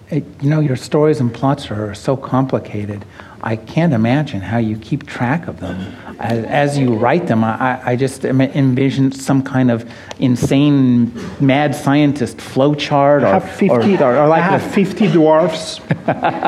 It, 0.10 0.24
you 0.42 0.50
know, 0.50 0.60
your 0.60 0.76
stories 0.76 1.20
and 1.20 1.34
plots 1.34 1.72
are 1.72 1.94
so 1.96 2.16
complicated. 2.16 3.06
I 3.42 3.56
can't 3.56 3.94
imagine 3.94 4.42
how 4.42 4.58
you 4.58 4.76
keep 4.78 5.06
track 5.06 5.48
of 5.48 5.60
them. 5.60 5.96
As, 6.20 6.46
as 6.46 6.78
you 6.80 6.96
write 6.96 7.28
them, 7.28 7.44
I, 7.44 7.80
I, 7.84 7.96
just 7.96 8.26
envision 8.26 9.12
some 9.12 9.44
kind 9.44 9.70
of 9.70 9.88
insane 10.18 11.12
mad 11.40 11.76
scientist 11.76 12.38
flowchart. 12.38 13.22
Or, 13.22 13.28
I 13.28 13.40
have 13.40 13.52
50, 13.52 13.98
or, 14.04 14.18
or 14.18 14.28
like 14.28 14.42
I 14.42 14.58
have 14.58 14.74
50 14.74 15.12
dwarfs 15.12 15.80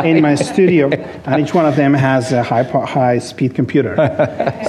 in 0.04 0.22
my 0.22 0.34
studio, 0.36 0.90
and 0.90 1.42
each 1.42 1.54
one 1.54 1.66
of 1.66 1.76
them 1.76 1.94
has 1.94 2.32
a 2.32 2.42
high, 2.42 2.64
high 2.64 3.20
speed 3.20 3.54
computer. 3.54 3.96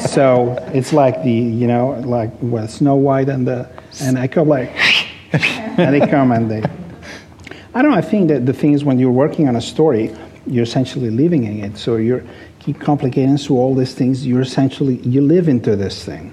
so 0.09 0.55
it's 0.75 0.93
like 0.93 1.23
the, 1.23 1.33
you 1.33 1.67
know, 1.67 1.91
like 2.05 2.31
well, 2.43 2.69
Snow 2.69 2.97
White 2.97 3.31
and 3.31 3.47
the, 3.47 3.71
and 4.03 4.19
I 4.19 4.29
come 4.29 4.49
like, 4.49 4.71
and 5.33 5.95
they 5.95 6.07
come 6.07 6.33
and 6.33 6.51
they, 6.51 6.63
I 7.75 7.83
don't 7.83 7.91
know. 7.91 7.97
I 7.97 8.03
think 8.03 8.29
that 8.29 8.47
the 8.47 8.53
thing 8.53 8.73
is 8.73 8.85
when 8.85 8.99
you're 8.99 9.11
working 9.11 9.49
on 9.49 9.57
a 9.57 9.61
story, 9.61 10.15
you're 10.47 10.65
essentially 10.65 11.11
living 11.11 11.45
in 11.45 11.65
it. 11.65 11.77
So 11.77 11.97
you 11.97 12.27
keep 12.59 12.81
complicating 12.81 13.37
through 13.37 13.57
all 13.57 13.75
these 13.75 13.95
things. 13.95 14.27
You're 14.27 14.41
essentially 14.41 14.97
you 14.97 15.21
live 15.21 15.49
into 15.49 15.77
this 15.77 16.05
thing, 16.05 16.33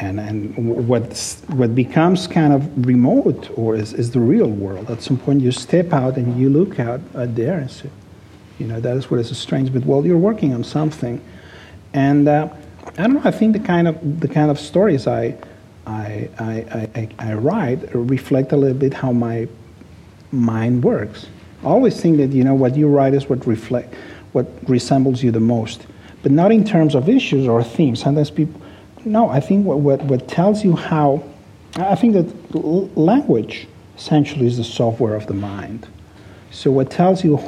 and 0.00 0.18
and 0.18 0.88
what 0.88 1.02
what 1.48 1.74
becomes 1.74 2.26
kind 2.26 2.52
of 2.52 2.86
remote 2.86 3.50
or 3.56 3.76
is, 3.76 3.92
is 3.92 4.10
the 4.10 4.20
real 4.20 4.48
world. 4.48 4.90
At 4.90 5.02
some 5.02 5.18
point, 5.18 5.40
you 5.40 5.52
step 5.52 5.92
out 5.92 6.16
and 6.16 6.38
you 6.38 6.50
look 6.50 6.80
out 6.80 7.00
at 7.14 7.36
there 7.36 7.58
and 7.58 7.70
say, 7.70 7.90
you 8.58 8.66
know, 8.66 8.80
that 8.80 8.96
is 8.96 9.10
what 9.10 9.20
is 9.20 9.36
strange. 9.38 9.72
But 9.72 9.84
well, 9.86 10.04
you're 10.04 10.18
working 10.18 10.52
on 10.52 10.64
something, 10.64 11.20
and 11.92 12.26
uh, 12.26 12.48
I 12.98 13.02
don't 13.02 13.14
know. 13.14 13.22
I 13.24 13.30
think 13.30 13.52
the 13.52 13.60
kind 13.60 13.86
of 13.86 14.20
the 14.20 14.28
kind 14.28 14.50
of 14.50 14.58
stories 14.58 15.06
I 15.06 15.36
I, 15.86 16.28
I, 16.40 16.88
I, 16.96 17.08
I 17.18 17.34
write 17.34 17.94
reflect 17.94 18.50
a 18.50 18.56
little 18.56 18.76
bit 18.76 18.92
how 18.92 19.12
my 19.12 19.46
mind 20.32 20.84
works. 20.84 21.26
Always 21.64 22.00
think 22.00 22.18
that 22.18 22.32
you 22.32 22.44
know 22.44 22.54
what 22.54 22.76
you 22.76 22.88
write 22.88 23.14
is 23.14 23.28
what 23.28 23.46
reflect 23.46 23.94
what 24.36 24.46
resembles 24.68 25.22
you 25.22 25.30
the 25.30 25.40
most, 25.40 25.86
but 26.22 26.30
not 26.30 26.52
in 26.52 26.62
terms 26.62 26.94
of 26.94 27.08
issues 27.08 27.48
or 27.48 27.64
themes. 27.64 28.00
Sometimes 28.00 28.30
people, 28.30 28.60
no, 29.06 29.30
I 29.30 29.40
think 29.40 29.64
what, 29.64 29.80
what, 29.80 30.02
what 30.02 30.28
tells 30.28 30.62
you 30.62 30.76
how, 30.76 31.24
I 31.76 31.94
think 31.94 32.12
that 32.12 32.54
language 32.98 33.66
essentially 33.96 34.46
is 34.46 34.58
the 34.58 34.64
software 34.64 35.14
of 35.14 35.26
the 35.26 35.32
mind. 35.32 35.88
So 36.50 36.70
what 36.70 36.90
tells 36.90 37.24
you 37.24 37.38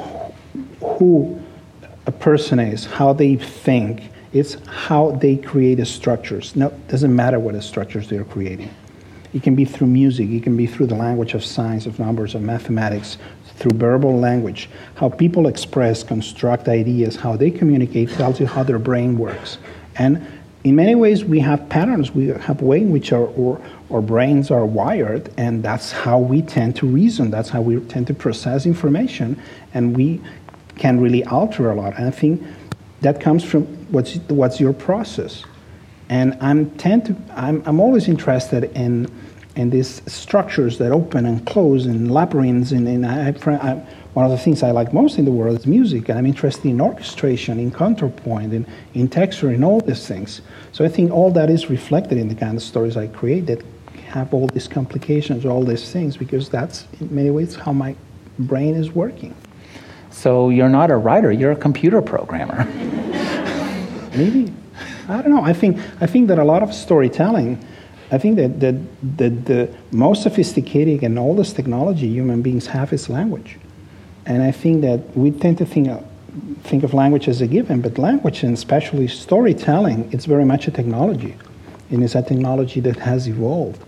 who 0.81 1.39
a 2.07 2.11
person 2.11 2.57
is, 2.59 2.85
how 2.85 3.13
they 3.13 3.35
think, 3.35 4.09
it's 4.33 4.57
how 4.65 5.11
they 5.11 5.37
create 5.37 5.75
the 5.75 5.85
structures. 5.85 6.55
No, 6.55 6.69
it 6.69 6.87
doesn't 6.87 7.15
matter 7.15 7.37
what 7.37 7.53
the 7.53 7.61
structures 7.61 8.09
they're 8.09 8.23
creating. 8.23 8.71
It 9.33 9.43
can 9.43 9.55
be 9.55 9.65
through 9.65 9.87
music, 9.87 10.29
it 10.29 10.43
can 10.43 10.57
be 10.57 10.65
through 10.65 10.87
the 10.87 10.95
language 10.95 11.33
of 11.33 11.43
science, 11.43 11.85
of 11.85 11.99
numbers, 11.99 12.33
of 12.35 12.41
mathematics, 12.41 13.17
through 13.55 13.77
verbal 13.77 14.17
language. 14.17 14.69
How 14.95 15.09
people 15.09 15.47
express, 15.47 16.01
construct 16.03 16.67
ideas, 16.67 17.15
how 17.15 17.35
they 17.35 17.51
communicate 17.51 18.09
tells 18.09 18.39
you 18.39 18.47
how 18.47 18.63
their 18.63 18.79
brain 18.79 19.17
works. 19.17 19.57
And 19.97 20.25
in 20.63 20.75
many 20.75 20.95
ways, 20.95 21.23
we 21.23 21.39
have 21.39 21.69
patterns, 21.69 22.11
we 22.11 22.27
have 22.27 22.61
way 22.61 22.81
in 22.81 22.91
which 22.91 23.13
our, 23.13 23.27
our, 23.39 23.61
our 23.91 24.01
brains 24.01 24.51
are 24.51 24.65
wired, 24.65 25.31
and 25.37 25.63
that's 25.63 25.91
how 25.91 26.19
we 26.19 26.41
tend 26.41 26.75
to 26.77 26.87
reason, 26.87 27.31
that's 27.31 27.49
how 27.49 27.61
we 27.61 27.79
tend 27.81 28.07
to 28.07 28.13
process 28.13 28.65
information, 28.65 29.41
and 29.73 29.95
we 29.95 30.21
can 30.77 30.99
really 30.99 31.23
alter 31.25 31.71
a 31.71 31.75
lot. 31.75 31.95
And 31.97 32.07
I 32.07 32.11
think 32.11 32.43
that 33.01 33.21
comes 33.21 33.43
from 33.43 33.63
what's, 33.91 34.15
what's 34.27 34.59
your 34.59 34.73
process. 34.73 35.45
And 36.09 36.37
I'm 36.41 36.71
tend 36.71 37.05
to 37.05 37.15
I'm, 37.35 37.63
I'm 37.65 37.79
always 37.79 38.07
interested 38.07 38.63
in 38.75 39.11
in 39.55 39.69
these 39.69 40.01
structures 40.11 40.77
that 40.77 40.91
open 40.91 41.25
and 41.25 41.45
close 41.45 41.85
and 41.85 42.11
labyrinths 42.11 42.71
and, 42.71 42.87
and 42.87 43.05
I, 43.05 43.29
I, 43.29 43.73
one 44.13 44.25
of 44.25 44.31
the 44.31 44.37
things 44.37 44.63
I 44.63 44.71
like 44.71 44.93
most 44.93 45.17
in 45.17 45.25
the 45.25 45.31
world 45.31 45.59
is 45.59 45.67
music 45.67 46.07
and 46.09 46.17
I'm 46.17 46.25
interested 46.25 46.65
in 46.65 46.79
orchestration, 46.79 47.59
in 47.59 47.71
counterpoint, 47.71 48.53
in, 48.53 48.65
in 48.93 49.07
texture, 49.07 49.51
in 49.51 49.63
all 49.63 49.81
these 49.81 50.07
things. 50.07 50.41
So 50.71 50.85
I 50.85 50.87
think 50.87 51.11
all 51.11 51.31
that 51.31 51.49
is 51.49 51.69
reflected 51.69 52.17
in 52.17 52.27
the 52.27 52.35
kind 52.35 52.55
of 52.55 52.63
stories 52.63 52.95
I 52.95 53.07
create 53.07 53.47
that 53.47 53.63
have 54.07 54.33
all 54.33 54.47
these 54.47 54.67
complications, 54.67 55.45
all 55.45 55.63
these 55.63 55.91
things, 55.91 56.17
because 56.17 56.49
that's 56.49 56.87
in 56.99 57.13
many 57.13 57.29
ways 57.29 57.55
how 57.55 57.73
my 57.73 57.95
brain 58.39 58.75
is 58.75 58.91
working. 58.91 59.35
So 60.09 60.49
you're 60.49 60.69
not 60.69 60.89
a 60.89 60.97
writer, 60.97 61.31
you're 61.31 61.51
a 61.51 61.55
computer 61.55 62.01
programmer. 62.01 62.65
Maybe. 64.15 64.51
I 65.09 65.23
don't 65.23 65.31
know. 65.31 65.41
I 65.41 65.53
think, 65.53 65.79
I 65.99 66.05
think 66.05 66.27
that 66.27 66.37
a 66.37 66.43
lot 66.43 66.61
of 66.61 66.71
storytelling, 66.73 67.65
I 68.11 68.19
think 68.19 68.35
that, 68.35 68.59
that, 68.59 68.75
that 69.17 69.45
the 69.45 69.75
most 69.91 70.21
sophisticated 70.21 71.03
and 71.03 71.17
oldest 71.17 71.55
technology 71.55 72.07
human 72.07 72.43
beings 72.43 72.67
have 72.67 72.93
is 72.93 73.09
language. 73.09 73.57
And 74.27 74.43
I 74.43 74.51
think 74.51 74.81
that 74.81 75.17
we 75.17 75.31
tend 75.31 75.57
to 75.57 75.65
think 75.65 75.87
of, 75.87 76.05
think 76.63 76.83
of 76.83 76.93
language 76.93 77.27
as 77.27 77.41
a 77.41 77.47
given, 77.47 77.81
but 77.81 77.97
language, 77.97 78.43
and 78.43 78.53
especially 78.53 79.07
storytelling, 79.07 80.07
it's 80.13 80.25
very 80.25 80.45
much 80.45 80.67
a 80.67 80.71
technology. 80.71 81.35
And 81.89 82.03
it's 82.03 82.13
a 82.13 82.21
technology 82.21 82.79
that 82.81 82.97
has 82.97 83.27
evolved. 83.27 83.83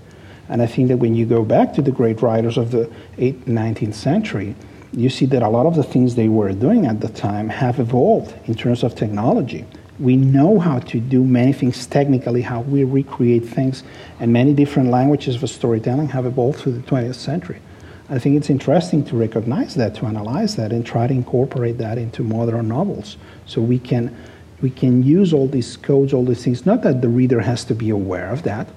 And 0.50 0.60
I 0.64 0.66
think 0.66 0.88
that 0.88 0.98
when 0.98 1.14
you 1.14 1.28
go 1.28 1.46
back 1.46 1.74
to 1.76 1.84
the 1.84 1.92
great 1.92 2.24
writers 2.24 2.58
of 2.58 2.72
the 2.72 2.92
8th, 3.18 3.44
19th 3.44 3.94
century, 3.94 4.56
you 4.92 5.10
see 5.10 5.28
that 5.28 5.44
a 5.44 5.50
lot 5.50 5.68
of 5.68 5.76
the 5.76 5.84
things 5.84 6.16
they 6.16 6.28
were 6.28 6.52
doing 6.52 6.88
at 6.88 7.00
the 7.00 7.10
time 7.10 7.48
have 7.48 7.80
evolved 7.80 8.34
in 8.48 8.56
terms 8.56 8.82
of 8.84 8.96
technology 8.96 9.66
we 10.02 10.16
know 10.18 10.58
how 10.58 10.80
to 10.80 11.00
do 11.00 11.24
many 11.24 11.54
things 11.54 11.86
technically, 11.86 12.42
how 12.42 12.62
we 12.62 12.84
recreate 12.84 13.46
things, 13.46 13.84
and 14.20 14.34
many 14.34 14.52
different 14.52 14.90
languages 14.90 15.36
for 15.36 15.46
storytelling 15.46 16.10
have 16.10 16.26
evolved 16.26 16.60
through 16.60 16.72
the 16.72 16.82
20th 16.82 17.16
century. 17.16 17.62
I 18.10 18.18
think 18.18 18.36
it's 18.36 18.50
interesting 18.50 19.06
to 19.06 19.16
recognize 19.16 19.76
that, 19.76 19.94
to 19.96 20.08
analyze 20.08 20.56
that, 20.56 20.72
and 20.72 20.84
try 20.84 21.06
to 21.06 21.14
incorporate 21.14 21.78
that 21.78 22.00
into 22.00 22.24
modern 22.24 22.68
novels 22.68 23.16
so 23.46 23.62
we 23.62 23.78
can, 23.78 24.16
we 24.62 24.72
can 24.72 25.04
use 25.04 25.34
all 25.34 25.48
these 25.48 25.78
codes, 25.78 26.14
all 26.14 26.26
these 26.26 26.44
things. 26.44 26.66
Not 26.66 26.82
that 26.82 27.02
the 27.02 27.10
reader 27.10 27.40
has 27.40 27.64
to 27.66 27.76
be 27.76 27.92
aware 27.92 28.32
of 28.32 28.42
that. 28.44 28.68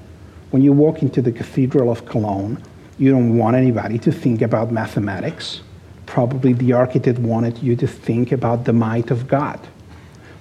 When 0.51 0.63
you 0.63 0.73
walk 0.73 1.01
into 1.01 1.23
the 1.23 1.33
Cathedral 1.33 1.90
of 1.90 2.05
Cologne, 2.05 2.63
you 2.98 3.11
don't 3.11 3.38
want 3.38 3.57
anybody 3.57 3.98
to 4.01 4.13
think 4.13 4.42
about 4.42 4.71
mathematics. 4.71 5.63
Probably 6.05 6.53
the 6.53 6.75
architect 6.75 7.19
wanted 7.19 7.59
you 7.63 7.77
to 7.77 7.87
think 7.87 8.31
about 8.31 8.67
the 8.67 8.75
might 8.75 9.11
of 9.11 9.27
God 9.27 9.59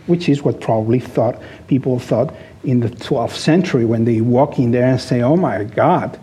which 0.07 0.29
is 0.29 0.43
what 0.43 0.59
probably 0.59 0.99
thought 0.99 1.41
people 1.67 1.99
thought 1.99 2.33
in 2.63 2.79
the 2.79 2.89
12th 2.89 3.35
century 3.35 3.85
when 3.85 4.05
they 4.05 4.21
walk 4.21 4.59
in 4.59 4.71
there 4.71 4.87
and 4.87 4.99
say, 4.99 5.21
"Oh 5.21 5.35
my 5.35 5.63
God." 5.63 6.19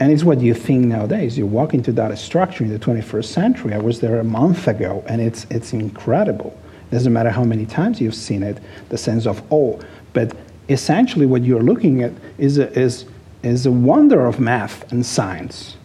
And 0.00 0.10
it's 0.10 0.24
what 0.24 0.40
you 0.40 0.54
think 0.54 0.86
nowadays. 0.86 1.36
You 1.36 1.46
walk 1.46 1.74
into 1.74 1.92
that 1.92 2.16
structure 2.18 2.64
in 2.64 2.70
the 2.70 2.78
21st 2.78 3.26
century. 3.26 3.74
I 3.74 3.78
was 3.78 4.00
there 4.00 4.18
a 4.18 4.24
month 4.24 4.66
ago, 4.66 5.04
and 5.06 5.20
it's, 5.20 5.46
it's 5.50 5.74
incredible. 5.74 6.58
It 6.90 6.94
doesn't 6.94 7.12
matter 7.12 7.28
how 7.28 7.44
many 7.44 7.66
times 7.66 8.00
you've 8.00 8.14
seen 8.14 8.42
it, 8.42 8.58
the 8.88 8.96
sense 8.96 9.26
of 9.26 9.42
awe. 9.52 9.78
But 10.14 10.34
essentially, 10.70 11.26
what 11.26 11.42
you're 11.42 11.62
looking 11.62 12.02
at 12.02 12.12
is 12.38 12.56
a, 12.56 12.72
is, 12.78 13.04
is 13.42 13.66
a 13.66 13.70
wonder 13.70 14.24
of 14.24 14.40
math 14.40 14.90
and 14.90 15.04
science. 15.04 15.76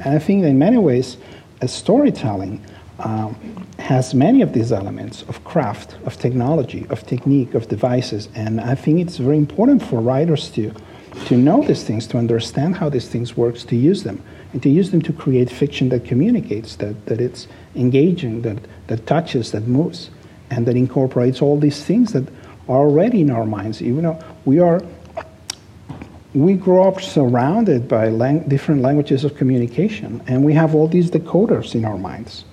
And 0.00 0.16
I 0.16 0.18
think 0.18 0.44
in 0.44 0.58
many 0.58 0.78
ways, 0.78 1.16
as 1.60 1.72
storytelling, 1.72 2.60
um, 2.98 3.34
has 3.78 4.14
many 4.14 4.42
of 4.42 4.52
these 4.52 4.72
elements 4.72 5.22
of 5.22 5.42
craft, 5.44 5.96
of 6.04 6.18
technology, 6.18 6.86
of 6.90 7.06
technique, 7.06 7.54
of 7.54 7.68
devices. 7.68 8.28
And 8.34 8.60
I 8.60 8.74
think 8.74 9.00
it's 9.00 9.18
very 9.18 9.36
important 9.36 9.82
for 9.82 10.00
writers 10.00 10.50
to, 10.50 10.74
to 11.26 11.36
know 11.36 11.62
these 11.62 11.84
things, 11.84 12.06
to 12.08 12.18
understand 12.18 12.76
how 12.76 12.88
these 12.88 13.08
things 13.08 13.36
work, 13.36 13.56
to 13.58 13.76
use 13.76 14.02
them, 14.02 14.22
and 14.52 14.62
to 14.62 14.68
use 14.68 14.90
them 14.90 15.02
to 15.02 15.12
create 15.12 15.50
fiction 15.50 15.88
that 15.90 16.04
communicates, 16.04 16.76
that, 16.76 17.06
that 17.06 17.20
it's 17.20 17.46
engaging, 17.76 18.42
that, 18.42 18.58
that 18.88 19.06
touches, 19.06 19.52
that 19.52 19.66
moves, 19.66 20.10
and 20.50 20.66
that 20.66 20.76
incorporates 20.76 21.40
all 21.40 21.58
these 21.58 21.84
things 21.84 22.12
that 22.12 22.28
are 22.68 22.80
already 22.80 23.20
in 23.20 23.30
our 23.30 23.46
minds. 23.46 23.80
Even 23.80 24.04
though 24.04 24.18
we 24.44 24.58
are 24.58 24.82
we 26.34 26.54
grow 26.54 26.86
up 26.86 27.00
surrounded 27.00 27.88
by 27.88 28.08
lang- 28.08 28.46
different 28.48 28.82
languages 28.82 29.24
of 29.24 29.34
communication, 29.34 30.22
and 30.26 30.44
we 30.44 30.52
have 30.52 30.74
all 30.74 30.86
these 30.86 31.10
decoders 31.10 31.74
in 31.74 31.84
our 31.84 31.96
minds. 31.96 32.44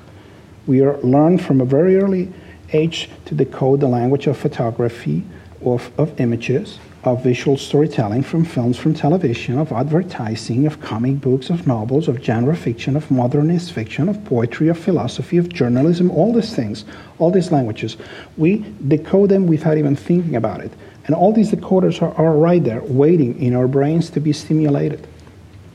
We 0.67 0.81
are, 0.81 0.97
learn 0.97 1.37
from 1.37 1.61
a 1.61 1.65
very 1.65 1.97
early 1.97 2.31
age 2.73 3.09
to 3.25 3.35
decode 3.35 3.79
the 3.79 3.87
language 3.87 4.27
of 4.27 4.37
photography, 4.37 5.23
of, 5.63 5.91
of 5.97 6.19
images, 6.19 6.79
of 7.03 7.23
visual 7.23 7.55
storytelling, 7.55 8.23
from 8.23 8.43
films, 8.43 8.77
from 8.77 8.93
television, 8.93 9.59
of 9.59 9.71
advertising, 9.71 10.65
of 10.65 10.81
comic 10.81 11.21
books, 11.21 11.49
of 11.51 11.67
novels, 11.67 12.07
of 12.07 12.23
genre 12.23 12.55
fiction, 12.55 12.95
of 12.95 13.11
modernist 13.11 13.71
fiction, 13.73 14.09
of 14.09 14.23
poetry, 14.25 14.69
of 14.69 14.77
philosophy, 14.77 15.37
of 15.37 15.49
journalism, 15.49 16.09
all 16.09 16.33
these 16.33 16.55
things, 16.55 16.83
all 17.19 17.29
these 17.29 17.51
languages. 17.51 17.97
We 18.37 18.65
decode 18.87 19.29
them 19.29 19.45
without 19.45 19.77
even 19.77 19.95
thinking 19.95 20.35
about 20.35 20.61
it. 20.61 20.71
And 21.05 21.13
all 21.15 21.31
these 21.31 21.51
decoders 21.51 22.01
are, 22.01 22.13
are 22.15 22.35
right 22.35 22.63
there, 22.63 22.81
waiting 22.83 23.39
in 23.39 23.55
our 23.55 23.67
brains 23.67 24.09
to 24.11 24.19
be 24.19 24.33
stimulated. 24.33 25.07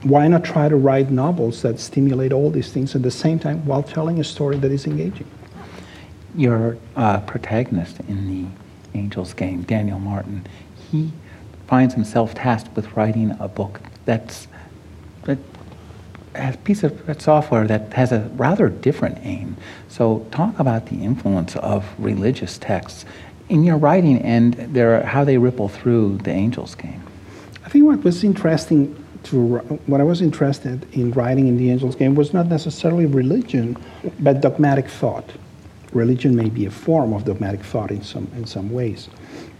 Why 0.02 0.28
not 0.28 0.44
try 0.44 0.68
to 0.68 0.76
write 0.76 1.10
novels 1.10 1.62
that 1.62 1.78
stimulate 1.78 2.32
all 2.32 2.50
these 2.50 2.72
things 2.72 2.94
at 2.94 3.02
the 3.02 3.10
same 3.10 3.38
time 3.38 3.64
while 3.66 3.82
telling 3.82 4.18
a 4.18 4.24
story 4.24 4.56
that 4.56 4.70
is 4.70 4.86
engaging? 4.86 5.28
Your 6.34 6.78
uh, 6.96 7.20
protagonist 7.20 8.00
in 8.08 8.26
the 8.26 8.98
Angels 8.98 9.34
game, 9.34 9.62
Daniel 9.62 9.98
Martin, 9.98 10.46
he 10.90 11.12
finds 11.66 11.94
himself 11.94 12.34
tasked 12.34 12.74
with 12.74 12.96
writing 12.96 13.36
a 13.38 13.48
book 13.48 13.80
that's 14.04 14.48
that 15.24 15.38
has 16.34 16.54
a 16.54 16.58
piece 16.58 16.82
of 16.82 17.22
software 17.22 17.66
that 17.66 17.92
has 17.92 18.12
a 18.12 18.20
rather 18.36 18.68
different 18.68 19.18
aim. 19.22 19.56
So, 19.88 20.26
talk 20.30 20.58
about 20.58 20.86
the 20.86 21.04
influence 21.04 21.56
of 21.56 21.84
religious 21.98 22.56
texts 22.58 23.04
in 23.48 23.64
your 23.64 23.76
writing 23.76 24.22
and 24.22 24.54
their, 24.54 25.02
how 25.02 25.24
they 25.24 25.36
ripple 25.36 25.68
through 25.68 26.18
the 26.18 26.30
Angels 26.30 26.74
game. 26.74 27.02
I 27.64 27.68
think 27.68 27.84
what 27.84 28.02
was 28.04 28.22
interesting 28.22 28.99
to 29.24 29.58
what 29.86 30.00
I 30.00 30.04
was 30.04 30.22
interested 30.22 30.86
in 30.94 31.12
writing 31.12 31.46
in 31.46 31.56
the 31.56 31.70
Angels 31.70 31.94
game 31.94 32.14
was 32.14 32.32
not 32.32 32.46
necessarily 32.46 33.06
religion, 33.06 33.76
but 34.20 34.40
dogmatic 34.40 34.88
thought. 34.88 35.28
Religion 35.92 36.36
may 36.36 36.48
be 36.48 36.66
a 36.66 36.70
form 36.70 37.12
of 37.12 37.24
dogmatic 37.24 37.62
thought 37.64 37.90
in 37.90 38.02
some 38.02 38.30
in 38.36 38.46
some 38.46 38.70
ways, 38.70 39.08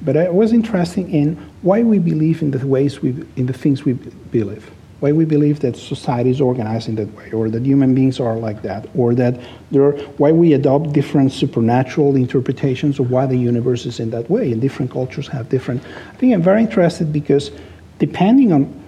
but 0.02 0.16
I 0.16 0.30
was 0.30 0.52
interested 0.52 1.08
in 1.08 1.36
why 1.62 1.82
we 1.82 1.98
believe 1.98 2.40
in 2.42 2.52
the 2.52 2.64
ways 2.66 3.02
we 3.02 3.11
in 3.36 3.46
the 3.46 3.52
things 3.52 3.84
we 3.84 3.94
believe 3.94 4.70
why 5.00 5.12
we 5.12 5.24
believe 5.24 5.61
that 5.61 5.76
society 5.76 6.30
is 6.30 6.40
organized 6.40 6.88
in 6.88 6.94
that 6.94 7.12
way, 7.16 7.30
or 7.32 7.48
that 7.48 7.64
human 7.64 7.94
beings 7.94 8.20
are 8.20 8.36
like 8.36 8.62
that, 8.62 8.86
or 8.94 9.14
that 9.14 9.40
there 9.70 9.82
are, 9.82 9.92
why 10.18 10.30
we 10.30 10.52
adopt 10.52 10.92
different 10.92 11.32
supernatural 11.32 12.16
interpretations 12.16 12.98
of 12.98 13.11
why 13.11 13.26
the 13.26 13.36
universe 13.36 13.86
is 13.86 13.98
in 13.98 14.11
that 14.11 14.28
way, 14.30 14.52
and 14.52 14.61
different 14.61 14.90
cultures 14.90 15.26
have 15.26 15.48
different. 15.48 15.82
I 15.84 16.16
think 16.16 16.34
I'm 16.34 16.42
very 16.42 16.61
interested 16.61 17.12
because 17.12 17.50
depending 17.98 18.52
on 18.52 18.78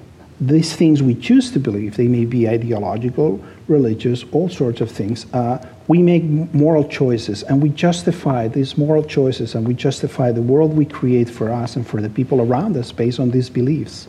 these 0.48 0.74
things 0.74 1.04
we 1.04 1.14
choose 1.14 1.52
to 1.52 1.60
believe, 1.60 1.96
they 1.96 2.08
may 2.08 2.24
be 2.24 2.48
ideological, 2.48 3.40
religious, 3.68 4.24
all 4.32 4.48
sorts 4.48 4.80
of 4.80 4.90
things. 4.90 5.32
Uh, 5.32 5.64
we 5.86 6.02
make 6.02 6.24
moral 6.52 6.82
choices 6.88 7.44
and 7.44 7.62
we 7.62 7.68
justify 7.68 8.48
these 8.48 8.76
moral 8.76 9.04
choices 9.04 9.54
and 9.54 9.66
we 9.66 9.72
justify 9.72 10.32
the 10.32 10.42
world 10.42 10.76
we 10.76 10.84
create 10.84 11.30
for 11.30 11.50
us 11.50 11.76
and 11.76 11.86
for 11.86 12.00
the 12.00 12.10
people 12.10 12.40
around 12.40 12.76
us 12.76 12.90
based 12.90 13.20
on 13.20 13.30
these 13.30 13.48
beliefs. 13.48 14.08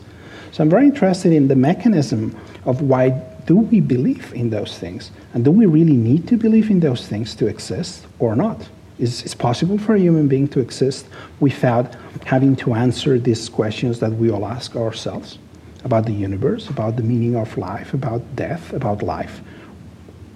So 0.50 0.64
I'm 0.64 0.70
very 0.70 0.86
interested 0.86 1.32
in 1.32 1.46
the 1.46 1.54
mechanism 1.54 2.36
of 2.64 2.80
why 2.80 3.10
do 3.46 3.56
we 3.56 3.78
believe 3.80 4.32
in 4.34 4.50
those 4.50 4.76
things? 4.76 5.12
And 5.34 5.44
do 5.44 5.52
we 5.52 5.66
really 5.66 5.96
need 5.96 6.26
to 6.28 6.36
believe 6.36 6.68
in 6.68 6.80
those 6.80 7.06
things 7.06 7.36
to 7.36 7.46
exist 7.46 8.06
or 8.18 8.34
not? 8.34 8.68
Is 8.98 9.22
it 9.22 9.38
possible 9.38 9.78
for 9.78 9.94
a 9.94 10.00
human 10.00 10.26
being 10.26 10.48
to 10.48 10.60
exist 10.60 11.06
without 11.38 11.94
having 12.24 12.56
to 12.56 12.74
answer 12.74 13.20
these 13.20 13.48
questions 13.48 14.00
that 14.00 14.12
we 14.12 14.30
all 14.30 14.46
ask 14.46 14.74
ourselves 14.74 15.38
about 15.84 16.06
the 16.06 16.12
universe, 16.12 16.68
about 16.68 16.96
the 16.96 17.02
meaning 17.02 17.36
of 17.36 17.56
life, 17.56 17.94
about 17.94 18.22
death, 18.36 18.72
about 18.72 19.02
life? 19.02 19.40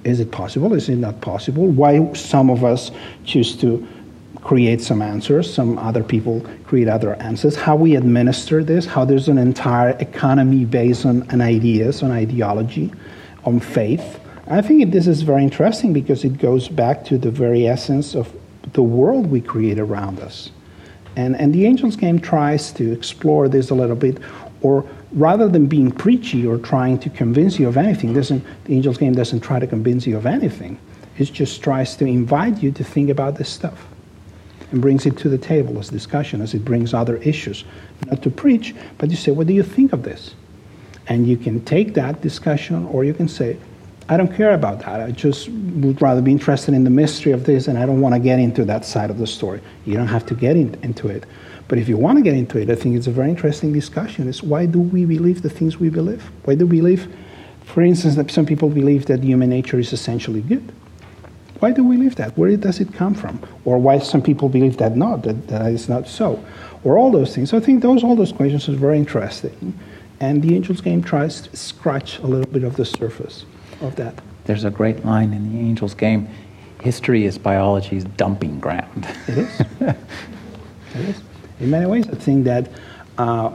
Is 0.05 0.21
it 0.21 0.31
possible? 0.31 0.75
Is 0.75 0.89
it 0.89 0.97
not 0.97 1.21
possible? 1.21 1.67
Why 1.67 2.13
some 2.13 2.51
of 2.51 2.65
us 2.65 2.91
choose 3.25 3.57
to 3.57 3.87
create 4.43 4.81
some 4.81 5.03
answers, 5.03 5.53
some 5.53 5.79
other 5.79 6.03
people 6.03 6.41
create 6.65 6.89
other 6.89 7.15
answers, 7.15 7.57
how 7.57 7.75
we 7.75 7.97
administer 7.97 8.63
this, 8.63 8.87
how 8.87 9.05
there's 9.05 9.29
an 9.29 9.39
entire 9.39 9.91
economy 9.99 10.65
based 10.65 11.05
on, 11.05 11.29
on 11.31 11.41
ideas, 11.41 12.03
on 12.03 12.11
ideology, 12.13 12.93
on 13.45 13.59
faith. 13.61 14.21
I 14.47 14.63
think 14.63 14.91
this 14.93 15.07
is 15.07 15.23
very 15.23 15.43
interesting 15.43 15.93
because 15.93 16.25
it 16.25 16.39
goes 16.39 16.69
back 16.69 17.05
to 17.07 17.19
the 17.19 17.31
very 17.31 17.67
essence 17.67 18.15
of 18.15 18.33
the 18.73 18.83
world 18.83 19.27
we 19.27 19.41
create 19.41 19.79
around 19.79 20.21
us. 20.21 20.51
And, 21.17 21.37
and 21.37 21.53
the 21.53 21.67
Angels 21.67 21.97
game 21.97 22.21
tries 22.21 22.73
to 22.73 22.93
explore 22.93 23.49
this 23.49 23.71
a 23.71 23.75
little 23.75 23.97
bit, 23.97 24.19
or 24.63 24.89
rather 25.13 25.49
than 25.49 25.67
being 25.67 25.91
preachy 25.91 26.47
or 26.47 26.59
trying 26.59 26.99
to 26.99 27.11
convince 27.11 27.59
you 27.59 27.69
of 27.69 27.77
anything, 27.77 28.13
doesn't, 28.13 28.45
the 28.65 28.75
Angels 28.75 28.99
game 28.99 29.15
doesn't 29.15 29.41
try 29.41 29.59
to 29.59 29.67
convince 29.67 30.07
you 30.07 30.17
of 30.17 30.27
anything. 30.27 30.79
It 31.17 31.33
just 31.33 31.63
tries 31.63 31.97
to 31.97 32.05
invite 32.05 32.63
you 32.63 32.71
to 32.73 32.85
think 32.85 33.11
about 33.11 33.37
this 33.37 33.49
stuff 33.49 33.87
and 34.71 34.81
brings 34.81 35.07
it 35.07 35.17
to 35.19 35.29
the 35.29 35.39
table 35.39 35.79
as 35.79 35.89
discussion, 35.89 36.41
as 36.41 36.55
it 36.55 36.65
brings 36.65 36.95
other 36.95 37.17
issues. 37.19 37.65
Not 38.07 38.23
to 38.23 38.31
preach, 38.31 38.75
but 38.99 39.11
you 39.11 39.17
say, 39.17 39.33
What 39.33 39.47
do 39.47 39.55
you 39.55 39.63
think 39.63 39.93
of 39.93 40.03
this? 40.03 40.35
And 41.07 41.27
you 41.27 41.39
can 41.39 41.65
take 41.65 41.95
that 41.95 42.21
discussion, 42.21 42.85
or 42.87 43.03
you 43.03 43.15
can 43.15 43.29
say, 43.29 43.57
I 44.11 44.17
don't 44.17 44.35
care 44.35 44.55
about 44.55 44.81
that. 44.81 45.01
I 45.01 45.11
just 45.11 45.49
would 45.49 46.01
rather 46.01 46.23
be 46.23 46.33
interested 46.33 46.75
in 46.75 46.85
the 46.85 46.91
mystery 46.91 47.33
of 47.33 47.45
this, 47.45 47.69
and 47.69 47.79
I 47.79 47.85
don't 47.85 48.01
want 48.01 48.15
to 48.15 48.19
get 48.19 48.39
into 48.39 48.65
that 48.67 48.85
side 48.85 49.11
of 49.11 49.19
the 49.19 49.27
story. 49.27 49.61
You 49.85 49.95
don't 49.95 50.07
have 50.07 50.25
to 50.27 50.35
get 50.35 50.57
in, 50.57 50.75
into 50.83 51.09
it. 51.09 51.25
But 51.69 51.79
if 51.79 51.89
you 51.89 51.97
want 51.97 52.19
to 52.19 52.23
get 52.23 52.35
into 52.35 52.59
it, 52.59 52.71
I 52.71 52.75
think 52.75 52.97
it's 52.97 53.07
a 53.07 53.11
very 53.11 53.29
interesting 53.29 53.73
discussion. 53.73 54.27
Is 54.27 54.43
why 54.43 54.67
do 54.67 54.81
we 54.81 55.05
believe 55.05 55.43
the 55.43 55.51
things 55.51 55.79
we 55.79 55.91
believe? 55.91 56.23
Why 56.45 56.55
do 56.55 56.67
we 56.67 56.81
believe, 56.81 57.15
for 57.65 57.83
instance, 57.83 58.17
that 58.17 58.31
some 58.31 58.47
people 58.47 58.71
believe 58.71 59.07
that 59.07 59.23
human 59.23 59.51
nature 59.51 59.79
is 59.79 59.93
essentially 59.93 60.41
good? 60.41 60.73
Why 61.61 61.73
do 61.73 61.85
we 61.85 61.97
believe 61.97 62.17
that? 62.17 62.39
Where 62.39 62.57
does 62.57 62.81
it 62.81 62.95
come 62.95 63.15
from? 63.15 63.41
Or 63.65 63.79
why 63.79 63.99
some 63.99 64.23
people 64.23 64.49
believe 64.49 64.79
that 64.79 64.97
not, 64.97 65.25
that, 65.25 65.49
that 65.49 65.73
is 65.73 65.89
not 65.89 66.09
so? 66.09 66.43
Or 66.85 66.97
all 66.97 67.11
those 67.11 67.35
things. 67.35 67.51
So 67.51 67.57
I 67.57 67.61
think 67.61 67.83
those 67.83 68.05
all 68.05 68.17
those 68.17 68.33
questions 68.33 68.69
are 68.69 68.73
very 68.73 68.97
interesting. 68.97 69.79
And 70.21 70.43
the 70.43 70.55
Angels 70.55 70.81
game 70.81 71.03
tries 71.03 71.43
to 71.43 71.57
scratch 71.57 72.19
a 72.19 72.27
little 72.27 72.51
bit 72.51 72.65
of 72.65 72.77
the 72.77 72.85
surface 72.85 73.45
of 73.81 73.97
that. 73.97 74.21
There's 74.45 74.65
a 74.65 74.71
great 74.71 75.05
line 75.05 75.33
in 75.33 75.53
the 75.53 75.59
Angels 75.59 75.95
game 75.95 76.29
history 76.83 77.25
is 77.25 77.39
biology's 77.39 78.05
dumping 78.05 78.61
ground. 78.61 79.07
It 79.27 79.39
is. 79.39 79.61
it 79.81 79.97
is. 80.95 81.23
In 81.61 81.71
many 81.71 81.87
ways, 81.87 82.09
I 82.09 82.15
think 82.15 82.45
that 82.45 82.71
uh, 83.17 83.51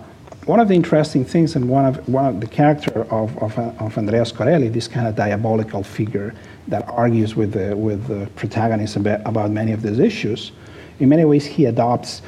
one 0.45 0.59
of 0.59 0.67
the 0.67 0.73
interesting 0.73 1.23
things 1.23 1.55
and 1.55 1.69
one 1.69 1.85
of, 1.85 2.07
one 2.09 2.25
of 2.25 2.41
the 2.41 2.47
character 2.47 3.03
of, 3.11 3.37
of, 3.37 3.57
of 3.57 3.97
Andreas 3.97 4.31
Corelli, 4.31 4.67
this 4.67 4.87
kind 4.87 5.07
of 5.07 5.15
diabolical 5.15 5.83
figure, 5.83 6.35
that 6.67 6.87
argues 6.89 7.35
with 7.35 7.53
the, 7.53 7.75
with 7.75 8.07
the 8.07 8.29
protagonist 8.35 8.97
about, 8.97 9.21
about 9.25 9.51
many 9.51 9.71
of 9.71 9.81
these 9.81 9.99
issues, 9.99 10.51
in 10.99 11.09
many 11.09 11.23
ways 11.23 11.45
he 11.45 11.65
adopts 11.65 12.21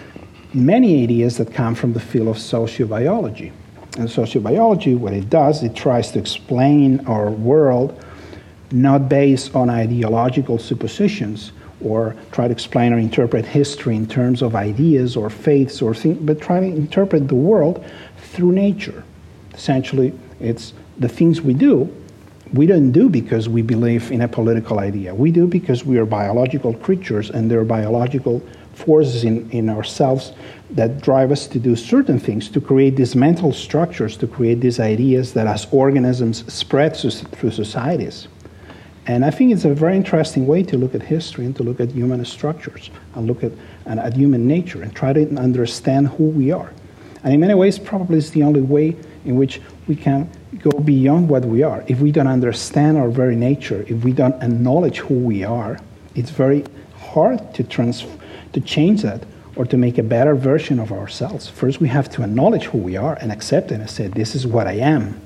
many 0.53 1.03
ideas 1.03 1.37
that 1.37 1.53
come 1.53 1.75
from 1.75 1.91
the 1.93 1.99
field 1.99 2.29
of 2.29 2.37
sociobiology. 2.37 3.51
And 3.97 4.07
sociobiology, 4.07 4.97
what 4.97 5.13
it 5.13 5.29
does, 5.29 5.63
it 5.63 5.75
tries 5.75 6.11
to 6.11 6.19
explain 6.19 7.05
our 7.07 7.29
world 7.29 8.01
not 8.71 9.09
based 9.09 9.55
on 9.55 9.69
ideological 9.69 10.57
suppositions 10.57 11.51
or 11.81 12.15
try 12.31 12.47
to 12.47 12.51
explain 12.51 12.93
or 12.93 12.97
interpret 12.97 13.45
history 13.45 13.95
in 13.95 14.07
terms 14.07 14.41
of 14.41 14.55
ideas 14.55 15.15
or 15.15 15.29
faiths 15.29 15.81
or 15.81 15.93
things, 15.93 16.17
but 16.21 16.41
try 16.41 16.59
to 16.59 16.65
interpret 16.65 17.27
the 17.27 17.35
world 17.35 17.83
through 18.17 18.51
nature. 18.51 19.03
Essentially, 19.53 20.13
it's 20.39 20.73
the 20.97 21.09
things 21.09 21.41
we 21.41 21.53
do 21.53 21.93
we 22.53 22.65
don't 22.65 22.91
do 22.91 23.09
because 23.09 23.49
we 23.49 23.61
believe 23.61 24.11
in 24.11 24.21
a 24.21 24.27
political 24.27 24.79
idea. 24.79 25.13
We 25.13 25.31
do 25.31 25.47
because 25.47 25.83
we 25.83 25.97
are 25.97 26.05
biological 26.05 26.73
creatures 26.73 27.29
and 27.29 27.49
there 27.49 27.59
are 27.59 27.65
biological 27.65 28.41
forces 28.73 29.23
in, 29.23 29.49
in 29.51 29.69
ourselves 29.69 30.33
that 30.71 31.01
drive 31.01 31.31
us 31.31 31.47
to 31.47 31.59
do 31.59 31.75
certain 31.75 32.19
things, 32.19 32.49
to 32.49 32.61
create 32.61 32.95
these 32.97 33.15
mental 33.15 33.51
structures, 33.51 34.17
to 34.17 34.27
create 34.27 34.59
these 34.61 34.79
ideas 34.79 35.33
that 35.33 35.47
as 35.47 35.67
organisms 35.71 36.51
spread 36.53 36.95
through 36.95 37.51
societies. 37.51 38.27
And 39.07 39.23
I 39.23 39.29
think 39.29 39.51
it's 39.51 39.65
a 39.65 39.73
very 39.73 39.95
interesting 39.95 40.47
way 40.47 40.63
to 40.63 40.77
look 40.77 40.95
at 40.95 41.03
history 41.03 41.45
and 41.45 41.55
to 41.57 41.63
look 41.63 41.79
at 41.79 41.91
human 41.91 42.23
structures 42.25 42.89
and 43.13 43.27
look 43.27 43.43
at, 43.43 43.51
and 43.85 43.99
at 43.99 44.15
human 44.15 44.47
nature 44.47 44.81
and 44.81 44.95
try 44.95 45.13
to 45.13 45.27
understand 45.37 46.07
who 46.07 46.23
we 46.23 46.51
are. 46.51 46.71
And 47.23 47.33
in 47.33 47.39
many 47.39 47.53
ways, 47.53 47.77
probably 47.77 48.17
it's 48.17 48.31
the 48.31 48.43
only 48.43 48.61
way 48.61 48.95
in 49.25 49.35
which 49.35 49.61
we 49.87 49.95
can 49.95 50.29
go 50.59 50.71
beyond 50.71 51.29
what 51.29 51.45
we 51.45 51.63
are. 51.63 51.83
If 51.87 51.99
we 51.99 52.11
don't 52.11 52.27
understand 52.27 52.97
our 52.97 53.09
very 53.09 53.35
nature, 53.35 53.85
if 53.87 54.03
we 54.03 54.11
don't 54.11 54.41
acknowledge 54.41 54.99
who 54.99 55.15
we 55.15 55.43
are, 55.43 55.79
it's 56.15 56.31
very 56.31 56.63
hard 56.97 57.53
to, 57.55 57.63
trans- 57.63 58.05
to 58.53 58.61
change 58.61 59.03
that 59.03 59.23
or 59.55 59.65
to 59.65 59.77
make 59.77 59.97
a 59.97 60.03
better 60.03 60.35
version 60.35 60.79
of 60.79 60.91
ourselves. 60.91 61.47
First, 61.47 61.79
we 61.79 61.87
have 61.87 62.09
to 62.11 62.23
acknowledge 62.23 62.65
who 62.65 62.77
we 62.77 62.97
are 62.97 63.15
and 63.21 63.31
accept 63.31 63.71
it 63.71 63.75
and 63.79 63.89
say, 63.89 64.07
This 64.07 64.35
is 64.35 64.45
what 64.45 64.67
I 64.67 64.73
am. 64.73 65.19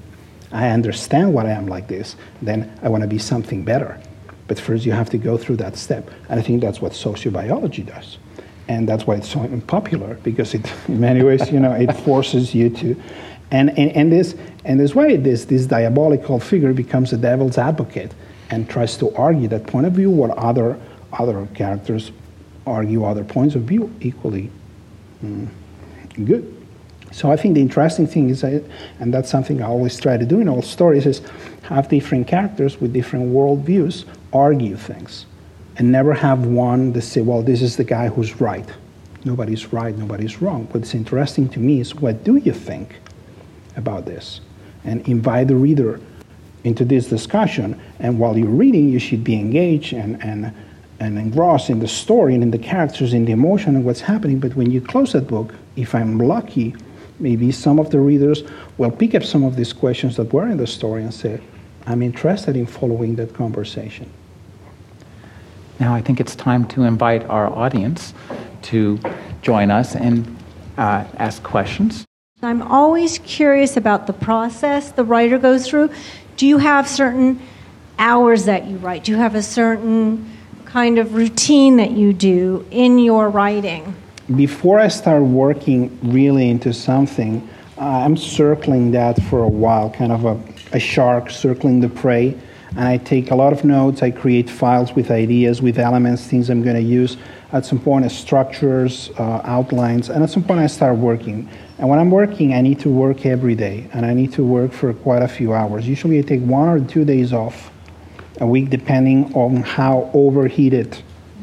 I 0.51 0.69
understand 0.69 1.33
why 1.33 1.45
I 1.45 1.51
am 1.51 1.67
like 1.67 1.87
this. 1.87 2.15
Then 2.41 2.71
I 2.81 2.89
want 2.89 3.03
to 3.03 3.07
be 3.07 3.19
something 3.19 3.63
better. 3.63 3.99
But 4.47 4.59
first, 4.59 4.85
you 4.85 4.91
have 4.93 5.09
to 5.11 5.17
go 5.17 5.37
through 5.37 5.57
that 5.57 5.77
step. 5.77 6.09
And 6.27 6.39
I 6.39 6.43
think 6.43 6.61
that's 6.61 6.81
what 6.81 6.93
sociobiology 6.93 7.85
does. 7.85 8.17
And 8.67 8.87
that's 8.87 9.05
why 9.05 9.15
it's 9.15 9.29
so 9.29 9.41
unpopular, 9.41 10.15
because 10.23 10.53
it, 10.53 10.71
in 10.87 10.99
many 10.99 11.23
ways, 11.23 11.51
you 11.51 11.59
know, 11.59 11.73
it 11.73 11.93
forces 11.97 12.53
you 12.55 12.69
to. 12.71 13.01
And, 13.51 13.69
and, 13.77 13.91
and, 13.91 14.11
this, 14.11 14.35
and 14.65 14.79
this 14.79 14.93
way, 14.93 15.17
this, 15.17 15.45
this 15.45 15.65
diabolical 15.65 16.39
figure 16.39 16.73
becomes 16.73 17.13
a 17.13 17.17
devil's 17.17 17.57
advocate 17.57 18.13
and 18.49 18.69
tries 18.69 18.97
to 18.97 19.15
argue 19.15 19.47
that 19.47 19.67
point 19.67 19.85
of 19.85 19.93
view 19.93 20.09
while 20.09 20.33
other, 20.37 20.79
other 21.13 21.47
characters 21.53 22.11
argue 22.65 23.03
other 23.03 23.23
points 23.23 23.55
of 23.55 23.63
view 23.63 23.93
equally 24.01 24.51
mm, 25.23 25.47
good. 26.25 26.58
So 27.11 27.31
I 27.31 27.35
think 27.35 27.55
the 27.55 27.61
interesting 27.61 28.07
thing 28.07 28.29
is, 28.29 28.43
and 28.43 29.13
that's 29.13 29.29
something 29.29 29.61
I 29.61 29.67
always 29.67 29.99
try 29.99 30.17
to 30.17 30.25
do 30.25 30.39
in 30.39 30.47
all 30.47 30.61
stories, 30.61 31.05
is 31.05 31.21
have 31.63 31.89
different 31.89 32.27
characters 32.27 32.79
with 32.79 32.93
different 32.93 33.33
worldviews 33.33 34.05
argue 34.31 34.75
things, 34.75 35.25
and 35.77 35.91
never 35.91 36.13
have 36.13 36.45
one 36.45 36.93
that 36.93 37.01
say, 37.01 37.21
"Well, 37.21 37.41
this 37.41 37.61
is 37.61 37.77
the 37.77 37.83
guy 37.83 38.09
who's 38.09 38.39
right." 38.39 38.67
Nobody's 39.25 39.73
right, 39.73 39.97
nobody's 39.97 40.41
wrong. 40.41 40.67
What's 40.71 40.95
interesting 40.95 41.49
to 41.49 41.59
me 41.59 41.81
is, 41.81 41.93
what 41.93 42.23
do 42.23 42.37
you 42.37 42.53
think 42.53 42.95
about 43.75 44.05
this? 44.05 44.39
And 44.85 45.05
invite 45.09 45.49
the 45.49 45.57
reader 45.57 45.99
into 46.63 46.85
this 46.85 47.07
discussion. 47.07 47.79
And 47.99 48.17
while 48.17 48.37
you're 48.37 48.47
reading, 48.47 48.87
you 48.87 48.99
should 48.99 49.23
be 49.23 49.35
engaged 49.35 49.93
and, 49.93 50.23
and 50.23 50.53
and 51.01 51.17
engrossed 51.17 51.69
in 51.69 51.79
the 51.79 51.87
story 51.87 52.33
and 52.33 52.43
in 52.43 52.51
the 52.51 52.57
characters, 52.57 53.13
in 53.13 53.25
the 53.25 53.31
emotion 53.31 53.75
and 53.75 53.85
what's 53.85 54.01
happening. 54.01 54.39
But 54.39 54.55
when 54.55 54.69
you 54.69 54.81
close 54.81 55.13
that 55.13 55.27
book, 55.27 55.55
if 55.75 55.95
I'm 55.95 56.17
lucky, 56.17 56.75
maybe 57.19 57.51
some 57.51 57.79
of 57.79 57.89
the 57.89 57.99
readers 57.99 58.43
will 58.77 58.91
pick 58.91 59.15
up 59.15 59.23
some 59.23 59.43
of 59.43 59.55
these 59.55 59.73
questions 59.73 60.15
that 60.17 60.31
were 60.33 60.47
in 60.47 60.57
the 60.57 60.67
story 60.67 61.03
and 61.03 61.13
say, 61.13 61.41
I'm 61.85 62.01
interested 62.01 62.55
in 62.55 62.65
following 62.65 63.15
that 63.15 63.33
conversation. 63.33 64.09
Now, 65.79 65.93
I 65.95 66.01
think 66.01 66.19
it's 66.19 66.35
time 66.35 66.67
to 66.69 66.83
invite 66.83 67.23
our 67.25 67.47
audience 67.47 68.13
to 68.63 68.99
join 69.41 69.71
us 69.71 69.95
and 69.95 70.37
uh, 70.77 71.05
ask 71.17 71.41
questions. 71.43 72.05
I'm 72.41 72.61
always 72.61 73.19
curious 73.19 73.75
about 73.75 74.07
the 74.07 74.13
process 74.13 74.91
the 74.91 75.03
writer 75.03 75.37
goes 75.37 75.67
through. 75.67 75.89
Do 76.37 76.47
you 76.47 76.57
have 76.57 76.87
certain 76.87 77.41
hours 77.97 78.45
that 78.45 78.65
you 78.65 78.77
write? 78.77 79.03
Do 79.03 79.11
you 79.11 79.17
have 79.17 79.35
a 79.35 79.43
certain 79.43 80.37
kind 80.65 80.99
of 80.99 81.15
routine 81.15 81.77
that 81.77 81.91
you 81.91 82.13
do 82.13 82.65
in 82.71 82.99
your 82.99 83.29
writing? 83.29 83.95
Before 84.35 84.79
I 84.79 84.89
start 84.89 85.23
working 85.23 85.97
really 86.03 86.51
into 86.51 86.71
something, 86.71 87.49
uh, 87.79 87.81
I'm 87.81 88.15
circling 88.15 88.91
that 88.91 89.19
for 89.23 89.41
a 89.41 89.47
while, 89.47 89.89
kind 89.89 90.11
of 90.11 90.23
a, 90.23 90.39
a 90.71 90.79
shark 90.79 91.31
circling 91.31 91.79
the 91.79 91.89
prey. 91.89 92.37
And 92.69 92.81
I 92.81 92.97
take 92.97 93.31
a 93.31 93.35
lot 93.35 93.53
of 93.53 93.65
notes, 93.65 94.03
I 94.03 94.11
create 94.11 94.47
files 94.47 94.93
with 94.93 95.09
ideas, 95.09 95.63
with 95.63 95.79
elements, 95.79 96.27
things 96.27 96.51
I'm 96.51 96.61
going 96.61 96.75
to 96.75 96.81
use. 96.81 97.17
At 97.53 97.65
some 97.65 97.79
point, 97.79 98.11
structures, 98.11 99.09
uh, 99.17 99.41
outlines, 99.45 100.09
and 100.11 100.23
at 100.23 100.29
some 100.29 100.43
point, 100.43 100.59
I 100.59 100.67
start 100.67 100.99
working. 100.99 101.49
And 101.79 101.89
when 101.89 101.97
I'm 101.97 102.11
working, 102.11 102.53
I 102.53 102.61
need 102.61 102.79
to 102.81 102.89
work 102.89 103.25
every 103.25 103.55
day, 103.55 103.89
and 103.93 104.05
I 104.05 104.13
need 104.13 104.31
to 104.33 104.45
work 104.45 104.71
for 104.71 104.93
quite 104.93 105.23
a 105.23 105.27
few 105.27 105.53
hours. 105.53 105.87
Usually, 105.87 106.19
I 106.19 106.21
take 106.21 106.41
one 106.41 106.69
or 106.69 106.79
two 106.79 107.03
days 107.03 107.33
off 107.33 107.71
a 108.39 108.45
week 108.45 108.69
depending 108.69 109.33
on 109.33 109.63
how 109.63 110.11
overheated 110.13 111.01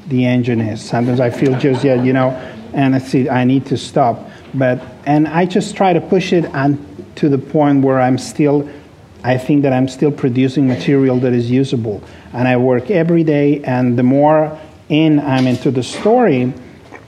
the 0.09 0.25
engine 0.25 0.61
is. 0.61 0.83
Sometimes 0.83 1.21
I 1.21 1.31
feel 1.31 1.59
just 1.59 1.85
yet, 1.85 2.05
you 2.05 2.13
know, 2.13 2.31
and 2.73 2.95
I 2.95 2.99
see 2.99 3.29
I 3.29 3.45
need 3.45 3.67
to 3.67 3.77
stop. 3.77 4.29
But 4.55 4.83
and 5.07 5.29
I 5.29 5.47
just 5.47 5.77
try 5.77 5.93
to 5.93 6.01
push 6.01 6.33
it 6.33 6.47
on 6.55 6.85
to 7.17 7.29
the 7.29 7.39
point 7.39 7.85
where 7.85 8.01
I'm 8.01 8.19
still 8.19 8.69
I 9.25 9.39
think 9.39 9.63
that 9.63 9.73
I'm 9.73 9.89
still 9.89 10.13
producing 10.13 10.69
material 10.69 11.19
that 11.21 11.33
is 11.33 11.51
usable. 11.51 12.03
And 12.33 12.47
I 12.47 12.57
work 12.57 12.91
every 12.91 13.25
day 13.25 13.63
and 13.65 13.99
the 13.99 14.03
more 14.03 14.59
in 14.89 15.19
I'm 15.19 15.47
into 15.47 15.71
the 15.71 15.83
story, 15.83 16.53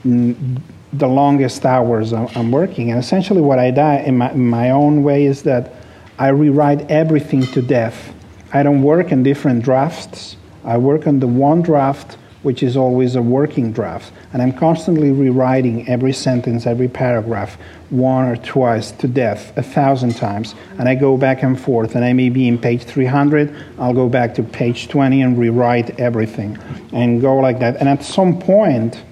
mm, 0.03 0.61
the 0.91 1.07
longest 1.07 1.65
hours 1.65 2.11
I'm 2.13 2.51
working. 2.51 2.91
And 2.91 2.99
essentially 2.99 3.41
what 3.41 3.59
I 3.59 3.71
do 3.71 3.81
in 3.81 4.17
my, 4.17 4.31
in 4.31 4.49
my 4.49 4.71
own 4.71 5.03
way 5.03 5.25
is 5.25 5.43
that 5.43 5.75
I 6.17 6.29
rewrite 6.29 6.91
everything 6.91 7.43
to 7.43 7.61
death 7.61 8.13
I 8.51 8.63
don't 8.63 8.81
work 8.81 9.11
in 9.11 9.21
different 9.21 9.63
drafts. 9.63 10.35
I 10.63 10.77
work 10.77 11.05
on 11.05 11.19
the 11.19 11.27
one 11.27 11.61
draft, 11.61 12.17
which 12.41 12.63
is 12.63 12.77
always 12.77 13.15
a 13.15 13.21
working 13.21 13.71
draft. 13.71 14.11
And 14.31 14.41
I'm 14.41 14.53
constantly 14.53 15.11
rewriting 15.11 15.87
every 15.89 16.13
sentence, 16.13 16.65
every 16.65 16.87
paragraph, 16.87 17.57
one 17.89 18.25
or 18.25 18.37
twice 18.37 18.91
to 18.91 19.07
death, 19.07 19.57
a 19.57 19.63
thousand 19.63 20.15
times. 20.15 20.55
And 20.77 20.87
I 20.87 20.95
go 20.95 21.17
back 21.17 21.43
and 21.43 21.59
forth. 21.59 21.95
And 21.95 22.05
I 22.05 22.13
may 22.13 22.29
be 22.29 22.47
in 22.47 22.57
page 22.57 22.83
300, 22.83 23.55
I'll 23.77 23.93
go 23.93 24.07
back 24.07 24.35
to 24.35 24.43
page 24.43 24.87
20 24.87 25.21
and 25.21 25.37
rewrite 25.37 25.99
everything 25.99 26.57
and 26.93 27.21
go 27.21 27.37
like 27.37 27.59
that. 27.59 27.77
And 27.77 27.89
at 27.89 28.03
some 28.03 28.39
point, 28.39 29.03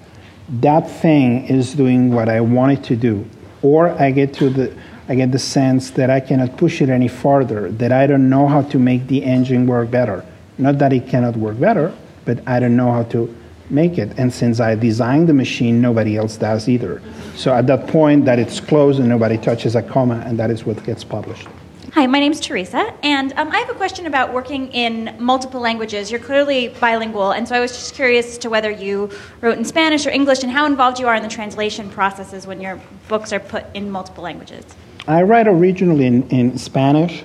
that 0.60 0.90
thing 0.90 1.46
is 1.46 1.74
doing 1.74 2.12
what 2.12 2.28
I 2.28 2.40
want 2.40 2.72
it 2.72 2.84
to 2.84 2.96
do. 2.96 3.28
Or 3.60 3.90
I 3.90 4.10
get 4.10 4.32
to 4.34 4.50
the 4.50 4.74
I 5.10 5.14
get 5.14 5.32
the 5.32 5.38
sense 5.38 5.90
that 5.92 6.10
I 6.10 6.20
cannot 6.20 6.58
push 6.58 6.82
it 6.82 6.90
any 6.90 7.08
farther, 7.08 7.70
that 7.72 7.92
I 7.92 8.06
don't 8.06 8.28
know 8.28 8.46
how 8.46 8.60
to 8.60 8.78
make 8.78 9.06
the 9.06 9.24
engine 9.24 9.66
work 9.66 9.90
better. 9.90 10.22
Not 10.58 10.78
that 10.80 10.92
it 10.92 11.08
cannot 11.08 11.34
work 11.34 11.58
better, 11.58 11.94
but 12.28 12.46
I 12.46 12.60
don't 12.60 12.76
know 12.76 12.92
how 12.92 13.04
to 13.04 13.34
make 13.70 13.96
it. 13.96 14.18
And 14.18 14.30
since 14.30 14.60
I 14.60 14.74
designed 14.74 15.30
the 15.30 15.32
machine, 15.32 15.80
nobody 15.80 16.18
else 16.18 16.36
does 16.36 16.68
either. 16.68 17.00
So 17.34 17.54
at 17.54 17.66
that 17.68 17.86
point, 17.86 18.26
that 18.26 18.38
it's 18.38 18.60
closed 18.60 19.00
and 19.00 19.08
nobody 19.08 19.38
touches 19.38 19.74
a 19.76 19.82
comma, 19.82 20.22
and 20.26 20.38
that 20.38 20.50
is 20.50 20.66
what 20.66 20.84
gets 20.84 21.02
published. 21.02 21.48
Hi, 21.94 22.06
my 22.06 22.20
name 22.20 22.32
is 22.32 22.40
Teresa, 22.40 22.92
and 23.02 23.32
um, 23.38 23.50
I 23.50 23.58
have 23.60 23.70
a 23.70 23.74
question 23.74 24.04
about 24.04 24.34
working 24.34 24.70
in 24.72 25.16
multiple 25.18 25.58
languages. 25.58 26.10
You're 26.10 26.20
clearly 26.20 26.68
bilingual, 26.68 27.30
and 27.30 27.48
so 27.48 27.56
I 27.56 27.60
was 27.60 27.72
just 27.72 27.94
curious 27.94 28.26
as 28.32 28.38
to 28.38 28.50
whether 28.50 28.70
you 28.70 29.10
wrote 29.40 29.56
in 29.56 29.64
Spanish 29.64 30.06
or 30.06 30.10
English 30.10 30.42
and 30.42 30.52
how 30.52 30.66
involved 30.66 31.00
you 31.00 31.08
are 31.08 31.14
in 31.14 31.22
the 31.22 31.30
translation 31.30 31.88
processes 31.88 32.46
when 32.46 32.60
your 32.60 32.78
books 33.08 33.32
are 33.32 33.40
put 33.40 33.64
in 33.72 33.90
multiple 33.90 34.22
languages. 34.22 34.66
I 35.06 35.22
write 35.22 35.48
originally 35.48 36.04
in, 36.04 36.28
in 36.28 36.58
Spanish. 36.58 37.24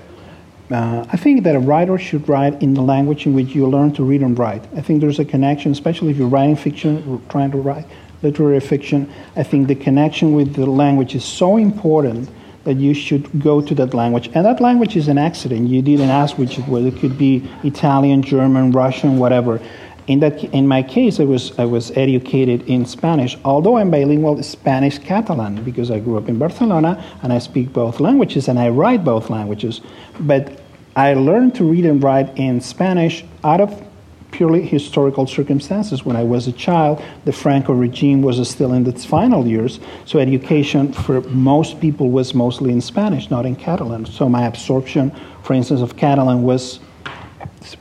Uh, 0.73 1.05
I 1.11 1.17
think 1.17 1.43
that 1.43 1.55
a 1.55 1.59
writer 1.59 1.99
should 1.99 2.27
write 2.27 2.59
in 2.63 2.73
the 2.73 2.81
language 2.81 3.27
in 3.27 3.35
which 3.35 3.53
you 3.53 3.67
learn 3.67 3.93
to 3.93 4.03
read 4.03 4.21
and 4.21 4.37
write. 4.37 4.65
I 4.75 4.81
think 4.81 5.01
there's 5.01 5.19
a 5.19 5.25
connection, 5.25 5.71
especially 5.71 6.09
if 6.09 6.17
you're 6.17 6.27
writing 6.27 6.55
fiction, 6.55 7.21
trying 7.29 7.51
to 7.51 7.57
write 7.57 7.85
literary 8.23 8.59
fiction. 8.59 9.11
I 9.35 9.43
think 9.43 9.67
the 9.67 9.75
connection 9.75 10.33
with 10.33 10.55
the 10.55 10.65
language 10.65 11.13
is 11.13 11.23
so 11.23 11.57
important 11.57 12.29
that 12.63 12.77
you 12.77 12.93
should 12.93 13.43
go 13.43 13.61
to 13.61 13.75
that 13.75 13.93
language. 13.93 14.31
And 14.33 14.45
that 14.45 14.61
language 14.61 14.95
is 14.95 15.09
an 15.09 15.17
accident. 15.17 15.67
You 15.67 15.81
didn't 15.81 16.09
ask 16.09 16.37
which 16.37 16.57
it 16.57 16.67
was. 16.67 16.85
It 16.85 16.97
could 16.97 17.17
be 17.17 17.47
Italian, 17.63 18.23
German, 18.23 18.71
Russian, 18.71 19.19
whatever. 19.19 19.59
In, 20.07 20.19
that, 20.21 20.43
in 20.45 20.67
my 20.67 20.81
case, 20.81 21.19
I 21.19 21.23
was, 21.23 21.57
I 21.59 21.65
was 21.65 21.91
educated 21.91 22.67
in 22.67 22.85
Spanish, 22.85 23.37
although 23.45 23.77
I'm 23.77 23.91
bilingual 23.91 24.41
Spanish 24.43 24.97
Catalan 24.97 25.63
because 25.63 25.91
I 25.91 25.99
grew 25.99 26.17
up 26.17 26.27
in 26.27 26.39
Barcelona 26.39 27.03
and 27.21 27.31
I 27.31 27.39
speak 27.39 27.71
both 27.71 27.99
languages 27.99 28.47
and 28.47 28.57
I 28.57 28.69
write 28.69 29.03
both 29.05 29.29
languages. 29.29 29.81
But 30.19 30.62
I 30.95 31.13
learned 31.13 31.55
to 31.55 31.63
read 31.63 31.85
and 31.85 32.03
write 32.03 32.37
in 32.37 32.61
Spanish 32.61 33.25
out 33.43 33.61
of 33.61 33.81
purely 34.31 34.61
historical 34.61 35.27
circumstances. 35.27 36.03
When 36.03 36.15
I 36.15 36.23
was 36.23 36.47
a 36.47 36.51
child, 36.51 37.01
the 37.25 37.31
Franco 37.31 37.73
regime 37.73 38.21
was 38.21 38.47
still 38.49 38.73
in 38.73 38.85
its 38.87 39.05
final 39.05 39.47
years, 39.47 39.79
so 40.05 40.19
education 40.19 40.91
for 40.91 41.21
most 41.21 41.79
people 41.79 42.09
was 42.09 42.33
mostly 42.33 42.71
in 42.71 42.81
Spanish, 42.81 43.29
not 43.29 43.45
in 43.45 43.55
Catalan. 43.55 44.05
So 44.05 44.27
my 44.27 44.45
absorption, 44.45 45.11
for 45.43 45.53
instance, 45.53 45.81
of 45.81 45.95
Catalan 45.95 46.43
was 46.43 46.79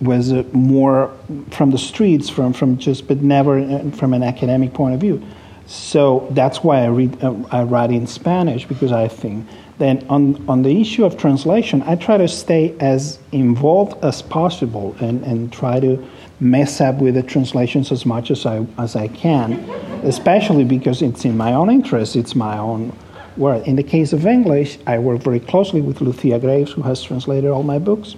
was 0.01 0.33
uh, 0.33 0.45
more 0.53 1.11
from 1.51 1.73
the 1.73 1.79
streets, 1.79 2.29
from, 2.29 2.53
from 2.53 2.79
just, 2.79 3.09
but 3.09 3.21
never 3.21 3.59
uh, 3.59 3.91
from 3.91 4.15
an 4.15 4.23
academic 4.23 4.73
point 4.73 4.95
of 4.95 5.01
view. 5.01 5.21
So 5.67 6.29
that's 6.31 6.63
why 6.63 6.83
I 6.83 6.87
read, 6.87 7.23
uh, 7.23 7.35
I 7.51 7.63
write 7.65 7.91
in 7.91 8.07
Spanish 8.07 8.65
because 8.67 8.93
I 8.93 9.09
think. 9.09 9.47
Then 9.83 9.97
on 10.09 10.23
on 10.49 10.63
the 10.63 10.81
issue 10.81 11.05
of 11.05 11.17
translation, 11.17 11.83
I 11.83 11.95
try 11.97 12.17
to 12.17 12.29
stay 12.29 12.65
as 12.79 13.19
involved 13.33 13.95
as 14.05 14.23
possible 14.23 14.95
and, 15.01 15.25
and 15.25 15.53
try 15.53 15.81
to 15.81 15.93
mess 16.39 16.81
up 16.81 16.97
with 17.05 17.15
the 17.15 17.23
translations 17.35 17.91
as 17.91 18.07
much 18.07 18.31
as 18.31 18.47
I 18.47 18.67
as 18.79 18.95
I 18.95 19.09
can, 19.09 19.53
especially 20.13 20.65
because 20.65 21.03
it's 21.03 21.25
in 21.25 21.37
my 21.37 21.53
own 21.53 21.69
interest. 21.69 22.15
It's 22.15 22.35
my 22.35 22.57
own 22.59 22.97
work. 23.37 23.67
In 23.67 23.77
the 23.77 23.89
case 23.95 24.13
of 24.13 24.27
English, 24.27 24.79
I 24.87 24.99
work 24.99 25.21
very 25.21 25.41
closely 25.41 25.81
with 25.81 26.01
Lucia 26.01 26.39
Graves, 26.39 26.73
who 26.73 26.83
has 26.83 27.03
translated 27.03 27.51
all 27.51 27.65
my 27.65 27.79
books 27.79 28.15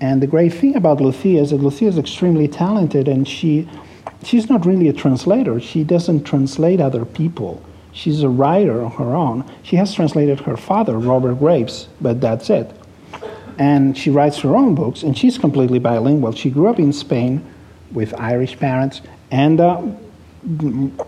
and 0.00 0.20
the 0.20 0.26
great 0.26 0.52
thing 0.52 0.74
about 0.74 1.00
Lucia 1.00 1.38
is 1.38 1.50
that 1.50 1.62
Lucia 1.62 1.86
is 1.86 1.98
extremely 1.98 2.48
talented 2.48 3.08
and 3.08 3.26
she, 3.26 3.68
she's 4.22 4.50
not 4.50 4.66
really 4.66 4.88
a 4.88 4.92
translator. 4.92 5.60
She 5.60 5.84
doesn't 5.84 6.24
translate 6.24 6.80
other 6.80 7.04
people. 7.04 7.62
She's 7.94 8.22
a 8.22 8.28
writer 8.28 8.82
on 8.84 8.90
her 8.92 9.14
own. 9.14 9.44
She 9.62 9.76
has 9.76 9.94
translated 9.94 10.40
her 10.40 10.56
father, 10.56 10.98
Robert 10.98 11.36
Graves, 11.36 11.88
but 12.00 12.20
that's 12.20 12.50
it. 12.50 12.70
and 13.58 13.96
she 13.96 14.10
writes 14.10 14.38
her 14.40 14.56
own 14.56 14.74
books, 14.74 15.02
and 15.02 15.16
she's 15.16 15.38
completely 15.38 15.78
bilingual. 15.78 16.32
She 16.32 16.50
grew 16.50 16.68
up 16.68 16.78
in 16.78 16.92
Spain 16.92 17.44
with 17.92 18.12
Irish 18.14 18.58
parents, 18.58 19.00
and 19.30 19.60
uh, 19.60 19.80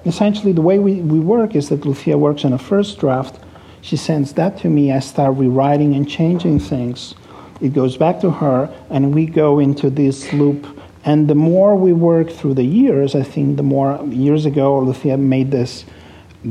essentially 0.05 0.53
the 0.53 0.63
way 0.63 0.79
we, 0.79 0.95
we 1.01 1.19
work 1.19 1.55
is 1.57 1.69
that 1.71 1.85
Lucia 1.85 2.17
works 2.17 2.45
on 2.45 2.53
a 2.53 2.59
first 2.59 2.99
draft. 2.99 3.41
She 3.81 3.97
sends 3.97 4.33
that 4.35 4.59
to 4.59 4.69
me. 4.69 4.93
I 4.93 5.01
start 5.01 5.37
rewriting 5.37 5.95
and 5.95 6.09
changing 6.09 6.61
things. 6.61 7.15
It 7.61 7.73
goes 7.73 7.97
back 7.97 8.21
to 8.21 8.31
her, 8.31 8.73
and 8.91 9.15
we 9.15 9.27
go 9.27 9.59
into 9.59 9.91
this 9.91 10.33
loop. 10.33 10.67
And 11.05 11.29
the 11.29 11.35
more 11.35 11.77
we 11.77 11.93
work 11.93 12.31
through 12.31 12.55
the 12.55 12.65
years, 12.65 13.15
I 13.15 13.23
think 13.23 13.57
the 13.57 13.63
more 13.63 14.05
years 14.07 14.45
ago, 14.47 14.79
Lucia 14.81 15.17
made 15.17 15.51
this 15.51 15.85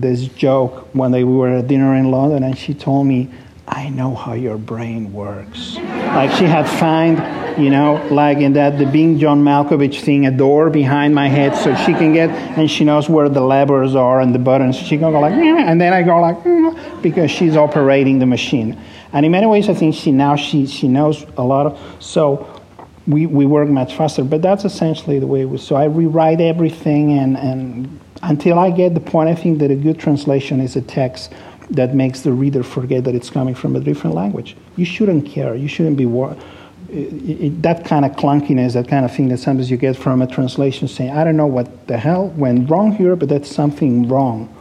this 0.01 0.27
joke 0.27 0.89
when 0.93 1.11
they, 1.11 1.23
we 1.23 1.33
were 1.33 1.49
at 1.49 1.67
dinner 1.67 1.95
in 1.95 2.11
London, 2.11 2.43
and 2.43 2.57
she 2.57 2.73
told 2.73 3.07
me, 3.07 3.29
I 3.67 3.89
know 3.89 4.13
how 4.13 4.33
your 4.33 4.57
brain 4.59 5.11
works. 5.11 5.75
like 5.75 6.31
she 6.33 6.43
had 6.43 6.69
found, 6.69 7.17
you 7.59 7.71
know, 7.71 8.05
like 8.11 8.37
in 8.37 8.53
that 8.53 8.77
the 8.77 8.85
being 8.85 9.17
John 9.17 9.43
Malkovich 9.43 10.01
thing, 10.01 10.27
a 10.27 10.31
door 10.31 10.69
behind 10.69 11.15
my 11.15 11.27
head 11.27 11.55
so 11.55 11.73
she 11.75 11.93
can 11.93 12.13
get, 12.13 12.29
and 12.29 12.69
she 12.69 12.83
knows 12.83 13.09
where 13.09 13.27
the 13.27 13.41
levers 13.41 13.95
are 13.95 14.21
and 14.21 14.35
the 14.35 14.39
buttons. 14.39 14.75
She 14.75 14.97
can 14.97 15.11
go 15.11 15.19
like, 15.19 15.33
and 15.33 15.81
then 15.81 15.93
I 15.93 16.03
go 16.03 16.19
like, 16.19 17.01
because 17.01 17.31
she's 17.31 17.55
operating 17.55 18.19
the 18.19 18.27
machine. 18.27 18.79
And 19.13 19.25
in 19.25 19.31
many 19.31 19.47
ways, 19.47 19.67
I 19.67 19.73
think 19.73 19.95
she 19.95 20.11
now 20.11 20.35
she 20.35 20.67
she 20.67 20.87
knows 20.87 21.25
a 21.37 21.43
lot 21.43 21.65
of. 21.65 22.03
So 22.03 22.61
we, 23.07 23.25
we 23.25 23.45
work 23.45 23.69
much 23.69 23.95
faster. 23.95 24.23
But 24.23 24.41
that's 24.41 24.65
essentially 24.65 25.19
the 25.19 25.27
way 25.27 25.41
it 25.41 25.49
was. 25.49 25.65
So 25.65 25.75
I 25.75 25.85
rewrite 25.85 26.41
everything, 26.41 27.17
and, 27.17 27.37
and 27.37 27.99
until 28.29 28.59
I 28.59 28.71
get 28.71 28.93
the 28.93 28.99
point, 28.99 29.29
I 29.29 29.35
think 29.35 29.59
that 29.59 29.71
a 29.71 29.75
good 29.75 29.99
translation 29.99 30.59
is 30.59 30.75
a 30.75 30.81
text 30.81 31.31
that 31.69 31.95
makes 31.95 32.21
the 32.21 32.31
reader 32.31 32.63
forget 32.63 33.03
that 33.05 33.15
it's 33.15 33.29
coming 33.29 33.55
from 33.55 33.75
a 33.75 33.79
different 33.79 34.15
language. 34.15 34.55
You 34.75 34.85
shouldn't 34.85 35.27
care. 35.27 35.55
You 35.55 35.67
shouldn't 35.67 35.97
be 35.97 36.05
that 36.05 37.85
kind 37.85 38.05
of 38.05 38.11
clunkiness, 38.13 38.73
that 38.73 38.87
kind 38.87 39.05
of 39.05 39.15
thing 39.15 39.29
that 39.29 39.39
sometimes 39.39 39.69
you 39.71 39.77
get 39.77 39.95
from 39.95 40.21
a 40.21 40.27
translation 40.27 40.87
saying, 40.87 41.11
I 41.11 41.23
don't 41.23 41.37
know 41.37 41.47
what 41.47 41.87
the 41.87 41.97
hell 41.97 42.29
went 42.29 42.69
wrong 42.69 42.91
here, 42.91 43.15
but 43.15 43.29
that's 43.29 43.53
something 43.53 44.07
wrong. 44.07 44.51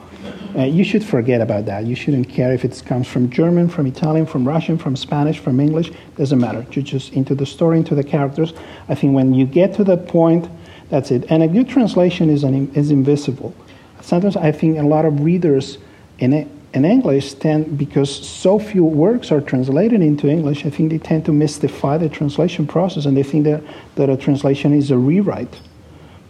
Uh, 0.57 0.63
you 0.63 0.85
should 0.85 1.05
forget 1.05 1.41
about 1.41 1.67
that. 1.67 1.85
You 1.85 1.97
shouldn't 1.97 2.29
care 2.29 2.53
if 2.53 2.65
it 2.65 2.81
comes 2.87 3.09
from 3.09 3.29
German, 3.29 3.69
from 3.69 3.87
Italian, 3.87 4.25
from 4.25 4.47
Russian, 4.47 4.79
from 4.79 4.95
Spanish, 4.95 5.39
from 5.39 5.59
English. 5.59 5.91
Doesn't 6.17 6.39
matter. 6.39 6.65
You 6.71 6.83
just 6.83 7.13
into 7.13 7.35
the 7.35 7.45
story, 7.45 7.79
into 7.79 7.95
the 7.95 8.05
characters. 8.05 8.53
I 8.89 8.95
think 8.95 9.15
when 9.15 9.35
you 9.35 9.47
get 9.47 9.75
to 9.75 9.85
that 9.85 10.07
point, 10.07 10.49
that's 10.95 11.11
it. 11.11 11.25
And 11.29 11.43
a 11.43 11.49
good 11.49 11.69
translation 11.69 12.31
is, 12.31 12.45
an, 12.45 12.73
is 12.75 12.93
invisible. 12.93 13.53
Sometimes 14.01 14.37
I 14.37 14.53
think 14.53 14.79
a 14.79 14.83
lot 14.83 15.05
of 15.05 15.25
readers 15.25 15.79
in, 16.21 16.33
in 16.73 16.85
English 16.85 17.35
tend, 17.35 17.77
because 17.77 18.09
so 18.25 18.61
few 18.61 18.85
works 18.85 19.33
are 19.33 19.41
translated 19.41 20.03
into 20.03 20.29
English, 20.29 20.65
I 20.65 20.71
think 20.71 20.93
they 20.93 20.99
tend 20.99 21.25
to 21.25 21.33
mystify 21.33 21.99
the 21.99 22.09
translation 22.09 22.65
process 22.65 23.07
and 23.07 23.17
they 23.17 23.25
think 23.25 23.43
that, 23.43 23.65
that 23.97 24.09
a 24.09 24.17
translation 24.17 24.73
is 24.73 24.93
a 24.93 24.97
rewrite, 24.97 25.61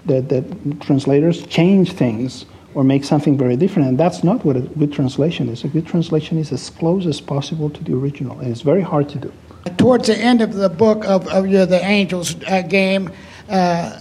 that, 0.07 0.31
that 0.31 0.81
translators 0.81 1.47
change 1.49 1.93
things 1.93 2.47
or 2.73 2.85
make 2.85 3.05
something 3.05 3.37
very 3.37 3.57
different. 3.57 3.87
And 3.87 3.99
that's 3.99 4.25
not 4.25 4.47
what 4.47 4.57
a 4.57 4.62
good 4.62 4.95
translation 4.95 5.51
is. 5.51 5.62
A 5.65 5.69
good 5.69 5.87
translation 5.87 6.39
is 6.39 6.53
as 6.53 6.71
close 6.71 7.05
as 7.05 7.21
possible 7.21 7.69
to 7.69 7.85
the 7.85 7.93
original, 7.93 8.41
and 8.41 8.51
it's 8.51 8.62
very 8.62 8.81
hard 8.81 9.11
to 9.11 9.19
do. 9.19 9.33
Towards 9.77 10.07
the 10.07 10.17
end 10.17 10.41
of 10.41 10.55
the 10.55 10.71
book 10.71 11.05
of, 11.05 11.29
of 11.29 11.51
the 11.51 11.81
Angels 11.85 12.35
uh, 12.47 12.62
game, 12.62 13.12
uh, 13.51 14.01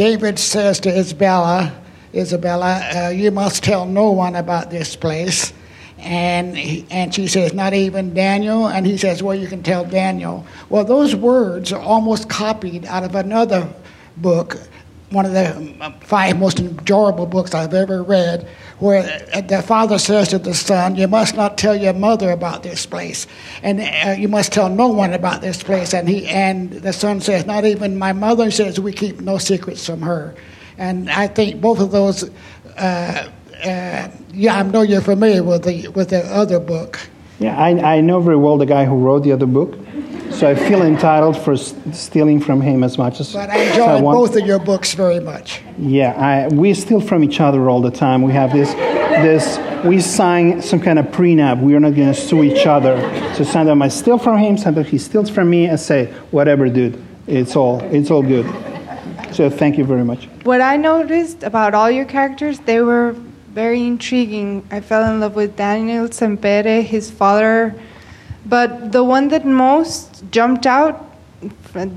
David 0.00 0.38
says 0.38 0.80
to 0.80 0.98
Isabella, 0.98 1.78
Isabella, 2.14 2.80
uh, 2.96 3.08
you 3.10 3.30
must 3.30 3.62
tell 3.62 3.84
no 3.84 4.12
one 4.12 4.34
about 4.34 4.70
this 4.70 4.96
place. 4.96 5.52
And, 5.98 6.56
he, 6.56 6.86
and 6.90 7.14
she 7.14 7.26
says, 7.26 7.52
not 7.52 7.74
even 7.74 8.14
Daniel? 8.14 8.66
And 8.66 8.86
he 8.86 8.96
says, 8.96 9.22
well, 9.22 9.34
you 9.34 9.46
can 9.46 9.62
tell 9.62 9.84
Daniel. 9.84 10.46
Well, 10.70 10.86
those 10.86 11.14
words 11.14 11.70
are 11.70 11.82
almost 11.82 12.30
copied 12.30 12.86
out 12.86 13.04
of 13.04 13.14
another 13.14 13.68
book 14.16 14.56
one 15.10 15.26
of 15.26 15.32
the 15.32 15.92
five 16.00 16.38
most 16.38 16.60
enjoyable 16.60 17.26
books 17.26 17.52
I've 17.52 17.74
ever 17.74 18.02
read, 18.02 18.46
where 18.78 19.02
the 19.42 19.62
father 19.62 19.98
says 19.98 20.28
to 20.28 20.38
the 20.38 20.54
son, 20.54 20.94
You 20.94 21.08
must 21.08 21.34
not 21.34 21.58
tell 21.58 21.74
your 21.74 21.92
mother 21.92 22.30
about 22.30 22.62
this 22.62 22.86
place, 22.86 23.26
and 23.62 23.80
uh, 23.80 24.12
you 24.18 24.28
must 24.28 24.52
tell 24.52 24.68
no 24.68 24.88
one 24.88 25.12
about 25.12 25.40
this 25.40 25.62
place. 25.62 25.92
And, 25.92 26.08
he, 26.08 26.26
and 26.28 26.70
the 26.70 26.92
son 26.92 27.20
says, 27.20 27.44
Not 27.44 27.64
even 27.64 27.98
my 27.98 28.12
mother 28.12 28.50
says 28.50 28.78
we 28.78 28.92
keep 28.92 29.20
no 29.20 29.38
secrets 29.38 29.84
from 29.84 30.02
her. 30.02 30.34
And 30.78 31.10
I 31.10 31.26
think 31.26 31.60
both 31.60 31.80
of 31.80 31.90
those, 31.90 32.30
uh, 32.78 33.28
uh, 33.64 34.08
yeah, 34.32 34.56
I 34.56 34.62
know 34.62 34.82
you're 34.82 35.02
familiar 35.02 35.42
with 35.42 35.64
the, 35.64 35.88
with 35.88 36.10
the 36.10 36.24
other 36.32 36.60
book. 36.60 37.00
Yeah, 37.40 37.56
I, 37.58 37.96
I 37.96 38.00
know 38.00 38.20
very 38.20 38.36
well 38.36 38.58
the 38.58 38.66
guy 38.66 38.84
who 38.84 38.96
wrote 38.96 39.24
the 39.24 39.32
other 39.32 39.46
book. 39.46 39.76
So 40.30 40.48
I 40.48 40.54
feel 40.54 40.82
entitled 40.82 41.36
for 41.36 41.56
stealing 41.56 42.40
from 42.40 42.60
him 42.60 42.82
as 42.82 42.96
much 42.96 43.20
as. 43.20 43.32
But 43.32 43.50
I 43.50 43.58
enjoy 43.64 43.84
I 43.84 44.00
both 44.00 44.36
of 44.36 44.46
your 44.46 44.58
books 44.58 44.94
very 44.94 45.20
much. 45.20 45.62
Yeah, 45.78 46.12
I, 46.12 46.48
we 46.48 46.72
steal 46.74 47.00
from 47.00 47.24
each 47.24 47.40
other 47.40 47.68
all 47.68 47.80
the 47.80 47.90
time. 47.90 48.22
We 48.22 48.32
have 48.32 48.52
this, 48.52 48.72
this. 48.74 49.58
We 49.84 50.00
sign 50.00 50.62
some 50.62 50.80
kind 50.80 50.98
of 50.98 51.06
prenup. 51.06 51.60
We 51.60 51.74
are 51.74 51.80
not 51.80 51.94
going 51.94 52.12
to 52.12 52.14
sue 52.14 52.42
each 52.44 52.66
other. 52.66 52.96
So 53.34 53.44
sometimes 53.44 53.82
I 53.82 53.88
steal 53.88 54.18
from 54.18 54.38
him, 54.38 54.56
sometimes 54.56 54.88
he 54.88 54.98
steals 54.98 55.28
from 55.28 55.50
me. 55.50 55.68
I 55.68 55.76
say, 55.76 56.06
whatever, 56.30 56.68
dude. 56.68 57.02
It's 57.26 57.56
all, 57.56 57.80
it's 57.84 58.10
all 58.10 58.22
good. 58.22 58.46
So 59.32 59.48
thank 59.50 59.78
you 59.78 59.84
very 59.84 60.04
much. 60.04 60.26
What 60.44 60.60
I 60.60 60.76
noticed 60.76 61.42
about 61.42 61.74
all 61.74 61.90
your 61.90 62.04
characters, 62.04 62.58
they 62.60 62.80
were 62.80 63.12
very 63.52 63.86
intriguing. 63.86 64.66
I 64.70 64.80
fell 64.80 65.10
in 65.12 65.20
love 65.20 65.34
with 65.34 65.56
Daniel 65.56 66.08
Sempere, 66.08 66.82
his 66.82 67.10
father 67.10 67.74
but 68.46 68.92
the 68.92 69.04
one 69.04 69.28
that 69.28 69.46
most 69.46 70.24
jumped 70.30 70.66
out 70.66 71.06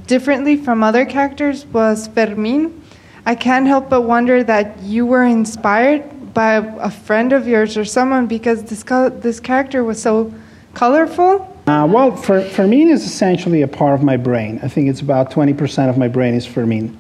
differently 0.07 0.55
from 0.57 0.83
other 0.83 1.05
characters 1.05 1.65
was 1.67 2.07
Fermin. 2.07 2.81
I 3.25 3.35
can't 3.35 3.67
help 3.67 3.89
but 3.89 4.01
wonder 4.01 4.43
that 4.43 4.79
you 4.81 5.05
were 5.05 5.23
inspired 5.23 6.33
by 6.33 6.55
a 6.55 6.89
friend 6.89 7.31
of 7.31 7.47
yours 7.47 7.77
or 7.77 7.85
someone 7.85 8.27
because 8.27 8.63
this, 8.63 8.83
this 9.21 9.39
character 9.39 9.83
was 9.83 10.01
so 10.01 10.33
colorful. 10.73 11.49
Uh, 11.67 11.87
well, 11.89 12.15
for, 12.15 12.41
Fermin 12.41 12.89
is 12.89 13.05
essentially 13.05 13.61
a 13.61 13.67
part 13.67 13.93
of 13.93 14.03
my 14.03 14.17
brain. 14.17 14.59
I 14.61 14.67
think 14.67 14.89
it's 14.89 14.99
about 14.99 15.31
20% 15.31 15.89
of 15.89 15.97
my 15.97 16.07
brain 16.07 16.33
is 16.33 16.45
Fermin. 16.45 16.97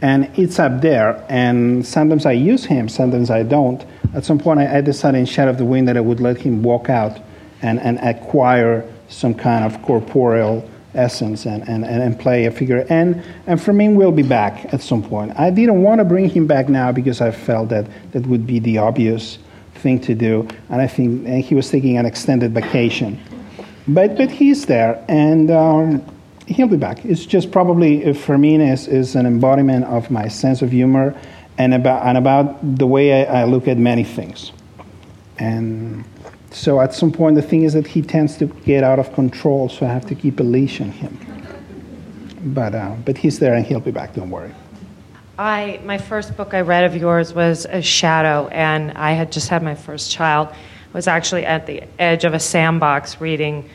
And 0.00 0.28
it's 0.36 0.58
up 0.58 0.80
there, 0.80 1.24
and 1.28 1.86
sometimes 1.86 2.26
I 2.26 2.32
use 2.32 2.64
him, 2.64 2.88
sometimes 2.88 3.30
I 3.30 3.44
don't. 3.44 3.84
At 4.14 4.24
some 4.24 4.36
point, 4.36 4.58
I, 4.58 4.78
I 4.78 4.80
decided 4.80 5.18
in 5.18 5.26
Shadow 5.26 5.52
of 5.52 5.58
the 5.58 5.64
Wind 5.64 5.86
that 5.86 5.96
I 5.96 6.00
would 6.00 6.18
let 6.18 6.38
him 6.38 6.64
walk 6.64 6.90
out 6.90 7.20
and, 7.62 7.80
and 7.80 7.98
acquire 8.00 8.84
some 9.08 9.34
kind 9.34 9.64
of 9.64 9.80
corporeal 9.82 10.68
essence 10.94 11.46
and, 11.46 11.66
and, 11.68 11.84
and 11.84 12.18
play 12.18 12.44
a 12.44 12.50
figure. 12.50 12.84
And, 12.88 13.22
and 13.46 13.60
Fermin 13.60 13.94
will 13.96 14.12
be 14.12 14.22
back 14.22 14.72
at 14.74 14.82
some 14.82 15.02
point. 15.02 15.38
I 15.38 15.50
didn't 15.50 15.82
want 15.82 16.00
to 16.00 16.04
bring 16.04 16.28
him 16.28 16.46
back 16.46 16.68
now 16.68 16.92
because 16.92 17.20
I 17.20 17.30
felt 17.30 17.70
that 17.70 17.86
that 18.12 18.26
would 18.26 18.46
be 18.46 18.58
the 18.58 18.78
obvious 18.78 19.38
thing 19.76 20.00
to 20.00 20.14
do. 20.14 20.48
And 20.68 20.80
I 20.80 20.86
think 20.86 21.26
and 21.26 21.42
he 21.42 21.54
was 21.54 21.70
taking 21.70 21.96
an 21.96 22.06
extended 22.06 22.52
vacation. 22.52 23.20
But, 23.88 24.16
but 24.16 24.30
he's 24.30 24.66
there, 24.66 25.04
and 25.08 25.50
um, 25.50 26.04
he'll 26.46 26.68
be 26.68 26.76
back. 26.76 27.04
It's 27.04 27.26
just 27.26 27.50
probably, 27.50 28.12
Fermin 28.14 28.60
is, 28.60 28.86
is 28.86 29.16
an 29.16 29.26
embodiment 29.26 29.86
of 29.86 30.08
my 30.08 30.28
sense 30.28 30.62
of 30.62 30.70
humor 30.70 31.18
and 31.58 31.74
about, 31.74 32.06
and 32.06 32.16
about 32.16 32.78
the 32.78 32.86
way 32.86 33.26
I, 33.26 33.42
I 33.42 33.44
look 33.44 33.66
at 33.66 33.78
many 33.78 34.04
things. 34.04 34.52
And 35.38 36.04
so 36.54 36.80
at 36.80 36.94
some 36.94 37.12
point, 37.12 37.36
the 37.36 37.42
thing 37.42 37.62
is 37.64 37.72
that 37.72 37.86
he 37.86 38.02
tends 38.02 38.36
to 38.38 38.46
get 38.46 38.84
out 38.84 38.98
of 38.98 39.12
control, 39.14 39.68
so 39.68 39.86
I 39.86 39.88
have 39.90 40.06
to 40.06 40.14
keep 40.14 40.40
a 40.40 40.42
leash 40.42 40.80
on 40.80 40.90
him. 40.90 41.18
But, 42.44 42.74
uh, 42.74 42.96
but 43.04 43.16
he's 43.16 43.38
there 43.38 43.54
and 43.54 43.64
he'll 43.64 43.80
be 43.80 43.90
back, 43.90 44.14
don't 44.14 44.30
worry. 44.30 44.52
I, 45.38 45.80
my 45.84 45.98
first 45.98 46.36
book 46.36 46.54
I 46.54 46.60
read 46.60 46.84
of 46.84 46.96
yours 46.96 47.32
was 47.32 47.64
A 47.64 47.80
Shadow, 47.80 48.48
and 48.48 48.92
I 48.92 49.12
had 49.12 49.32
just 49.32 49.48
had 49.48 49.62
my 49.62 49.74
first 49.74 50.10
child. 50.10 50.48
I 50.48 50.56
was 50.92 51.06
actually 51.06 51.46
at 51.46 51.66
the 51.66 51.84
edge 51.98 52.24
of 52.24 52.34
a 52.34 52.40
sandbox 52.40 53.20
reading 53.20 53.68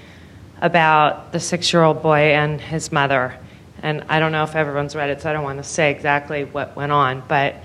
about 0.62 1.32
the 1.32 1.40
six 1.40 1.74
year 1.74 1.84
old 1.84 2.02
boy 2.02 2.34
and 2.34 2.62
his 2.62 2.92
mother. 2.92 3.36
And 3.82 4.04
I 4.10 4.20
don't 4.20 4.32
know 4.32 4.44
if 4.44 4.56
everyone's 4.56 4.96
read 4.96 5.10
it, 5.10 5.22
so 5.22 5.30
I 5.30 5.34
don't 5.34 5.44
want 5.44 5.58
to 5.58 5.64
say 5.64 5.92
exactly 5.92 6.46
what 6.46 6.76
went 6.76 6.92
on, 6.92 7.24
but 7.28 7.56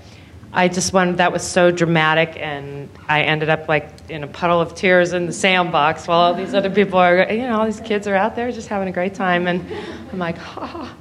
I 0.55 0.67
just 0.67 0.93
wanted 0.93 1.17
that 1.17 1.31
was 1.31 1.41
so 1.41 1.71
dramatic, 1.71 2.37
and 2.37 2.87
I 3.09 3.23
ended 3.23 3.49
up 3.49 3.67
like 3.67 3.89
in 4.09 4.23
a 4.23 4.27
puddle 4.27 4.61
of 4.61 4.75
tears 4.75 5.13
in 5.13 5.25
the 5.25 5.33
sandbox 5.33 6.07
while 6.07 6.19
all 6.19 6.33
these 6.35 6.53
other 6.53 6.69
people 6.69 6.99
are, 6.99 7.31
you 7.31 7.41
know, 7.41 7.59
all 7.59 7.65
these 7.65 7.79
kids 7.79 8.07
are 8.07 8.15
out 8.15 8.35
there 8.35 8.51
just 8.51 8.67
having 8.67 8.87
a 8.87 8.91
great 8.91 9.15
time, 9.15 9.47
and 9.47 9.65
I'm 10.11 10.19
like, 10.19 10.37
ha. 10.53 10.95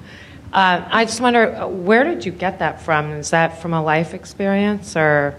Uh, 0.54 0.86
I 0.90 1.04
just 1.04 1.20
wonder, 1.20 1.66
where 1.66 2.04
did 2.04 2.26
you 2.26 2.32
get 2.32 2.58
that 2.58 2.80
from? 2.82 3.10
Is 3.12 3.30
that 3.30 3.60
from 3.60 3.72
a 3.72 3.82
life 3.82 4.12
experience 4.12 4.96
or 4.96 5.34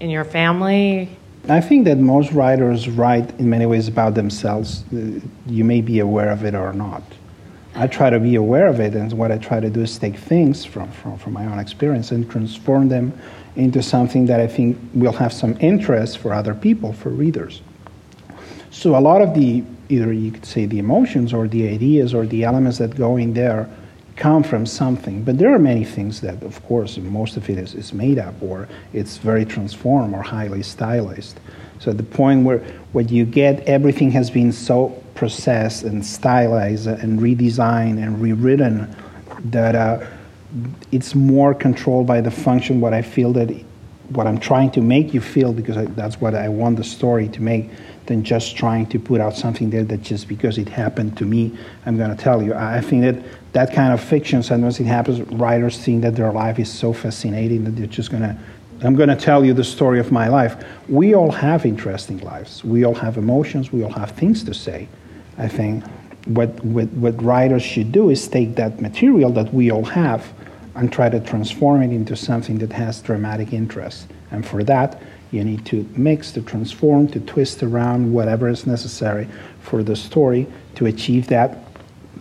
in 0.00 0.10
your 0.10 0.24
family? 0.24 1.16
I 1.48 1.60
think 1.60 1.84
that 1.84 1.98
most 1.98 2.32
writers 2.32 2.88
write 2.88 3.30
in 3.38 3.48
many 3.48 3.66
ways 3.66 3.88
about 3.88 4.14
themselves. 4.14 4.84
Uh, 4.92 5.20
you 5.46 5.64
may 5.64 5.80
be 5.80 6.00
aware 6.00 6.30
of 6.30 6.44
it 6.44 6.54
or 6.54 6.72
not. 6.72 7.02
I 7.74 7.86
try 7.86 8.10
to 8.10 8.18
be 8.18 8.34
aware 8.34 8.66
of 8.66 8.80
it, 8.80 8.94
and 8.94 9.12
what 9.12 9.30
I 9.30 9.38
try 9.38 9.60
to 9.60 9.70
do 9.70 9.82
is 9.82 9.96
take 9.98 10.16
things 10.16 10.64
from, 10.64 10.90
from, 10.90 11.18
from 11.18 11.32
my 11.32 11.46
own 11.46 11.60
experience 11.60 12.10
and 12.10 12.28
transform 12.28 12.88
them 12.88 13.12
into 13.58 13.82
something 13.82 14.26
that 14.26 14.40
I 14.40 14.46
think 14.46 14.78
will 14.94 15.12
have 15.12 15.32
some 15.32 15.56
interest 15.60 16.18
for 16.18 16.32
other 16.32 16.54
people, 16.54 16.92
for 16.92 17.10
readers. 17.10 17.60
So 18.70 18.96
a 18.96 19.00
lot 19.00 19.20
of 19.20 19.34
the 19.34 19.64
either 19.88 20.12
you 20.12 20.30
could 20.30 20.46
say 20.46 20.66
the 20.66 20.78
emotions 20.78 21.32
or 21.32 21.48
the 21.48 21.68
ideas 21.68 22.14
or 22.14 22.24
the 22.26 22.44
elements 22.44 22.78
that 22.78 22.94
go 22.94 23.16
in 23.16 23.34
there 23.34 23.68
come 24.14 24.42
from 24.42 24.64
something. 24.64 25.24
But 25.24 25.38
there 25.38 25.52
are 25.52 25.58
many 25.58 25.84
things 25.84 26.20
that, 26.20 26.42
of 26.42 26.62
course, 26.66 26.96
most 26.98 27.36
of 27.36 27.48
it 27.50 27.58
is, 27.58 27.74
is 27.74 27.92
made 27.92 28.18
up 28.18 28.34
or 28.40 28.68
it's 28.92 29.16
very 29.16 29.44
transformed 29.44 30.14
or 30.14 30.22
highly 30.22 30.62
stylized. 30.62 31.40
So 31.80 31.92
the 31.92 32.02
point 32.02 32.44
where 32.44 32.58
what 32.92 33.10
you 33.10 33.24
get, 33.24 33.60
everything 33.60 34.10
has 34.12 34.30
been 34.30 34.52
so 34.52 35.02
processed 35.14 35.82
and 35.84 36.04
stylized 36.04 36.86
and 36.86 37.18
redesigned 37.18 38.02
and 38.02 38.20
rewritten 38.20 38.94
that 39.46 39.74
uh, 39.74 40.04
it's 40.92 41.14
more 41.14 41.54
controlled 41.54 42.06
by 42.06 42.20
the 42.20 42.30
function 42.30 42.80
what 42.80 42.94
I 42.94 43.02
feel 43.02 43.32
that 43.34 43.50
what 44.10 44.26
I'm 44.26 44.38
trying 44.38 44.70
to 44.72 44.80
make 44.80 45.12
you 45.12 45.20
feel 45.20 45.52
because 45.52 45.76
I, 45.76 45.84
that's 45.84 46.20
what 46.20 46.34
I 46.34 46.48
want 46.48 46.76
the 46.76 46.84
story 46.84 47.28
to 47.28 47.42
make 47.42 47.70
than 48.06 48.24
just 48.24 48.56
trying 48.56 48.86
to 48.86 48.98
put 48.98 49.20
out 49.20 49.36
something 49.36 49.68
there 49.68 49.84
that 49.84 50.00
just 50.00 50.28
because 50.28 50.56
it 50.56 50.68
happened 50.68 51.18
to 51.18 51.26
me 51.26 51.56
I'm 51.84 51.98
going 51.98 52.14
to 52.14 52.16
tell 52.16 52.42
you. 52.42 52.54
I 52.54 52.80
think 52.80 53.02
that 53.02 53.22
that 53.52 53.74
kind 53.74 53.92
of 53.92 54.00
fiction 54.00 54.42
sometimes 54.42 54.80
it 54.80 54.86
happens 54.86 55.20
writers 55.32 55.78
think 55.78 56.02
that 56.02 56.16
their 56.16 56.32
life 56.32 56.58
is 56.58 56.72
so 56.72 56.94
fascinating 56.94 57.64
that 57.64 57.72
they're 57.72 57.86
just 57.86 58.10
going 58.10 58.22
to 58.22 58.36
I'm 58.80 58.94
going 58.94 59.08
to 59.08 59.16
tell 59.16 59.44
you 59.44 59.54
the 59.54 59.64
story 59.64 59.98
of 59.98 60.12
my 60.12 60.28
life. 60.28 60.64
We 60.88 61.12
all 61.12 61.32
have 61.32 61.66
interesting 61.66 62.18
lives. 62.18 62.62
We 62.62 62.84
all 62.84 62.94
have 62.94 63.16
emotions. 63.16 63.72
We 63.72 63.82
all 63.82 63.92
have 63.92 64.12
things 64.12 64.44
to 64.44 64.54
say. 64.54 64.88
I 65.36 65.48
think 65.48 65.84
what, 66.28 66.62
what, 66.64 66.88
what 66.92 67.20
writers 67.22 67.62
should 67.62 67.90
do 67.90 68.10
is 68.10 68.28
take 68.28 68.54
that 68.56 68.80
material 68.80 69.30
that 69.32 69.52
we 69.52 69.70
all 69.70 69.84
have 69.84 70.30
and 70.74 70.92
try 70.92 71.08
to 71.08 71.20
transform 71.20 71.82
it 71.82 71.90
into 71.90 72.14
something 72.14 72.58
that 72.58 72.72
has 72.72 73.00
dramatic 73.00 73.52
interest. 73.52 74.06
And 74.30 74.46
for 74.46 74.62
that, 74.64 75.02
you 75.30 75.42
need 75.42 75.64
to 75.66 75.88
mix, 75.96 76.30
to 76.32 76.42
transform, 76.42 77.08
to 77.08 77.20
twist 77.20 77.62
around 77.62 78.12
whatever 78.12 78.48
is 78.48 78.66
necessary 78.66 79.26
for 79.60 79.82
the 79.82 79.96
story 79.96 80.46
to 80.76 80.86
achieve 80.86 81.26
that 81.28 81.58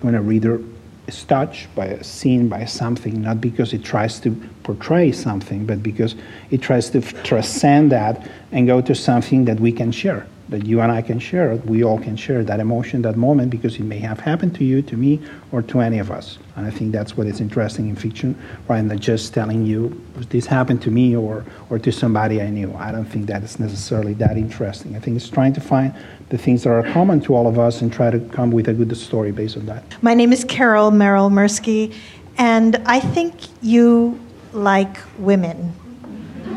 when 0.01 0.15
a 0.15 0.21
reader 0.21 0.61
is 1.07 1.23
touched 1.25 1.73
by 1.75 1.85
a 1.85 2.03
scene, 2.03 2.49
by 2.49 2.65
something, 2.65 3.21
not 3.21 3.39
because 3.39 3.73
it 3.73 3.83
tries 3.83 4.19
to 4.21 4.31
portray 4.63 5.11
something, 5.11 5.65
but 5.65 5.83
because 5.83 6.15
it 6.49 6.61
tries 6.61 6.89
to 6.89 7.01
transcend 7.01 7.91
that 7.91 8.29
and 8.51 8.67
go 8.67 8.81
to 8.81 8.95
something 8.95 9.45
that 9.45 9.59
we 9.59 9.71
can 9.71 9.91
share 9.91 10.27
that 10.49 10.65
you 10.65 10.79
and 10.79 10.91
I 10.91 11.01
can 11.01 11.19
share, 11.19 11.55
we 11.65 11.83
all 11.83 11.99
can 11.99 12.15
share 12.15 12.43
that 12.43 12.59
emotion, 12.59 13.01
that 13.01 13.17
moment, 13.17 13.49
because 13.49 13.75
it 13.75 13.83
may 13.83 13.99
have 13.99 14.19
happened 14.19 14.55
to 14.55 14.63
you, 14.63 14.81
to 14.83 14.95
me, 14.95 15.19
or 15.51 15.61
to 15.63 15.81
any 15.81 15.99
of 15.99 16.09
us. 16.09 16.37
And 16.55 16.65
I 16.65 16.69
think 16.69 16.93
that's 16.93 17.17
what 17.17 17.27
is 17.27 17.41
interesting 17.41 17.89
in 17.89 17.95
fiction, 17.95 18.41
rather 18.67 18.87
than 18.87 18.99
just 18.99 19.33
telling 19.33 19.65
you 19.65 20.01
this 20.29 20.45
happened 20.45 20.81
to 20.83 20.91
me 20.91 21.15
or, 21.15 21.43
or 21.69 21.79
to 21.79 21.91
somebody 21.91 22.41
I 22.41 22.49
knew. 22.49 22.73
I 22.75 22.91
don't 22.91 23.05
think 23.05 23.27
that 23.27 23.43
is 23.43 23.59
necessarily 23.59 24.13
that 24.15 24.37
interesting. 24.37 24.95
I 24.95 24.99
think 24.99 25.17
it's 25.17 25.29
trying 25.29 25.53
to 25.53 25.61
find 25.61 25.93
the 26.29 26.37
things 26.37 26.63
that 26.63 26.69
are 26.69 26.83
common 26.91 27.19
to 27.21 27.35
all 27.35 27.47
of 27.47 27.59
us 27.59 27.81
and 27.81 27.91
try 27.91 28.09
to 28.09 28.19
come 28.19 28.51
with 28.51 28.69
a 28.69 28.73
good 28.73 28.95
story 28.95 29.31
based 29.31 29.57
on 29.57 29.65
that. 29.65 29.83
My 30.01 30.13
name 30.13 30.31
is 30.31 30.43
Carol 30.45 30.91
Merrill 30.91 31.29
Mirsky, 31.29 31.93
and 32.37 32.77
I 32.85 32.99
think 32.99 33.35
you 33.61 34.19
like 34.53 34.97
women. 35.19 35.73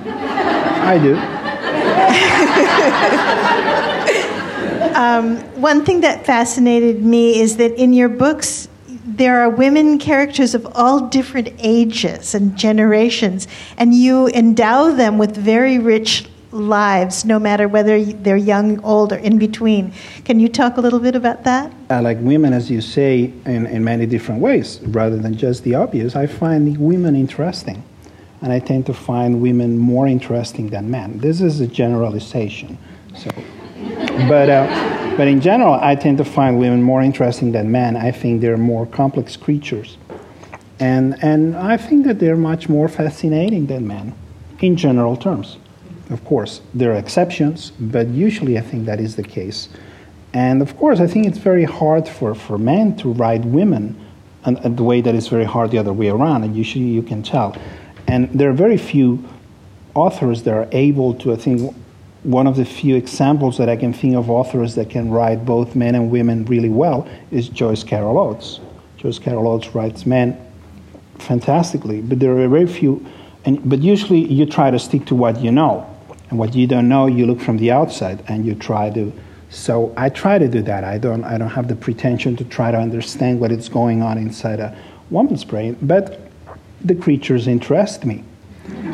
I 0.06 0.98
do. 0.98 1.39
um, 4.94 5.38
one 5.60 5.84
thing 5.84 6.00
that 6.00 6.26
fascinated 6.26 7.04
me 7.04 7.40
is 7.40 7.56
that 7.56 7.72
in 7.72 7.92
your 7.92 8.08
books, 8.08 8.68
there 9.04 9.40
are 9.40 9.50
women 9.50 9.98
characters 9.98 10.54
of 10.54 10.66
all 10.74 11.08
different 11.08 11.50
ages 11.58 12.34
and 12.34 12.56
generations, 12.56 13.48
and 13.76 13.94
you 13.94 14.28
endow 14.28 14.92
them 14.92 15.18
with 15.18 15.36
very 15.36 15.78
rich 15.78 16.26
lives, 16.52 17.24
no 17.24 17.38
matter 17.38 17.68
whether 17.68 18.02
they're 18.02 18.36
young, 18.36 18.82
old, 18.82 19.12
or 19.12 19.16
in 19.16 19.38
between. 19.38 19.92
Can 20.24 20.40
you 20.40 20.48
talk 20.48 20.76
a 20.76 20.80
little 20.80 20.98
bit 20.98 21.14
about 21.14 21.44
that? 21.44 21.72
I 21.90 22.00
like 22.00 22.18
women, 22.20 22.52
as 22.52 22.70
you 22.70 22.80
say, 22.80 23.32
in, 23.44 23.66
in 23.66 23.84
many 23.84 24.06
different 24.06 24.40
ways, 24.40 24.80
rather 24.82 25.16
than 25.16 25.36
just 25.36 25.64
the 25.64 25.74
obvious. 25.74 26.16
I 26.16 26.26
find 26.26 26.76
women 26.78 27.14
interesting, 27.14 27.82
and 28.42 28.52
I 28.52 28.58
tend 28.58 28.86
to 28.86 28.94
find 28.94 29.40
women 29.40 29.78
more 29.78 30.06
interesting 30.06 30.70
than 30.70 30.90
men. 30.90 31.18
This 31.18 31.40
is 31.40 31.60
a 31.60 31.66
generalization. 31.66 32.78
So 33.16 33.30
but, 34.28 34.50
uh, 34.50 35.14
but 35.16 35.28
in 35.28 35.40
general, 35.40 35.74
I 35.74 35.94
tend 35.94 36.18
to 36.18 36.24
find 36.24 36.58
women 36.58 36.82
more 36.82 37.02
interesting 37.02 37.52
than 37.52 37.70
men. 37.70 37.96
I 37.96 38.10
think 38.10 38.40
they're 38.40 38.56
more 38.56 38.86
complex 38.86 39.36
creatures. 39.36 39.96
And, 40.78 41.22
and 41.22 41.56
I 41.56 41.76
think 41.76 42.06
that 42.06 42.18
they're 42.18 42.36
much 42.36 42.68
more 42.68 42.88
fascinating 42.88 43.66
than 43.66 43.86
men 43.86 44.14
in 44.60 44.76
general 44.76 45.16
terms. 45.16 45.58
Of 46.10 46.24
course, 46.24 46.60
there 46.74 46.92
are 46.92 46.96
exceptions, 46.96 47.70
but 47.78 48.08
usually 48.08 48.58
I 48.58 48.62
think 48.62 48.86
that 48.86 49.00
is 49.00 49.16
the 49.16 49.22
case. 49.22 49.68
And 50.32 50.62
of 50.62 50.76
course, 50.76 51.00
I 51.00 51.06
think 51.06 51.26
it's 51.26 51.38
very 51.38 51.64
hard 51.64 52.08
for, 52.08 52.34
for 52.34 52.58
men 52.58 52.96
to 52.96 53.12
write 53.12 53.44
women 53.44 53.98
and, 54.44 54.76
the 54.76 54.84
way 54.84 55.00
that 55.00 55.14
it's 55.14 55.28
very 55.28 55.44
hard 55.44 55.70
the 55.70 55.78
other 55.78 55.92
way 55.92 56.08
around, 56.08 56.44
and 56.44 56.56
usually 56.56 56.84
you 56.84 57.02
can 57.02 57.22
tell. 57.22 57.54
And 58.10 58.28
there 58.30 58.50
are 58.50 58.52
very 58.52 58.76
few 58.76 59.24
authors 59.94 60.42
that 60.42 60.52
are 60.52 60.68
able 60.72 61.14
to, 61.14 61.32
I 61.32 61.36
think, 61.36 61.76
one 62.24 62.48
of 62.48 62.56
the 62.56 62.64
few 62.64 62.96
examples 62.96 63.56
that 63.58 63.68
I 63.68 63.76
can 63.76 63.92
think 63.92 64.16
of 64.16 64.28
authors 64.28 64.74
that 64.74 64.90
can 64.90 65.10
write 65.10 65.44
both 65.44 65.76
men 65.76 65.94
and 65.94 66.10
women 66.10 66.44
really 66.46 66.68
well 66.68 67.08
is 67.30 67.48
Joyce 67.48 67.84
Carol 67.84 68.18
Oates. 68.18 68.58
Joyce 68.96 69.20
Carol 69.20 69.46
Oates 69.46 69.74
writes 69.76 70.06
men 70.06 70.36
fantastically, 71.18 72.02
but 72.02 72.18
there 72.18 72.36
are 72.36 72.48
very 72.48 72.66
few. 72.66 73.06
And, 73.44 73.66
but 73.68 73.78
usually 73.78 74.20
you 74.20 74.44
try 74.44 74.72
to 74.72 74.78
stick 74.78 75.06
to 75.06 75.14
what 75.14 75.40
you 75.40 75.52
know. 75.52 75.86
And 76.30 76.38
what 76.38 76.54
you 76.54 76.66
don't 76.66 76.88
know, 76.88 77.06
you 77.06 77.26
look 77.26 77.40
from 77.40 77.58
the 77.58 77.70
outside 77.70 78.24
and 78.28 78.44
you 78.44 78.56
try 78.56 78.90
to. 78.90 79.12
So 79.50 79.94
I 79.96 80.08
try 80.08 80.38
to 80.38 80.48
do 80.48 80.62
that. 80.62 80.82
I 80.82 80.98
don't, 80.98 81.24
I 81.24 81.38
don't 81.38 81.48
have 81.48 81.68
the 81.68 81.76
pretension 81.76 82.36
to 82.36 82.44
try 82.44 82.72
to 82.72 82.76
understand 82.76 83.40
what 83.40 83.52
is 83.52 83.68
going 83.68 84.02
on 84.02 84.18
inside 84.18 84.60
a 84.60 84.76
woman's 85.10 85.44
brain, 85.44 85.76
but 85.82 86.29
the 86.84 86.94
creatures 86.94 87.46
interest 87.46 88.04
me. 88.04 88.24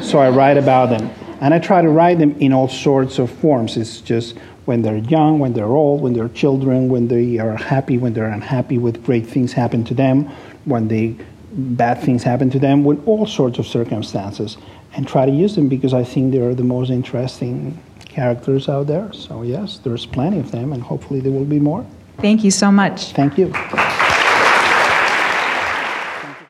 So 0.01 0.19
I 0.19 0.31
write 0.31 0.57
about 0.57 0.91
them. 0.91 1.11
And 1.41 1.53
I 1.53 1.59
try 1.59 1.83
to 1.83 1.89
write 1.89 2.19
them 2.19 2.33
in 2.41 2.53
all 2.53 2.69
sorts 2.69 3.19
of 3.19 3.31
forms. 3.31 3.77
It's 3.77 4.01
just 4.01 4.37
when 4.65 4.83
they're 4.83 4.97
young, 4.97 5.39
when 5.39 5.53
they're 5.53 5.67
old, 5.67 6.01
when 6.01 6.13
they're 6.13 6.31
children, 6.31 6.89
when 6.89 7.09
they 7.09 7.39
are 7.39 7.57
happy, 7.57 7.99
when 7.99 8.15
they're 8.15 8.27
unhappy, 8.27 8.79
with 8.79 9.05
great 9.05 9.27
things 9.27 9.53
happen 9.53 9.85
to 9.85 9.95
them, 9.95 10.25
when 10.65 10.89
they 10.89 11.17
bad 11.53 12.03
things 12.03 12.23
happen 12.23 12.51
to 12.51 12.59
them, 12.59 12.85
with 12.85 13.07
all 13.07 13.27
sorts 13.27 13.59
of 13.59 13.67
circumstances, 13.67 14.57
and 14.95 15.07
try 15.07 15.25
to 15.25 15.33
use 15.33 15.55
them 15.55 15.69
because 15.69 15.95
I 15.95 16.05
think 16.05 16.33
they 16.33 16.41
are 16.41 16.55
the 16.55 16.65
most 16.65 16.91
interesting 16.91 17.79
characters 18.01 18.69
out 18.69 18.87
there. 18.87 19.13
So 19.13 19.43
yes, 19.43 19.79
there's 19.79 20.07
plenty 20.07 20.39
of 20.39 20.51
them, 20.51 20.73
and 20.73 20.83
hopefully 20.83 21.21
there 21.21 21.33
will 21.33 21.45
be 21.45 21.61
more. 21.61 21.87
Thank 22.19 22.45
you 22.45 22.51
so 22.51 22.73
much. 22.73 23.13
Thank 23.13 23.39
you. 23.39 23.53